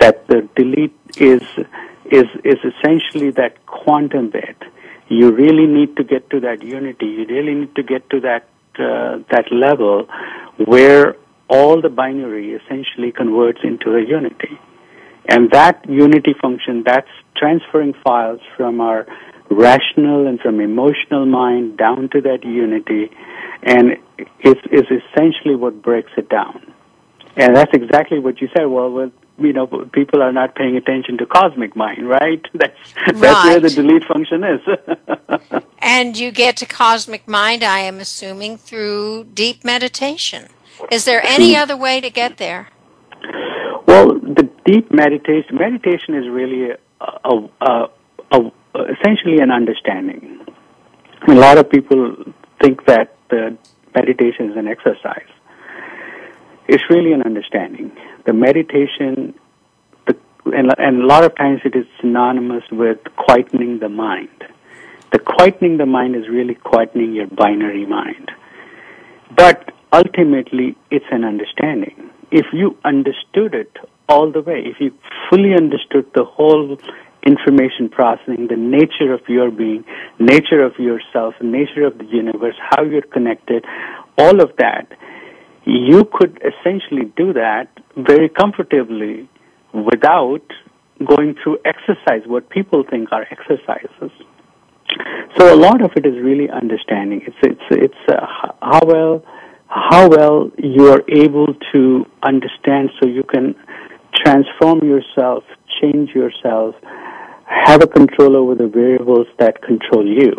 That 0.00 0.26
the 0.26 0.48
delete 0.56 0.96
is, 1.16 1.42
is, 2.06 2.26
is 2.44 2.58
essentially 2.64 3.30
that 3.32 3.66
quantum 3.66 4.30
bit. 4.30 4.56
You 5.08 5.30
really 5.30 5.66
need 5.66 5.96
to 5.96 6.04
get 6.04 6.28
to 6.30 6.40
that 6.40 6.62
unity. 6.62 7.06
You 7.06 7.26
really 7.26 7.54
need 7.54 7.74
to 7.76 7.82
get 7.82 8.08
to 8.10 8.20
that, 8.20 8.48
uh, 8.78 9.18
that 9.30 9.46
level 9.50 10.06
where 10.64 11.16
all 11.48 11.80
the 11.80 11.88
binary 11.88 12.52
essentially 12.52 13.12
converts 13.12 13.60
into 13.64 13.96
a 13.96 14.02
unity. 14.04 14.58
And 15.26 15.50
that 15.50 15.88
unity 15.88 16.34
function, 16.40 16.84
that's 16.84 17.08
transferring 17.36 17.94
files 18.04 18.40
from 18.56 18.80
our 18.80 19.06
rational 19.50 20.26
and 20.26 20.40
from 20.40 20.60
emotional 20.60 21.26
mind 21.26 21.76
down 21.76 22.08
to 22.10 22.20
that 22.22 22.44
unity, 22.44 23.10
and 23.62 23.92
is 24.40 24.56
is 24.70 24.86
essentially 24.90 25.54
what 25.54 25.82
breaks 25.82 26.12
it 26.16 26.28
down. 26.28 26.72
And 27.36 27.54
that's 27.54 27.72
exactly 27.72 28.18
what 28.18 28.40
you 28.40 28.48
said. 28.56 28.66
Well, 28.66 28.90
well, 28.90 29.10
you 29.38 29.52
know, 29.52 29.66
people 29.92 30.22
are 30.22 30.32
not 30.32 30.54
paying 30.54 30.76
attention 30.76 31.18
to 31.18 31.26
cosmic 31.26 31.76
mind, 31.76 32.08
right? 32.08 32.44
That's 32.54 32.76
that's 33.06 33.18
right. 33.18 33.44
where 33.44 33.60
the 33.60 33.70
delete 33.70 34.04
function 34.04 34.44
is. 34.44 35.62
and 35.78 36.18
you 36.18 36.30
get 36.30 36.56
to 36.58 36.66
cosmic 36.66 37.28
mind, 37.28 37.62
I 37.62 37.80
am 37.80 38.00
assuming, 38.00 38.56
through 38.56 39.24
deep 39.34 39.64
meditation. 39.64 40.48
Is 40.90 41.04
there 41.04 41.24
any 41.24 41.56
other 41.56 41.76
way 41.76 42.00
to 42.00 42.10
get 42.10 42.38
there? 42.38 42.68
Well, 43.86 44.18
the 44.18 44.48
deep 44.64 44.92
meditation 44.92 45.56
meditation 45.56 46.14
is 46.14 46.28
really 46.28 46.70
a, 47.00 47.40
a, 47.60 47.88
a, 48.32 48.52
essentially 48.74 49.38
an 49.40 49.50
understanding. 49.50 50.40
A 51.26 51.32
lot 51.32 51.58
of 51.58 51.68
people 51.68 52.16
think 52.60 52.84
that 52.86 53.16
meditation 53.94 54.50
is 54.50 54.56
an 54.56 54.68
exercise. 54.68 55.28
It's 56.68 56.84
really 56.90 57.12
an 57.12 57.22
understanding. 57.22 57.90
The 58.28 58.34
meditation, 58.34 59.32
the, 60.06 60.14
and, 60.44 60.70
and 60.76 61.02
a 61.02 61.06
lot 61.06 61.24
of 61.24 61.34
times 61.34 61.62
it 61.64 61.74
is 61.74 61.86
synonymous 61.98 62.62
with 62.70 62.98
quietening 63.16 63.80
the 63.80 63.88
mind. 63.88 64.44
The 65.12 65.18
quietening 65.18 65.78
the 65.78 65.86
mind 65.86 66.14
is 66.14 66.28
really 66.28 66.54
quietening 66.54 67.14
your 67.14 67.26
binary 67.26 67.86
mind. 67.86 68.30
But 69.34 69.72
ultimately, 69.94 70.76
it's 70.90 71.06
an 71.10 71.24
understanding. 71.24 72.10
If 72.30 72.44
you 72.52 72.76
understood 72.84 73.54
it 73.54 73.74
all 74.10 74.30
the 74.30 74.42
way, 74.42 74.62
if 74.66 74.76
you 74.78 74.92
fully 75.30 75.54
understood 75.54 76.04
the 76.14 76.24
whole 76.24 76.76
information 77.24 77.88
processing, 77.88 78.48
the 78.48 78.56
nature 78.56 79.14
of 79.14 79.22
your 79.26 79.50
being, 79.50 79.86
nature 80.18 80.62
of 80.62 80.78
yourself, 80.78 81.34
nature 81.40 81.86
of 81.86 81.96
the 81.96 82.04
universe, 82.04 82.56
how 82.60 82.82
you're 82.82 83.00
connected, 83.00 83.64
all 84.18 84.42
of 84.42 84.54
that, 84.58 84.86
you 85.68 86.08
could 86.10 86.40
essentially 86.40 87.12
do 87.16 87.34
that 87.34 87.68
very 87.94 88.30
comfortably 88.30 89.28
without 89.74 90.40
going 91.04 91.36
through 91.42 91.58
exercise, 91.64 92.22
what 92.26 92.48
people 92.48 92.84
think 92.88 93.12
are 93.12 93.26
exercises. 93.30 94.10
So 95.36 95.54
a 95.54 95.56
lot 95.56 95.82
of 95.82 95.90
it 95.94 96.06
is 96.06 96.14
really 96.24 96.48
understanding. 96.48 97.20
It's 97.26 97.36
it's 97.42 97.68
it's 97.70 98.02
uh, 98.08 98.26
how 98.62 98.80
well 98.86 99.22
how 99.68 100.08
well 100.08 100.50
you 100.56 100.86
are 100.90 101.02
able 101.06 101.48
to 101.72 102.06
understand, 102.22 102.88
so 102.98 103.06
you 103.06 103.22
can 103.22 103.54
transform 104.24 104.80
yourself, 104.82 105.44
change 105.82 106.10
yourself, 106.14 106.74
have 107.44 107.82
a 107.82 107.86
control 107.86 108.38
over 108.38 108.54
the 108.54 108.68
variables 108.68 109.26
that 109.38 109.60
control 109.60 110.06
you. 110.06 110.32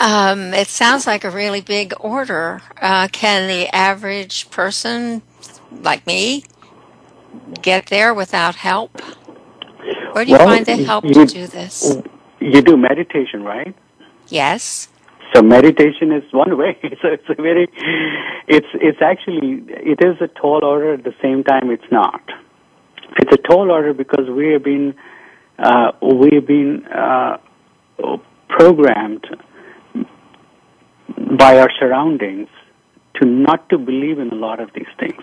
Um, 0.00 0.54
it 0.54 0.68
sounds 0.68 1.06
like 1.06 1.24
a 1.24 1.30
really 1.30 1.60
big 1.60 1.94
order. 2.00 2.62
Uh, 2.80 3.08
can 3.12 3.48
the 3.48 3.68
average 3.74 4.50
person, 4.50 5.22
like 5.70 6.06
me, 6.06 6.44
get 7.60 7.86
there 7.86 8.14
without 8.14 8.56
help? 8.56 9.00
Where 10.12 10.24
do 10.24 10.30
you 10.30 10.38
well, 10.38 10.48
find 10.48 10.66
the 10.66 10.76
help 10.84 11.04
you, 11.04 11.14
to 11.14 11.26
do 11.26 11.46
this? 11.46 11.96
You 12.40 12.62
do 12.62 12.76
meditation, 12.76 13.42
right? 13.42 13.74
Yes. 14.28 14.88
So 15.34 15.42
meditation 15.42 16.12
is 16.12 16.24
one 16.32 16.56
way. 16.58 16.78
So 17.02 17.08
it's 17.08 17.24
a 17.28 17.34
very, 17.34 17.68
it's 18.46 18.66
it's 18.74 19.00
actually 19.00 19.64
it 19.68 19.98
is 20.04 20.20
a 20.20 20.28
tall 20.28 20.64
order. 20.64 20.94
At 20.94 21.04
the 21.04 21.14
same 21.22 21.42
time, 21.42 21.70
it's 21.70 21.90
not. 21.90 22.22
It's 23.18 23.32
a 23.32 23.48
tall 23.48 23.70
order 23.70 23.92
because 23.94 24.28
we 24.28 24.52
have 24.52 24.62
been 24.62 24.94
uh, 25.58 25.92
we 26.02 26.30
have 26.34 26.46
been 26.46 26.86
uh, 26.86 27.38
programmed 28.48 29.24
by 31.38 31.58
our 31.58 31.70
surroundings 31.78 32.48
to 33.14 33.26
not 33.26 33.68
to 33.70 33.78
believe 33.78 34.18
in 34.18 34.30
a 34.30 34.34
lot 34.34 34.60
of 34.60 34.72
these 34.74 34.92
things. 34.98 35.22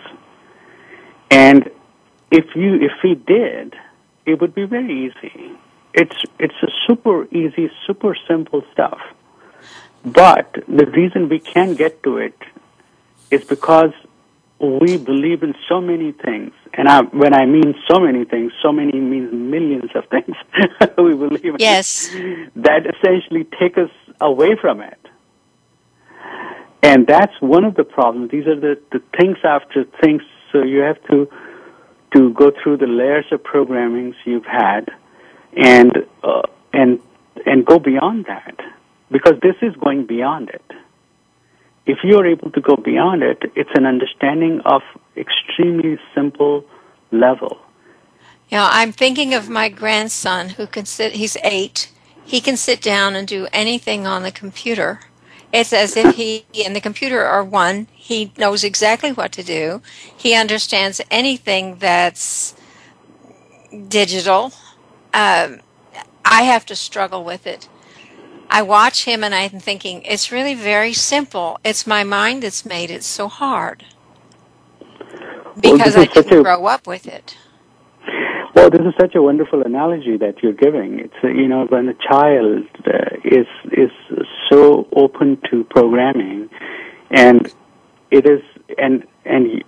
And 1.30 1.70
if 2.30 2.54
you 2.54 2.74
if 2.74 2.92
we 3.02 3.14
did, 3.14 3.74
it 4.26 4.40
would 4.40 4.54
be 4.54 4.64
very 4.64 5.06
easy. 5.06 5.52
It's 5.94 6.16
it's 6.38 6.54
a 6.62 6.70
super 6.86 7.26
easy, 7.34 7.70
super 7.86 8.16
simple 8.28 8.62
stuff. 8.72 9.00
But 10.04 10.64
the 10.66 10.86
reason 10.86 11.28
we 11.28 11.40
can't 11.40 11.76
get 11.76 12.02
to 12.04 12.18
it 12.18 12.38
is 13.30 13.44
because 13.44 13.92
we 14.58 14.96
believe 14.98 15.42
in 15.42 15.54
so 15.68 15.80
many 15.80 16.12
things, 16.12 16.52
and 16.74 16.88
I, 16.88 17.02
when 17.02 17.34
I 17.34 17.46
mean 17.46 17.74
so 17.90 17.98
many 17.98 18.24
things, 18.24 18.52
so 18.62 18.72
many 18.72 18.98
means 18.98 19.32
millions 19.32 19.90
of 19.94 20.04
things 20.06 20.36
we 20.98 21.14
believe 21.14 21.44
in. 21.44 21.56
Yes. 21.58 22.08
That 22.56 22.86
essentially 22.86 23.44
take 23.58 23.78
us 23.78 23.90
away 24.20 24.56
from 24.60 24.80
it. 24.80 24.98
And 26.82 27.06
that's 27.06 27.32
one 27.40 27.64
of 27.64 27.74
the 27.74 27.84
problems. 27.84 28.30
These 28.30 28.46
are 28.46 28.58
the, 28.58 28.80
the 28.90 29.02
things 29.18 29.38
after 29.44 29.84
things, 30.02 30.22
so 30.50 30.62
you 30.62 30.80
have 30.80 31.02
to 31.10 31.28
to 32.14 32.32
go 32.32 32.50
through 32.50 32.76
the 32.76 32.88
layers 32.88 33.26
of 33.30 33.40
programmings 33.42 34.14
you've 34.24 34.46
had, 34.46 34.90
and 35.56 35.92
uh, 36.24 36.42
and 36.72 37.00
and 37.46 37.64
go 37.64 37.78
beyond 37.78 38.24
that, 38.26 38.58
because 39.10 39.38
this 39.42 39.56
is 39.62 39.76
going 39.76 40.06
beyond 40.06 40.48
it 40.48 40.72
if 41.90 41.98
you're 42.04 42.26
able 42.26 42.50
to 42.52 42.60
go 42.60 42.76
beyond 42.76 43.22
it, 43.22 43.42
it's 43.56 43.70
an 43.74 43.86
understanding 43.86 44.60
of 44.64 44.82
extremely 45.16 45.98
simple 46.14 46.64
level. 47.10 47.58
You 48.48 48.58
know, 48.58 48.68
I'm 48.70 48.92
thinking 48.92 49.34
of 49.34 49.48
my 49.48 49.68
grandson 49.68 50.50
who 50.50 50.66
can 50.66 50.86
sit, 50.86 51.12
he's 51.12 51.36
eight. 51.42 51.90
He 52.24 52.40
can 52.40 52.56
sit 52.56 52.80
down 52.80 53.16
and 53.16 53.26
do 53.26 53.48
anything 53.52 54.06
on 54.06 54.22
the 54.22 54.30
computer. 54.30 55.00
It's 55.52 55.72
as 55.72 55.96
if 55.96 56.14
he 56.16 56.44
and 56.64 56.76
the 56.76 56.80
computer 56.80 57.24
are 57.24 57.44
one. 57.44 57.88
He 57.92 58.32
knows 58.38 58.62
exactly 58.64 59.12
what 59.12 59.32
to 59.32 59.42
do. 59.42 59.82
He 60.16 60.34
understands 60.34 61.00
anything 61.10 61.76
that's 61.76 62.54
digital. 63.88 64.52
Um, 65.12 65.60
I 66.24 66.42
have 66.42 66.66
to 66.66 66.76
struggle 66.76 67.24
with 67.24 67.46
it. 67.46 67.68
I 68.50 68.62
watch 68.62 69.04
him 69.04 69.24
and 69.24 69.34
I'm 69.34 69.60
thinking, 69.60 70.02
it's 70.02 70.32
really 70.32 70.54
very 70.54 70.92
simple. 70.92 71.58
It's 71.64 71.86
my 71.86 72.04
mind 72.04 72.42
that's 72.42 72.66
made 72.66 72.90
it 72.90 73.04
so 73.04 73.28
hard. 73.28 73.84
Because 75.60 75.94
well, 75.96 76.04
I 76.04 76.06
didn't 76.06 76.40
a, 76.40 76.42
grow 76.42 76.66
up 76.66 76.86
with 76.86 77.06
it. 77.06 77.36
Well, 78.60 78.68
this 78.68 78.82
is 78.82 78.92
such 79.00 79.14
a 79.14 79.22
wonderful 79.22 79.62
analogy 79.62 80.18
that 80.18 80.42
you're 80.42 80.52
giving. 80.52 80.98
It's 80.98 81.14
uh, 81.24 81.28
you 81.28 81.48
know 81.48 81.64
when 81.70 81.88
a 81.88 81.94
child 81.94 82.66
uh, 82.86 83.16
is 83.24 83.46
is 83.72 83.90
so 84.50 84.86
open 84.94 85.40
to 85.50 85.64
programming, 85.64 86.50
and 87.10 87.50
it 88.10 88.26
is 88.28 88.42
and 88.76 89.04
and 89.24 89.64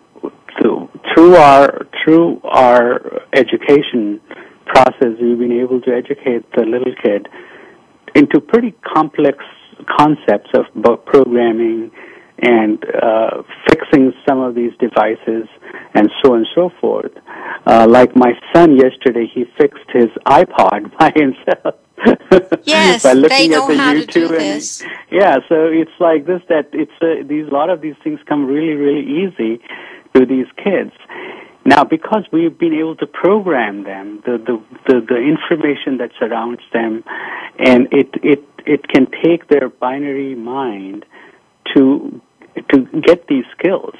so 0.60 0.90
through 1.14 1.36
our 1.36 1.86
through 2.04 2.42
our 2.44 3.22
education 3.32 4.20
process, 4.66 5.16
we've 5.18 5.38
been 5.38 5.58
able 5.58 5.80
to 5.80 5.90
educate 5.90 6.44
the 6.54 6.66
little 6.66 6.94
kid 7.02 7.28
into 8.14 8.42
pretty 8.42 8.74
complex 8.84 9.38
concepts 9.98 10.50
of 10.52 10.66
programming 11.06 11.90
and 12.40 12.84
uh, 13.02 13.42
fixing 13.70 14.12
some 14.28 14.40
of 14.40 14.54
these 14.54 14.72
devices 14.78 15.48
and 15.94 16.10
so 16.22 16.32
on 16.32 16.38
and 16.38 16.48
so 16.54 16.70
forth. 16.80 17.12
Uh, 17.66 17.86
like 17.88 18.16
my 18.16 18.32
son 18.54 18.76
yesterday, 18.76 19.26
he 19.32 19.44
fixed 19.58 19.88
his 19.92 20.08
iPod 20.26 20.96
by 20.98 21.12
himself. 21.14 21.74
yes, 22.64 23.02
by 23.04 23.12
looking 23.12 23.36
they 23.36 23.48
know 23.48 23.64
at 23.64 23.68
the 23.68 23.76
how 23.76 23.94
YouTube 23.94 24.06
to 24.06 24.12
do 24.12 24.28
and, 24.28 24.36
this. 24.36 24.82
Yeah, 25.10 25.36
so 25.48 25.66
it's 25.66 25.92
like 26.00 26.26
this 26.26 26.42
that 26.48 26.68
it's 26.72 26.92
uh, 27.00 27.26
these 27.26 27.46
a 27.46 27.50
lot 27.50 27.70
of 27.70 27.80
these 27.80 27.96
things 28.02 28.20
come 28.26 28.46
really 28.46 28.74
really 28.74 29.06
easy 29.06 29.62
to 30.14 30.26
these 30.26 30.46
kids. 30.56 30.92
Now, 31.64 31.84
because 31.84 32.24
we've 32.32 32.58
been 32.58 32.74
able 32.74 32.96
to 32.96 33.06
program 33.06 33.84
them, 33.84 34.20
the, 34.26 34.36
the, 34.38 34.60
the, 34.88 35.00
the 35.06 35.16
information 35.16 35.98
that 35.98 36.10
surrounds 36.18 36.62
them, 36.72 37.04
and 37.58 37.86
it, 37.92 38.08
it, 38.22 38.44
it 38.66 38.88
can 38.88 39.06
take 39.22 39.48
their 39.48 39.68
binary 39.68 40.34
mind 40.34 41.04
to, 41.74 42.20
to 42.72 43.00
get 43.02 43.28
these 43.28 43.44
skills. 43.56 43.94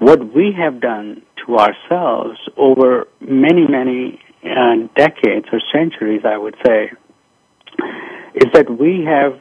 What 0.00 0.34
we 0.34 0.52
have 0.56 0.80
done 0.80 1.22
to 1.44 1.56
ourselves 1.58 2.38
over 2.56 3.06
many, 3.20 3.66
many 3.68 4.18
uh, 4.42 4.88
decades 4.96 5.46
or 5.52 5.60
centuries, 5.70 6.22
I 6.24 6.38
would 6.38 6.56
say, 6.66 6.90
is 8.34 8.46
that 8.54 8.70
we 8.70 9.04
have 9.04 9.38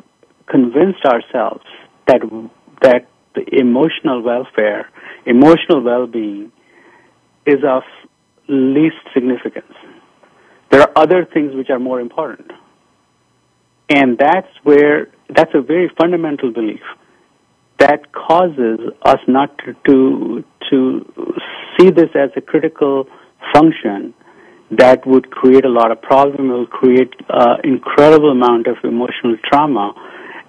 convinced 0.48 1.06
ourselves 1.06 1.64
that, 2.08 2.20
that 2.82 3.08
the 3.36 3.46
emotional 3.58 4.22
welfare, 4.22 4.90
emotional 5.26 5.82
well-being, 5.82 6.52
is 7.46 7.60
of 7.66 7.84
least 8.50 8.98
significance. 9.14 9.74
There 10.72 10.82
are 10.82 10.92
other 10.98 11.24
things 11.24 11.56
which 11.56 11.70
are 11.70 11.80
more 11.80 12.02
important. 12.02 12.52
And 13.88 14.18
that's 14.18 14.50
where, 14.64 15.08
that's 15.30 15.52
a 15.54 15.62
very 15.62 15.90
fundamental 15.98 16.52
belief 16.52 16.82
that 17.80 18.12
causes 18.14 18.80
us 19.06 19.20
not 19.28 19.58
to, 19.86 20.44
to, 20.70 21.06
see 21.80 21.90
this 21.90 22.10
as 22.14 22.30
a 22.36 22.42
critical 22.42 23.08
function 23.54 24.14
that 24.72 25.06
would 25.08 25.32
create 25.32 25.66
a 25.66 25.70
lot 25.70 25.92
of 25.92 26.02
problem, 26.02 26.52
It 26.52 26.54
will 26.54 26.68
create 26.68 27.14
uh, 27.30 27.56
incredible 27.64 28.32
amount 28.32 28.68
of 28.68 28.76
emotional 28.84 29.38
trauma 29.50 29.94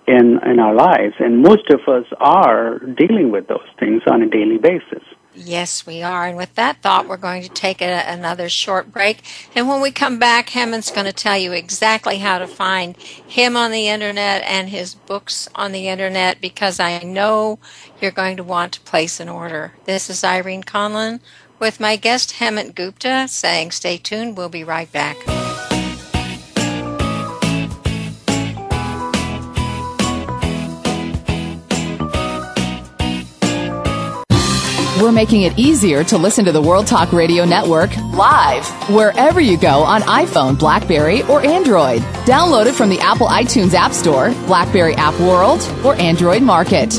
in, 0.06 0.38
in 0.44 0.58
our 0.58 0.74
lives. 0.74 1.14
And 1.18 1.42
most 1.42 1.70
of 1.70 1.80
us 1.88 2.04
are 2.18 2.78
dealing 2.80 3.30
with 3.30 3.46
those 3.48 3.68
things 3.78 4.02
on 4.10 4.22
a 4.22 4.28
daily 4.28 4.58
basis. 4.58 5.04
Yes, 5.42 5.86
we 5.86 6.02
are. 6.02 6.26
And 6.26 6.36
with 6.36 6.54
that 6.56 6.82
thought, 6.82 7.08
we're 7.08 7.16
going 7.16 7.42
to 7.42 7.48
take 7.48 7.80
a, 7.80 8.04
another 8.06 8.50
short 8.50 8.92
break. 8.92 9.22
And 9.54 9.68
when 9.68 9.80
we 9.80 9.90
come 9.90 10.18
back, 10.18 10.50
Hemant's 10.50 10.90
going 10.90 11.06
to 11.06 11.14
tell 11.14 11.38
you 11.38 11.52
exactly 11.52 12.18
how 12.18 12.38
to 12.38 12.46
find 12.46 12.94
him 12.98 13.56
on 13.56 13.70
the 13.70 13.88
internet 13.88 14.42
and 14.42 14.68
his 14.68 14.94
books 14.94 15.48
on 15.54 15.72
the 15.72 15.88
internet 15.88 16.42
because 16.42 16.78
I 16.78 16.98
know 16.98 17.58
you're 18.02 18.10
going 18.10 18.36
to 18.36 18.44
want 18.44 18.74
to 18.74 18.80
place 18.82 19.18
an 19.18 19.30
order. 19.30 19.72
This 19.86 20.10
is 20.10 20.22
Irene 20.22 20.62
Conlon 20.62 21.20
with 21.58 21.80
my 21.80 21.96
guest 21.96 22.34
Hemant 22.34 22.74
Gupta 22.74 23.26
saying 23.26 23.70
stay 23.70 23.96
tuned. 23.96 24.36
We'll 24.36 24.50
be 24.50 24.64
right 24.64 24.92
back. 24.92 25.16
We're 35.00 35.12
making 35.12 35.42
it 35.42 35.58
easier 35.58 36.04
to 36.04 36.18
listen 36.18 36.44
to 36.44 36.52
the 36.52 36.60
World 36.60 36.86
Talk 36.86 37.14
Radio 37.14 37.46
Network 37.46 37.96
live 38.12 38.66
wherever 38.90 39.40
you 39.40 39.56
go 39.56 39.82
on 39.82 40.02
iPhone, 40.02 40.58
Blackberry, 40.58 41.22
or 41.22 41.40
Android. 41.40 42.02
Download 42.26 42.66
it 42.66 42.74
from 42.74 42.90
the 42.90 43.00
Apple 43.00 43.26
iTunes 43.26 43.72
App 43.72 43.92
Store, 43.92 44.30
Blackberry 44.46 44.94
App 44.96 45.18
World, 45.18 45.62
or 45.86 45.94
Android 45.94 46.42
Market. 46.42 46.94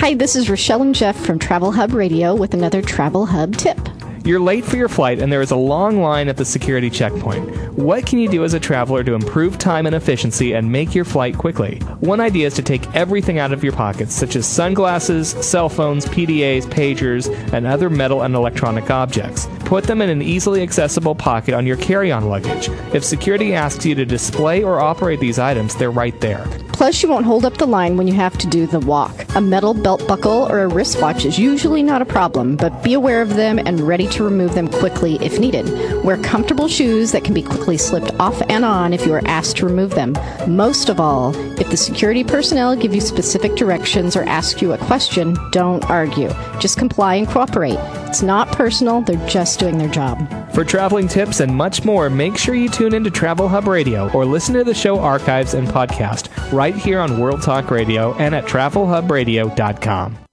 Hi, 0.00 0.14
this 0.14 0.34
is 0.34 0.50
Rochelle 0.50 0.82
and 0.82 0.94
Jeff 0.94 1.16
from 1.24 1.38
Travel 1.38 1.70
Hub 1.70 1.92
Radio 1.92 2.34
with 2.34 2.52
another 2.52 2.82
Travel 2.82 3.26
Hub 3.26 3.54
tip. 3.56 3.78
You're 4.22 4.38
late 4.38 4.66
for 4.66 4.76
your 4.76 4.90
flight 4.90 5.18
and 5.18 5.32
there 5.32 5.40
is 5.40 5.50
a 5.50 5.56
long 5.56 6.02
line 6.02 6.28
at 6.28 6.36
the 6.36 6.44
security 6.44 6.90
checkpoint. 6.90 7.48
What 7.78 8.04
can 8.04 8.18
you 8.18 8.28
do 8.28 8.44
as 8.44 8.52
a 8.52 8.60
traveler 8.60 9.02
to 9.02 9.14
improve 9.14 9.56
time 9.56 9.86
and 9.86 9.94
efficiency 9.94 10.52
and 10.52 10.70
make 10.70 10.94
your 10.94 11.06
flight 11.06 11.38
quickly? 11.38 11.78
One 12.00 12.20
idea 12.20 12.46
is 12.46 12.54
to 12.54 12.62
take 12.62 12.94
everything 12.94 13.38
out 13.38 13.50
of 13.50 13.64
your 13.64 13.72
pockets, 13.72 14.14
such 14.14 14.36
as 14.36 14.46
sunglasses, 14.46 15.30
cell 15.30 15.70
phones, 15.70 16.04
PDAs, 16.04 16.64
pagers, 16.66 17.28
and 17.54 17.66
other 17.66 17.88
metal 17.88 18.22
and 18.22 18.34
electronic 18.34 18.90
objects. 18.90 19.48
Put 19.60 19.84
them 19.84 20.02
in 20.02 20.10
an 20.10 20.20
easily 20.20 20.62
accessible 20.62 21.14
pocket 21.14 21.54
on 21.54 21.66
your 21.66 21.78
carry 21.78 22.12
on 22.12 22.28
luggage. 22.28 22.68
If 22.92 23.04
security 23.04 23.54
asks 23.54 23.86
you 23.86 23.94
to 23.94 24.04
display 24.04 24.62
or 24.62 24.80
operate 24.80 25.20
these 25.20 25.38
items, 25.38 25.76
they're 25.76 25.90
right 25.90 26.20
there. 26.20 26.44
Plus, 26.72 27.02
you 27.02 27.08
won't 27.08 27.26
hold 27.26 27.44
up 27.44 27.58
the 27.58 27.66
line 27.66 27.96
when 27.96 28.08
you 28.08 28.14
have 28.14 28.36
to 28.38 28.46
do 28.46 28.66
the 28.66 28.80
walk. 28.80 29.14
A 29.36 29.40
metal 29.40 29.74
belt 29.74 30.06
buckle 30.08 30.50
or 30.50 30.62
a 30.62 30.68
wristwatch 30.68 31.24
is 31.24 31.38
usually 31.38 31.82
not 31.82 32.02
a 32.02 32.06
problem, 32.06 32.56
but 32.56 32.82
be 32.82 32.94
aware 32.94 33.22
of 33.22 33.36
them 33.36 33.58
and 33.58 33.80
ready 33.80 34.06
to 34.12 34.24
remove 34.24 34.54
them 34.54 34.68
quickly 34.68 35.16
if 35.16 35.38
needed. 35.38 36.04
Wear 36.04 36.16
comfortable 36.18 36.68
shoes 36.68 37.12
that 37.12 37.24
can 37.24 37.34
be 37.34 37.42
quickly 37.42 37.76
slipped 37.76 38.12
off 38.20 38.40
and 38.48 38.64
on 38.64 38.92
if 38.92 39.06
you 39.06 39.14
are 39.14 39.26
asked 39.26 39.58
to 39.58 39.66
remove 39.66 39.90
them. 39.90 40.14
Most 40.46 40.88
of 40.88 41.00
all, 41.00 41.34
if 41.60 41.70
the 41.70 41.76
security 41.76 42.24
personnel 42.24 42.76
give 42.76 42.94
you 42.94 43.00
specific 43.00 43.54
directions 43.56 44.16
or 44.16 44.22
ask 44.24 44.60
you 44.62 44.72
a 44.72 44.78
question, 44.78 45.36
don't 45.52 45.88
argue. 45.90 46.28
Just 46.58 46.78
comply 46.78 47.16
and 47.16 47.28
cooperate. 47.28 47.78
It's 48.08 48.22
not 48.22 48.52
personal, 48.52 49.00
they're 49.02 49.28
just 49.28 49.58
doing 49.60 49.78
their 49.78 49.88
job. 49.88 50.18
For 50.54 50.64
traveling 50.64 51.06
tips 51.08 51.40
and 51.40 51.54
much 51.54 51.84
more, 51.84 52.10
make 52.10 52.36
sure 52.36 52.54
you 52.54 52.68
tune 52.68 52.94
into 52.94 53.10
Travel 53.10 53.48
Hub 53.48 53.66
Radio 53.66 54.10
or 54.12 54.24
listen 54.24 54.54
to 54.54 54.64
the 54.64 54.74
show 54.74 54.98
archives 54.98 55.54
and 55.54 55.68
podcast 55.68 56.28
right 56.52 56.74
here 56.74 57.00
on 57.00 57.20
World 57.20 57.42
Talk 57.42 57.70
Radio 57.70 58.14
and 58.14 58.34
at 58.34 58.46
travelhubradio.com. 58.46 60.29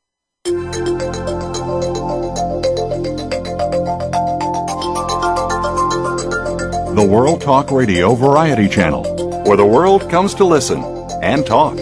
The 6.97 7.05
World 7.05 7.41
Talk 7.41 7.69
Radio 7.69 8.15
Variety 8.15 8.67
Channel, 8.67 9.43
where 9.45 9.55
the 9.55 9.63
world 9.63 10.09
comes 10.09 10.33
to 10.33 10.43
listen 10.43 10.83
and 11.21 11.45
talk. 11.45 11.77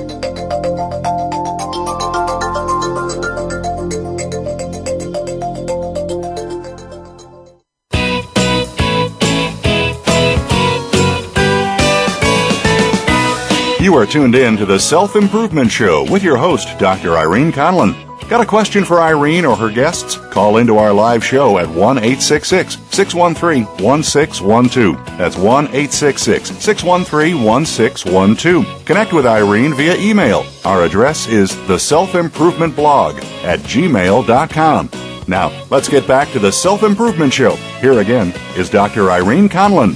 You 13.82 13.95
are 13.95 14.05
tuned 14.05 14.36
in 14.36 14.57
to 14.57 14.66
the 14.66 14.78
Self 14.78 15.16
Improvement 15.16 15.72
Show 15.72 16.05
with 16.11 16.24
your 16.24 16.36
host, 16.36 16.78
Dr. 16.78 17.16
Irene 17.16 17.53
Conlon. 17.53 18.14
Got 18.28 18.41
a 18.41 18.45
question 18.45 18.84
for 18.84 19.01
Irene 19.01 19.45
or 19.45 19.55
her 19.55 19.69
guests? 19.69 20.17
Call 20.32 20.57
into 20.57 20.78
our 20.80 20.91
live 20.91 21.23
show 21.23 21.59
at 21.59 21.69
1 21.69 21.99
866 21.99 22.78
613 22.89 23.65
1612. 23.84 25.17
That's 25.17 25.38
1 25.38 25.65
866 25.65 26.49
613 26.57 27.43
1612. 27.43 28.86
Connect 28.86 29.13
with 29.13 29.28
Irene 29.28 29.76
via 29.76 29.95
email. 29.97 30.43
Our 30.65 30.86
address 30.86 31.28
is 31.28 31.55
the 31.67 31.78
self 31.78 32.15
improvement 32.15 32.76
blog 32.76 33.17
at 33.43 33.59
gmail.com. 33.59 34.89
Now, 35.28 35.65
let's 35.69 35.88
get 35.88 36.07
back 36.07 36.32
to 36.32 36.39
the 36.39 36.51
Self 36.51 36.82
Improvement 36.82 37.32
Show. 37.32 37.55
Here 37.80 37.99
again 37.99 38.34
is 38.57 38.71
Dr. 38.71 39.11
Irene 39.11 39.49
Conlon. 39.49 39.95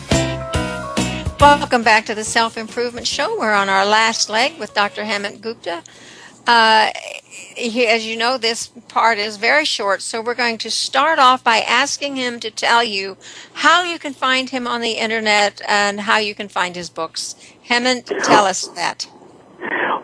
Welcome 1.40 1.82
back 1.82 2.06
to 2.06 2.14
the 2.14 2.24
Self 2.24 2.60
Improvement 2.60 3.08
Show. 3.08 3.40
We're 3.40 3.54
on 3.54 3.70
our 3.70 3.88
last 3.88 4.30
leg 4.30 4.60
with 4.60 4.76
Dr. 4.76 5.04
Hemant 5.04 5.42
Gupta. 5.42 5.82
Uh, 6.46 6.90
as 7.60 8.06
you 8.06 8.16
know, 8.16 8.38
this 8.38 8.68
part 8.88 9.18
is 9.18 9.38
very 9.38 9.66
short, 9.66 10.02
so 10.02 10.22
we're 10.22 10.36
going 10.36 10.58
to 10.60 10.72
start 10.72 11.20
off 11.20 11.44
by 11.44 11.58
asking 11.58 12.16
him 12.16 12.40
to 12.40 12.50
tell 12.50 12.84
you 12.84 13.18
how 13.54 13.84
you 13.84 14.00
can 14.00 14.14
find 14.14 14.50
him 14.50 14.68
on 14.68 14.82
the 14.82 14.94
internet 14.94 15.62
and 15.68 16.02
how 16.02 16.18
you 16.18 16.34
can 16.34 16.48
find 16.48 16.76
his 16.76 16.90
books. 16.90 17.36
Hemant, 17.68 18.06
tell 18.24 18.46
us 18.46 18.68
that. 18.70 19.08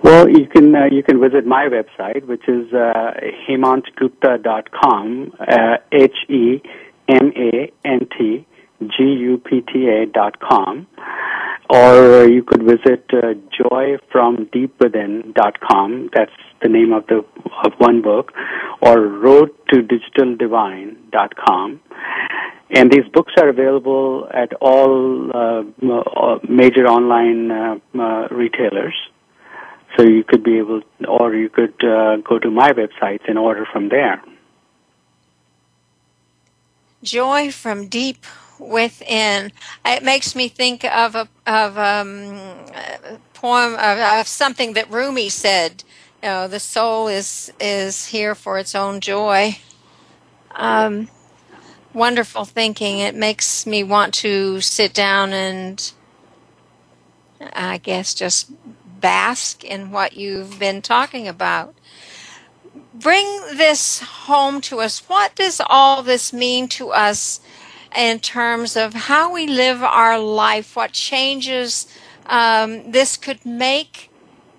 Well, 0.04 0.30
you 0.30 0.46
can 0.46 0.76
uh, 0.76 0.86
you 0.92 1.02
can 1.02 1.20
visit 1.20 1.48
my 1.48 1.68
website, 1.68 2.26
which 2.26 2.48
is 2.48 2.72
uh, 2.74 3.14
hemantgupta.com, 3.50 5.34
uh, 5.40 5.78
H 5.92 6.18
E 6.30 6.62
M 7.08 7.32
A 7.36 7.72
N 7.84 8.08
T 8.18 8.46
G 8.82 9.04
U 9.04 9.42
P 9.44 9.62
T 9.62 9.88
A 9.88 10.06
dot 10.06 10.40
com 10.40 10.86
or 11.70 12.28
you 12.28 12.44
could 12.44 12.64
visit 12.64 13.06
uh, 13.12 13.34
joyfromdeepwithin.com. 13.60 16.10
That's 16.14 16.32
the 16.66 16.72
name 16.80 16.94
of 16.94 17.06
the 17.08 17.26
of 17.64 17.74
one 17.78 18.02
book, 18.02 18.34
or 18.82 18.98
roadtodigitaldivine.com. 18.98 21.80
And 22.72 22.92
these 22.92 23.06
books 23.14 23.32
are 23.38 23.50
available 23.50 24.28
at 24.34 24.52
all 24.60 25.30
uh, 25.32 25.62
major 26.50 26.88
online 26.88 27.52
uh, 27.52 27.78
uh, 27.98 28.28
retailers. 28.32 28.96
So 29.96 30.02
you 30.04 30.24
could 30.24 30.44
be 30.44 30.58
able, 30.58 30.82
or 31.08 31.36
you 31.36 31.50
could 31.50 31.76
uh, 31.84 32.16
go 32.18 32.40
to 32.40 32.50
my 32.50 32.72
website 32.72 33.22
and 33.28 33.38
order 33.38 33.68
from 33.72 33.90
there. 33.90 34.24
Joy 37.04 37.52
from 37.52 37.88
Deep 37.88 38.26
within. 38.60 39.52
It 39.86 40.02
makes 40.04 40.36
me 40.36 40.50
think 40.50 40.84
of 40.86 41.14
a 41.16 41.28
of 41.46 41.78
um, 41.78 42.34
a 42.74 43.20
poem 43.34 43.76
of, 43.76 44.00
of 44.20 44.28
something 44.28 44.74
that 44.74 44.90
Rumi 44.90 45.30
said. 45.30 45.84
Know, 46.26 46.48
the 46.48 46.60
soul 46.60 47.08
is 47.08 47.54
is 47.60 48.08
here 48.08 48.34
for 48.34 48.58
its 48.58 48.74
own 48.74 49.00
joy. 49.00 49.60
Um, 50.56 51.08
wonderful 51.94 52.46
thinking. 52.46 52.98
It 52.98 53.14
makes 53.14 53.68
me 53.68 53.84
want 53.84 54.16
to 54.16 54.60
sit 54.60 54.92
down 54.92 55.34
and, 55.34 55.94
I 57.54 57.78
guess, 57.78 58.16
just 58.16 58.52
bask 59.00 59.64
in 59.64 59.92
what 59.92 60.18
you've 60.18 60.58
been 60.58 60.82
talking 60.82 61.28
about. 61.28 61.76
Bring 62.92 63.28
this 63.54 64.00
home 64.00 64.62
to 64.62 64.80
us. 64.80 65.08
What 65.08 65.36
does 65.36 65.62
all 65.64 66.02
this 66.02 66.34
mean 66.34 66.68
to 66.70 66.90
us 66.90 67.40
in 67.96 68.20
terms 68.20 68.76
of 68.76 68.96
how 68.96 69.32
we 69.32 69.46
live 69.46 69.84
our 69.84 70.18
life? 70.18 70.76
What 70.76 70.94
changes 70.94 71.86
um, 72.26 72.92
this 72.92 73.16
could 73.16 73.46
make 73.46 74.10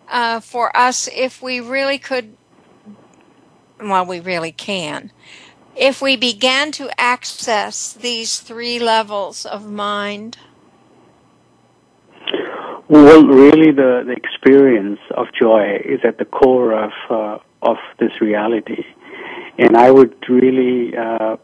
uh, 0.09 0.41
for 0.41 0.77
us 0.77 1.09
if 1.15 1.43
we 1.43 1.61
really 1.61 1.99
could? 1.99 2.37
Well, 3.81 4.07
we 4.07 4.21
really 4.21 4.53
can. 4.53 5.13
If 5.77 6.01
we 6.01 6.17
began 6.17 6.73
to 6.73 6.89
access 6.99 7.93
these 7.93 8.41
three 8.41 8.79
levels 8.79 9.45
of 9.45 9.71
mind. 9.71 10.39
Well, 12.89 13.27
really, 13.27 13.73
the, 13.73 14.05
the 14.07 14.13
experience 14.13 15.01
of 15.17 15.27
joy 15.39 15.79
is 15.85 16.01
at 16.05 16.19
the 16.19 16.25
core 16.25 16.73
of 16.73 16.93
uh, 17.11 17.39
of 17.63 17.77
this 17.99 18.21
reality, 18.21 18.85
and 19.59 19.77
I 19.77 19.91
would 19.91 20.15
really 20.29 20.97
uh, 20.97 21.37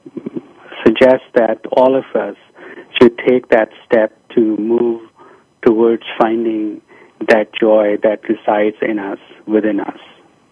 suggest 0.85 1.25
that 1.35 1.61
all 1.73 1.97
of 1.97 2.05
us 2.15 2.37
should 3.01 3.19
take 3.27 3.49
that 3.49 3.71
step 3.85 4.17
to 4.35 4.57
move 4.57 5.03
towards 5.67 6.03
finding 6.21 6.81
that 7.29 7.53
joy 7.53 7.99
that 8.03 8.21
resides 8.29 8.77
in 8.83 8.99
us, 8.99 9.19
within 9.47 9.81
us. 9.81 9.99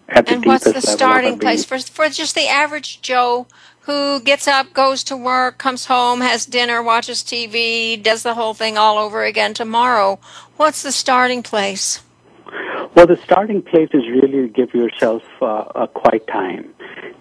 and 0.07 0.45
what's 0.45 0.71
the 0.71 0.81
starting 0.81 1.39
place 1.39 1.63
for 1.63 1.79
for 1.79 2.09
just 2.09 2.35
the 2.35 2.47
average 2.47 3.01
Joe 3.01 3.47
who 3.81 4.19
gets 4.21 4.47
up, 4.47 4.73
goes 4.73 5.03
to 5.05 5.17
work, 5.17 5.57
comes 5.57 5.85
home, 5.85 6.21
has 6.21 6.45
dinner, 6.45 6.83
watches 6.83 7.23
TV, 7.23 8.01
does 8.01 8.23
the 8.23 8.35
whole 8.35 8.53
thing 8.53 8.77
all 8.77 8.97
over 8.97 9.23
again 9.23 9.53
tomorrow. 9.53 10.19
What's 10.57 10.83
the 10.83 10.91
starting 10.91 11.41
place? 11.41 12.01
Well, 12.95 13.07
the 13.07 13.17
starting 13.23 13.61
place 13.61 13.89
is 13.93 14.03
really 14.09 14.47
to 14.47 14.49
give 14.49 14.73
yourself 14.73 15.23
uh, 15.41 15.63
a 15.75 15.87
quiet 15.87 16.27
time. 16.27 16.73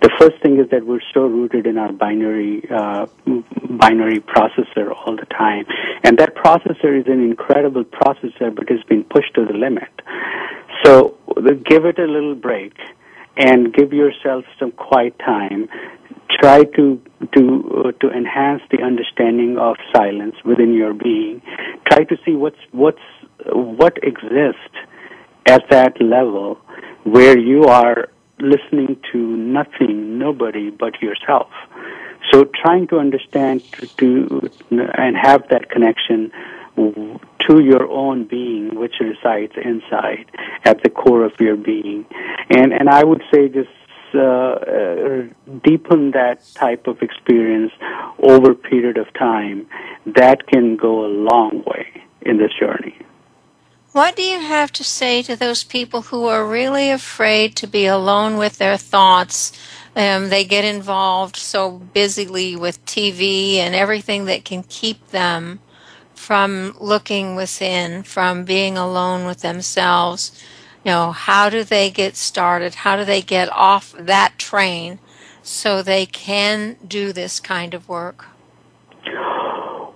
The 0.03 0.11
first 0.18 0.43
thing 0.43 0.59
is 0.59 0.68
that 0.71 0.85
we're 0.85 1.07
so 1.14 1.27
rooted 1.27 1.66
in 1.66 1.79
our 1.79 1.93
binary 1.93 2.68
uh, 2.71 3.07
binary 3.71 4.21
processor 4.21 4.93
all 4.93 5.14
the 5.16 5.27
time, 5.27 5.66
and 6.03 6.18
that 6.18 6.35
processor 6.35 6.99
is 6.99 7.07
an 7.07 7.23
incredible 7.23 7.85
processor, 7.85 8.55
but 8.55 8.68
it's 8.68 8.83
been 8.85 9.05
pushed 9.05 9.35
to 9.35 9.45
the 9.45 9.53
limit. 9.53 9.91
So 10.85 11.16
give 11.64 11.85
it 11.85 11.99
a 11.99 12.07
little 12.07 12.35
break 12.35 12.75
and 13.37 13.73
give 13.73 13.93
yourself 13.93 14.45
some 14.59 14.73
quiet 14.73 15.18
time 15.18 15.68
try 16.41 16.64
to 16.64 17.01
to 17.35 17.85
uh, 17.85 17.93
to 18.01 18.11
enhance 18.11 18.62
the 18.71 18.83
understanding 18.83 19.59
of 19.59 19.77
silence 19.95 20.35
within 20.45 20.73
your 20.75 20.95
being 20.95 21.43
try 21.91 22.05
to 22.05 22.16
see 22.25 22.33
what's 22.33 22.59
what's 22.73 23.03
what 23.47 23.97
exists 24.03 24.77
at 25.47 25.68
that 25.70 26.01
level 26.01 26.59
where 27.05 27.38
you 27.38 27.64
are 27.64 28.09
listening 28.38 29.01
to 29.12 29.18
nothing 29.18 30.18
nobody 30.18 30.70
but 30.70 31.01
yourself. 31.03 31.51
So 32.30 32.45
trying 32.45 32.86
to 32.88 32.99
understand 32.99 33.64
to, 33.72 33.86
to 33.99 34.51
and 34.70 35.16
have 35.16 35.49
that 35.49 35.70
connection 35.70 36.32
to 36.76 37.62
your 37.62 37.88
own 37.91 38.24
being 38.24 38.74
which 38.74 38.95
resides 39.01 39.53
inside 39.62 40.30
at 40.64 40.82
the 40.82 40.91
core 40.91 41.24
of 41.24 41.32
your 41.41 41.57
being. 41.57 42.07
And 42.49 42.72
and 42.72 42.88
i 42.88 43.03
would 43.05 43.22
say 43.32 43.49
just 43.49 43.68
uh, 44.14 44.18
uh, 44.18 45.22
deepen 45.62 46.11
that 46.12 46.41
type 46.55 46.86
of 46.88 47.01
experience 47.01 47.72
over 48.20 48.53
a 48.53 48.55
period 48.55 48.99
of 48.99 49.12
time, 49.14 49.68
that 50.05 50.47
can 50.49 50.76
go 50.76 51.07
a 51.07 51.11
long 51.30 51.62
way 51.64 51.86
in 52.22 52.36
this 52.36 52.51
journey. 52.59 52.99
What 53.93 54.16
do 54.16 54.22
you 54.22 54.41
have 54.41 54.72
to 54.72 54.84
say 54.84 55.22
to 55.22 55.34
those 55.34 55.64
people 55.64 56.03
who 56.03 56.26
are 56.26 56.47
really 56.47 56.91
afraid 56.91 57.57
to 57.57 57.66
be 57.66 57.86
alone 57.86 58.36
with 58.36 58.59
their 58.59 58.76
thoughts? 58.76 59.53
Um, 59.97 60.28
they 60.28 60.45
get 60.45 60.64
involved 60.64 61.36
so 61.36 61.70
busily 61.70 62.55
with 62.55 62.84
TV 62.86 63.57
and 63.57 63.74
everything 63.74 64.26
that 64.26 64.45
can 64.45 64.62
keep 64.62 65.09
them 65.09 65.61
from 66.14 66.76
looking 66.80 67.34
within, 67.34 68.05
from 68.05 68.45
being 68.45 68.78
alone 68.78 69.26
with 69.26 69.41
themselves 69.41 70.41
you 70.84 70.91
know, 70.91 71.12
how 71.12 71.51
do 71.51 71.62
they 71.62 71.91
get 71.91 72.16
started? 72.16 72.74
How 72.76 72.97
do 72.97 73.05
they 73.05 73.20
get 73.20 73.51
off 73.53 73.93
that 73.99 74.38
train 74.38 74.99
so 75.43 75.82
they 75.82 76.07
can 76.07 76.76
do 76.86 77.12
this 77.12 77.38
kind 77.38 77.74
of 77.74 77.88
work? 77.88 78.26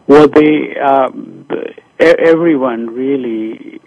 Well, 0.07 0.28
the, 0.28 0.76
um, 0.82 1.47
everyone 1.99 2.88
really 2.88 3.80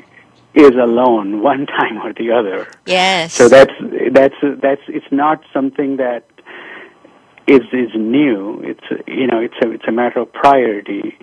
is 0.53 0.71
alone 0.71 1.41
one 1.51 1.65
time 1.65 1.97
or 1.97 2.13
the 2.13 2.31
other. 2.31 2.67
Yes. 2.85 3.33
So 3.33 3.49
that's 3.49 3.73
that's 4.11 4.35
that's 4.61 4.81
it's 4.87 5.11
not 5.11 5.43
something 5.53 5.97
that 5.97 6.25
is 7.47 7.61
is 7.71 7.91
new. 7.95 8.61
It's 8.63 9.07
you 9.07 9.27
know 9.27 9.39
it's 9.39 9.55
a 9.63 9.71
it's 9.71 9.87
a 9.87 9.91
matter 9.91 10.19
of 10.19 10.31
priority. 10.33 11.17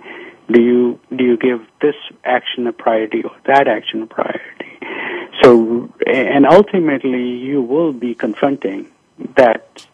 Do 0.51 0.61
you 0.61 0.99
do 1.15 1.23
you 1.23 1.37
give 1.37 1.65
this 1.81 1.95
action 2.23 2.67
a 2.67 2.73
priority 2.73 3.23
or 3.23 3.35
that 3.45 3.67
action 3.67 4.03
a 4.03 4.07
priority? 4.07 4.65
So, 5.41 5.93
and 6.07 6.45
ultimately, 6.45 7.29
you 7.29 7.61
will 7.61 7.93
be 7.93 8.15
confronting 8.15 8.87
that 9.35 9.85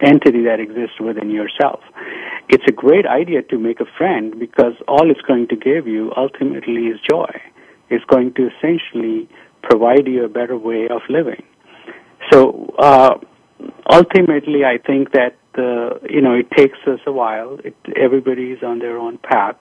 entity 0.00 0.44
that 0.44 0.60
exists 0.60 1.00
within 1.00 1.30
yourself. 1.30 1.80
It's 2.48 2.64
a 2.68 2.72
great 2.72 3.06
idea 3.06 3.42
to 3.42 3.58
make 3.58 3.80
a 3.80 3.86
friend 3.96 4.38
because 4.38 4.74
all 4.88 5.10
it's 5.10 5.20
going 5.22 5.48
to 5.48 5.56
give 5.56 5.86
you 5.86 6.12
ultimately 6.16 6.86
is 6.86 7.00
joy. 7.08 7.30
It's 7.88 8.04
going 8.06 8.34
to 8.34 8.48
essentially 8.48 9.28
provide 9.62 10.06
you 10.06 10.24
a 10.24 10.28
better 10.28 10.56
way 10.56 10.88
of 10.88 11.02
living. 11.08 11.42
So, 12.30 12.74
uh, 12.78 13.18
ultimately, 13.90 14.64
I 14.64 14.78
think 14.78 15.12
that 15.12 15.36
uh, 15.56 15.98
you 16.08 16.20
know 16.20 16.34
it 16.34 16.50
takes 16.56 16.78
us 16.86 17.00
a 17.06 17.12
while. 17.12 17.58
It, 17.64 17.76
everybody's 17.96 18.62
on 18.62 18.78
their 18.78 18.98
own 18.98 19.18
path, 19.18 19.56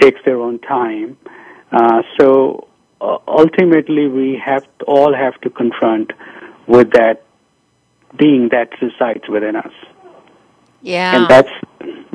takes 0.00 0.20
their 0.24 0.40
own 0.40 0.58
time. 0.60 1.16
Uh, 1.70 2.02
so 2.18 2.68
uh, 3.00 3.18
ultimately 3.26 4.06
we 4.08 4.40
have 4.44 4.64
to, 4.78 4.84
all 4.86 5.14
have 5.14 5.40
to 5.40 5.50
confront 5.50 6.12
with 6.66 6.90
that 6.92 7.24
being 8.16 8.48
that 8.50 8.70
resides 8.80 9.28
within 9.28 9.56
us. 9.56 9.72
Yeah. 10.82 11.16
And 11.16 11.28
that's 11.28 11.50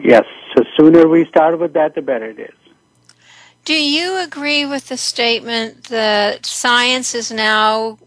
yes. 0.01 0.23
So 0.55 0.63
sooner 0.77 1.07
we 1.07 1.25
start 1.25 1.59
with 1.59 1.73
that, 1.73 1.95
the 1.95 2.01
better 2.01 2.25
it 2.25 2.39
is. 2.39 2.55
Do 3.65 3.73
you 3.73 4.17
agree 4.17 4.65
with 4.65 4.87
the 4.87 4.97
statement 4.97 5.85
that 5.85 6.45
science 6.45 7.13
is 7.13 7.31
now 7.31 7.97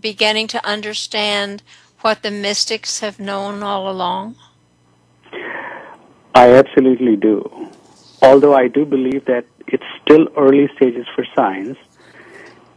beginning 0.00 0.46
to 0.48 0.64
understand 0.64 1.62
what 2.02 2.22
the 2.22 2.30
mystics 2.30 3.00
have 3.00 3.18
known 3.18 3.62
all 3.62 3.90
along? 3.90 4.36
I 6.34 6.52
absolutely 6.52 7.16
do. 7.16 7.68
Although 8.22 8.54
I 8.54 8.68
do 8.68 8.84
believe 8.84 9.24
that 9.24 9.44
it's 9.66 9.84
still 10.02 10.28
early 10.36 10.68
stages 10.76 11.06
for 11.14 11.26
science, 11.34 11.78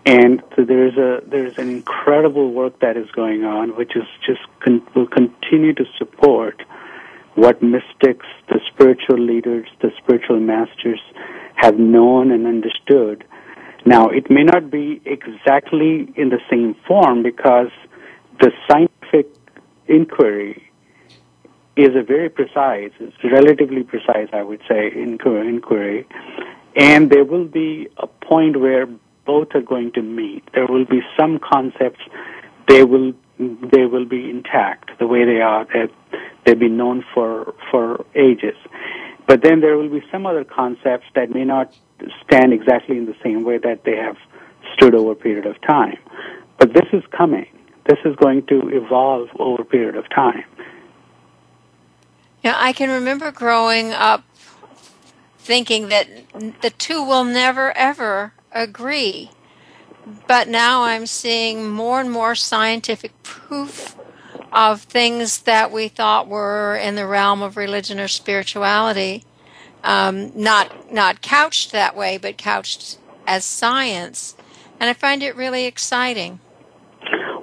and 0.06 0.42
so 0.56 0.64
there's 0.64 0.98
a 0.98 1.22
there's 1.28 1.58
an 1.58 1.70
incredible 1.70 2.52
work 2.52 2.80
that 2.80 2.98
is 2.98 3.10
going 3.12 3.44
on, 3.44 3.76
which 3.76 3.96
is 3.96 4.04
just 4.26 4.42
con- 4.60 4.86
will 4.96 5.08
continue 5.08 5.74
to 5.74 5.86
support 5.98 6.62
what 7.36 7.62
mystics, 7.62 8.26
the 8.50 8.60
spiritual 8.74 9.20
leaders, 9.20 9.68
the 9.82 9.92
spiritual 9.98 10.40
masters 10.40 11.00
have 11.56 11.78
known 11.78 12.32
and 12.32 12.48
understood. 12.48 13.24
Now, 13.86 14.10
it 14.10 14.30
may 14.30 14.44
not 14.44 14.70
be 14.70 15.02
exactly 15.06 16.12
in 16.16 16.30
the 16.30 16.40
same 16.50 16.76
form 16.88 17.24
because 17.24 17.70
the 18.40 18.52
scientific 18.70 19.34
inquiry 19.88 20.72
is 21.76 21.96
a 21.96 22.04
very 22.04 22.30
precise, 22.30 22.92
it's 23.00 23.24
relatively 23.24 23.84
precise, 23.84 24.28
I 24.34 24.44
would 24.44 24.62
say, 24.68 24.92
inquiry, 24.94 26.06
and 26.76 27.10
there 27.10 27.24
will 27.24 27.46
be 27.46 27.88
a 27.98 28.08
point 28.08 28.60
where 28.60 28.88
both 29.26 29.50
are 29.54 29.62
going 29.62 29.92
to 29.94 30.02
meet. 30.02 30.44
There 30.54 30.68
will 30.68 30.86
be 30.86 31.02
some 31.20 31.40
concepts 31.40 32.02
they 32.68 32.84
will 32.84 33.14
they 33.72 33.86
will 33.86 34.06
be 34.06 34.30
intact 34.30 34.92
the 35.00 35.08
way 35.08 35.26
they 35.26 35.42
are. 35.42 35.66
They've, 35.66 36.22
they've 36.46 36.60
been 36.60 36.78
known 36.78 37.04
for 37.14 37.54
for 37.70 38.06
ages. 38.16 38.56
But 39.28 39.44
then 39.44 39.62
there 39.62 39.78
will 39.78 39.90
be 39.90 40.04
some 40.12 40.26
other 40.26 40.44
concepts 40.44 41.06
that 41.16 41.30
may 41.32 41.46
not 41.46 41.74
stand 42.24 42.54
exactly 42.54 42.98
in 42.98 43.06
the 43.06 43.16
same 43.24 43.44
way 43.44 43.58
that 43.58 43.84
they 43.84 43.96
have 43.96 44.18
stood 44.76 44.94
over 44.96 45.12
a 45.12 45.16
period 45.16 45.46
of 45.46 45.60
time. 45.62 45.98
But 46.58 46.74
this 46.74 46.88
is 46.94 47.04
coming. 47.12 47.48
This 47.86 48.00
is 48.06 48.16
going 48.16 48.46
to 48.48 48.70
evolve 48.70 49.30
over 49.40 49.62
a 49.62 49.66
period 49.66 49.96
of 49.96 50.10
time. 50.10 50.44
Yeah, 52.44 52.56
I 52.58 52.74
can 52.74 52.90
remember 52.90 53.32
growing 53.32 53.92
up 53.92 54.24
thinking 55.40 55.90
that 55.90 56.08
the 56.62 56.70
two 56.70 57.04
will 57.04 57.24
never 57.24 57.76
ever 57.78 58.34
agree. 58.52 59.32
But 60.28 60.48
now 60.48 60.84
I'm 60.84 61.06
seeing 61.06 61.70
more 61.70 62.00
and 62.00 62.12
more 62.12 62.36
scientific 62.36 63.12
proof 63.24 63.96
of 64.52 64.82
things 64.82 65.40
that 65.44 65.72
we 65.72 65.88
thought 65.88 66.28
were 66.28 66.76
in 66.76 66.96
the 66.96 67.08
realm 67.08 67.42
of 67.42 67.56
religion 67.56 68.00
or 68.00 68.08
spirituality, 68.08 69.24
um, 69.84 70.32
not 70.36 70.92
not 70.92 71.22
couched 71.22 71.72
that 71.72 71.96
way, 71.96 72.18
but 72.18 72.38
couched 72.38 72.98
as 73.26 73.46
science, 73.46 74.36
and 74.80 74.90
I 74.90 74.94
find 74.94 75.24
it 75.24 75.36
really 75.36 75.66
exciting. 75.66 76.40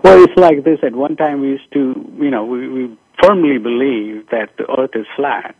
Well, 0.02 0.22
it's 0.22 0.36
like 0.36 0.64
this. 0.64 0.78
At 0.82 0.94
one 0.94 1.16
time, 1.16 1.40
we 1.40 1.48
used 1.48 1.72
to, 1.72 1.94
you 2.18 2.30
know, 2.30 2.44
we, 2.44 2.68
we 2.68 2.98
firmly 3.22 3.58
believed 3.58 4.30
that 4.30 4.50
the 4.58 4.70
Earth 4.78 4.94
is 4.94 5.06
flat, 5.16 5.56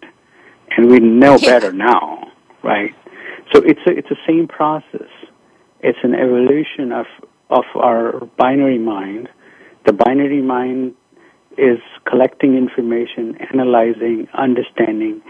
and 0.77 0.91
we 0.91 1.01
know 1.01 1.37
yeah. 1.37 1.51
better 1.51 1.73
now, 1.73 2.31
right? 2.63 2.95
So 3.53 3.63
it's 3.63 3.81
a, 3.87 3.91
it's 3.91 4.09
the 4.09 4.17
same 4.27 4.47
process. 4.47 5.09
It's 5.81 5.99
an 6.03 6.15
evolution 6.15 6.93
of 6.93 7.07
of 7.51 7.65
our 7.77 8.27
binary 8.37 8.79
mind. 8.79 9.29
The 9.87 9.93
binary 9.93 10.43
mind 10.43 10.95
is 11.57 11.79
collecting 12.07 12.57
information, 12.57 13.37
analyzing, 13.53 14.29
understanding, 14.35 15.23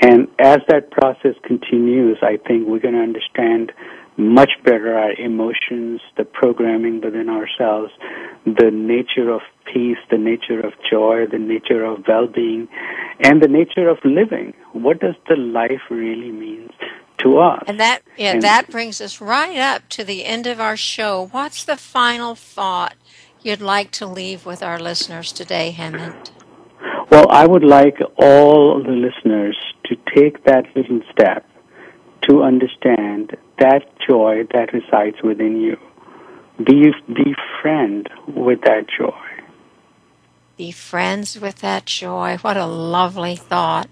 and 0.00 0.28
as 0.38 0.58
that 0.68 0.90
process 0.90 1.34
continues, 1.44 2.18
I 2.22 2.38
think 2.46 2.66
we're 2.66 2.80
going 2.80 2.94
to 2.94 3.00
understand 3.00 3.72
much 4.16 4.50
better 4.64 4.96
our 4.96 5.12
emotions, 5.12 6.00
the 6.16 6.24
programming 6.24 7.00
within 7.02 7.28
ourselves, 7.28 7.92
the 8.46 8.70
nature 8.72 9.30
of 9.30 9.40
peace, 9.72 9.98
the 10.10 10.18
nature 10.18 10.60
of 10.60 10.72
joy, 10.90 11.24
the 11.30 11.38
nature 11.38 11.84
of 11.84 12.04
well-being, 12.08 12.68
and 13.20 13.42
the 13.42 13.48
nature 13.48 13.88
of 13.88 13.98
living. 14.04 14.54
What 14.72 15.00
does 15.00 15.14
the 15.28 15.36
life 15.36 15.90
really 15.90 16.30
mean 16.30 16.70
to 17.18 17.38
us? 17.38 17.62
And 17.66 17.78
that 17.80 18.02
yeah, 18.16 18.32
and 18.32 18.42
that 18.42 18.70
brings 18.70 19.00
us 19.00 19.20
right 19.20 19.58
up 19.58 19.88
to 19.90 20.04
the 20.04 20.24
end 20.24 20.46
of 20.46 20.60
our 20.60 20.76
show. 20.76 21.28
What's 21.30 21.64
the 21.64 21.76
final 21.76 22.34
thought 22.34 22.94
you'd 23.42 23.60
like 23.60 23.90
to 23.92 24.06
leave 24.06 24.46
with 24.46 24.62
our 24.62 24.78
listeners 24.78 25.32
today, 25.32 25.74
Hemant? 25.76 26.30
Well, 27.10 27.26
I 27.30 27.46
would 27.46 27.64
like 27.64 27.98
all 28.16 28.82
the 28.82 28.90
listeners 28.90 29.56
to 29.84 29.96
take 30.14 30.44
that 30.44 30.64
little 30.74 31.00
step 31.12 31.46
to 32.28 32.42
understand 32.42 33.36
that 33.58 33.82
joy 34.08 34.44
that 34.52 34.72
resides 34.72 35.16
within 35.22 35.60
you. 35.60 35.76
Be, 36.64 36.92
be 37.08 37.34
friend 37.60 38.08
with 38.28 38.60
that 38.62 38.86
joy. 38.98 39.18
Be 40.56 40.70
friends 40.70 41.40
with 41.40 41.56
that 41.56 41.86
joy. 41.86 42.38
What 42.40 42.56
a 42.56 42.66
lovely 42.66 43.36
thought. 43.36 43.88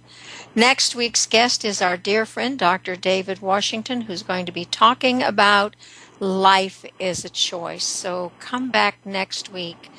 Next 0.55 0.97
week's 0.97 1.27
guest 1.27 1.65
is 1.65 1.81
our 1.81 1.97
dear 1.97 2.27
friend, 2.27 2.59
Dr. 2.59 2.97
David 2.97 3.41
Washington, 3.41 4.03
who's 4.03 4.25
going 4.25 4.47
to 4.47 4.53
be 4.53 4.65
talking 4.65 5.23
about 5.23 5.77
life 6.19 6.85
is 6.99 7.25
a 7.25 7.29
choice. 7.29 7.85
So 7.85 8.33
come 8.41 8.69
back 8.69 8.99
next 9.05 9.53
week. 9.53 9.91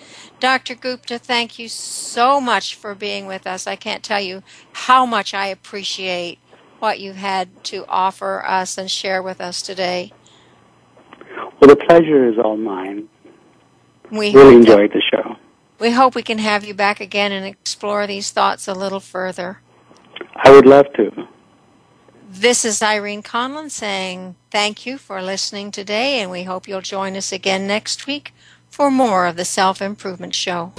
Dr. 0.41 0.75
Gupta, 0.75 1.17
thank 1.17 1.57
you 1.57 1.69
so 1.69 2.41
much 2.41 2.75
for 2.75 2.93
being 2.93 3.27
with 3.27 3.47
us. 3.47 3.65
I 3.65 3.77
can't 3.77 4.03
tell 4.03 4.19
you 4.19 4.43
how 4.73 5.05
much 5.05 5.33
I 5.33 5.47
appreciate 5.47 6.37
what 6.79 6.99
you 6.99 7.13
had 7.13 7.63
to 7.65 7.85
offer 7.87 8.43
us 8.45 8.77
and 8.77 8.91
share 8.91 9.23
with 9.23 9.39
us 9.39 9.61
today. 9.61 10.11
Well, 11.61 11.69
the 11.69 11.77
pleasure 11.77 12.27
is 12.27 12.37
all 12.37 12.57
mine. 12.57 13.07
We 14.11 14.33
really 14.33 14.55
enjoyed 14.55 14.91
the 14.91 15.01
show. 15.01 15.37
We 15.79 15.91
hope 15.91 16.13
we 16.13 16.23
can 16.23 16.39
have 16.39 16.65
you 16.65 16.73
back 16.73 16.99
again 16.99 17.31
and 17.31 17.45
explore 17.45 18.05
these 18.05 18.31
thoughts 18.31 18.67
a 18.67 18.73
little 18.73 18.99
further. 18.99 19.61
I 20.43 20.51
would 20.51 20.65
love 20.65 20.91
to. 20.93 21.27
This 22.29 22.65
is 22.65 22.81
Irene 22.81 23.21
Conlon 23.21 23.69
saying 23.69 24.35
thank 24.49 24.85
you 24.85 24.97
for 24.97 25.21
listening 25.21 25.69
today, 25.71 26.19
and 26.19 26.31
we 26.31 26.43
hope 26.43 26.67
you'll 26.67 26.81
join 26.81 27.15
us 27.15 27.31
again 27.31 27.67
next 27.67 28.07
week 28.07 28.33
for 28.69 28.89
more 28.89 29.27
of 29.27 29.35
the 29.35 29.45
Self 29.45 29.81
Improvement 29.81 30.33
Show. 30.33 30.71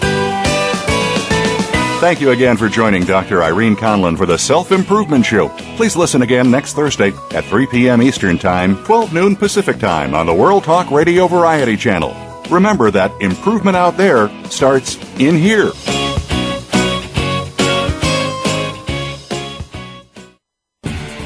Thank 2.01 2.21
you 2.21 2.31
again 2.31 2.57
for 2.57 2.69
joining 2.69 3.05
Dr. 3.05 3.45
Irene 3.45 3.77
Conlon 3.77 4.17
for 4.17 4.27
the 4.27 4.37
Self 4.37 4.73
Improvement 4.73 5.25
Show. 5.25 5.51
Please 5.77 5.95
listen 5.95 6.23
again 6.23 6.51
next 6.51 6.73
Thursday 6.73 7.13
at 7.31 7.45
3 7.45 7.67
p.m. 7.69 8.03
Eastern 8.03 8.39
Time, 8.39 8.83
12 8.85 9.13
noon 9.13 9.37
Pacific 9.37 9.79
Time 9.79 10.13
on 10.13 10.27
the 10.27 10.35
World 10.35 10.65
Talk 10.65 10.91
Radio 10.91 11.29
Variety 11.29 11.77
Channel. 11.77 12.17
Remember 12.51 12.91
that 12.91 13.13
improvement 13.21 13.77
out 13.77 13.97
there 13.97 14.29
starts 14.47 14.97
in 15.21 15.37
here. 15.37 15.71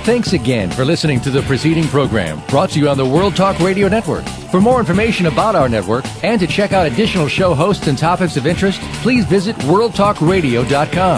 Thanks 0.06 0.34
again 0.34 0.70
for 0.70 0.84
listening 0.84 1.20
to 1.22 1.30
the 1.30 1.42
preceding 1.42 1.88
program 1.88 2.40
brought 2.46 2.70
to 2.70 2.78
you 2.78 2.88
on 2.88 2.96
the 2.96 3.04
World 3.04 3.34
Talk 3.34 3.58
Radio 3.58 3.88
Network. 3.88 4.24
For 4.52 4.60
more 4.60 4.78
information 4.78 5.26
about 5.26 5.56
our 5.56 5.68
network 5.68 6.04
and 6.22 6.38
to 6.40 6.46
check 6.46 6.72
out 6.72 6.86
additional 6.86 7.26
show 7.26 7.54
hosts 7.54 7.88
and 7.88 7.98
topics 7.98 8.36
of 8.36 8.46
interest, 8.46 8.80
please 9.02 9.24
visit 9.24 9.56
worldtalkradio.com. 9.56 11.14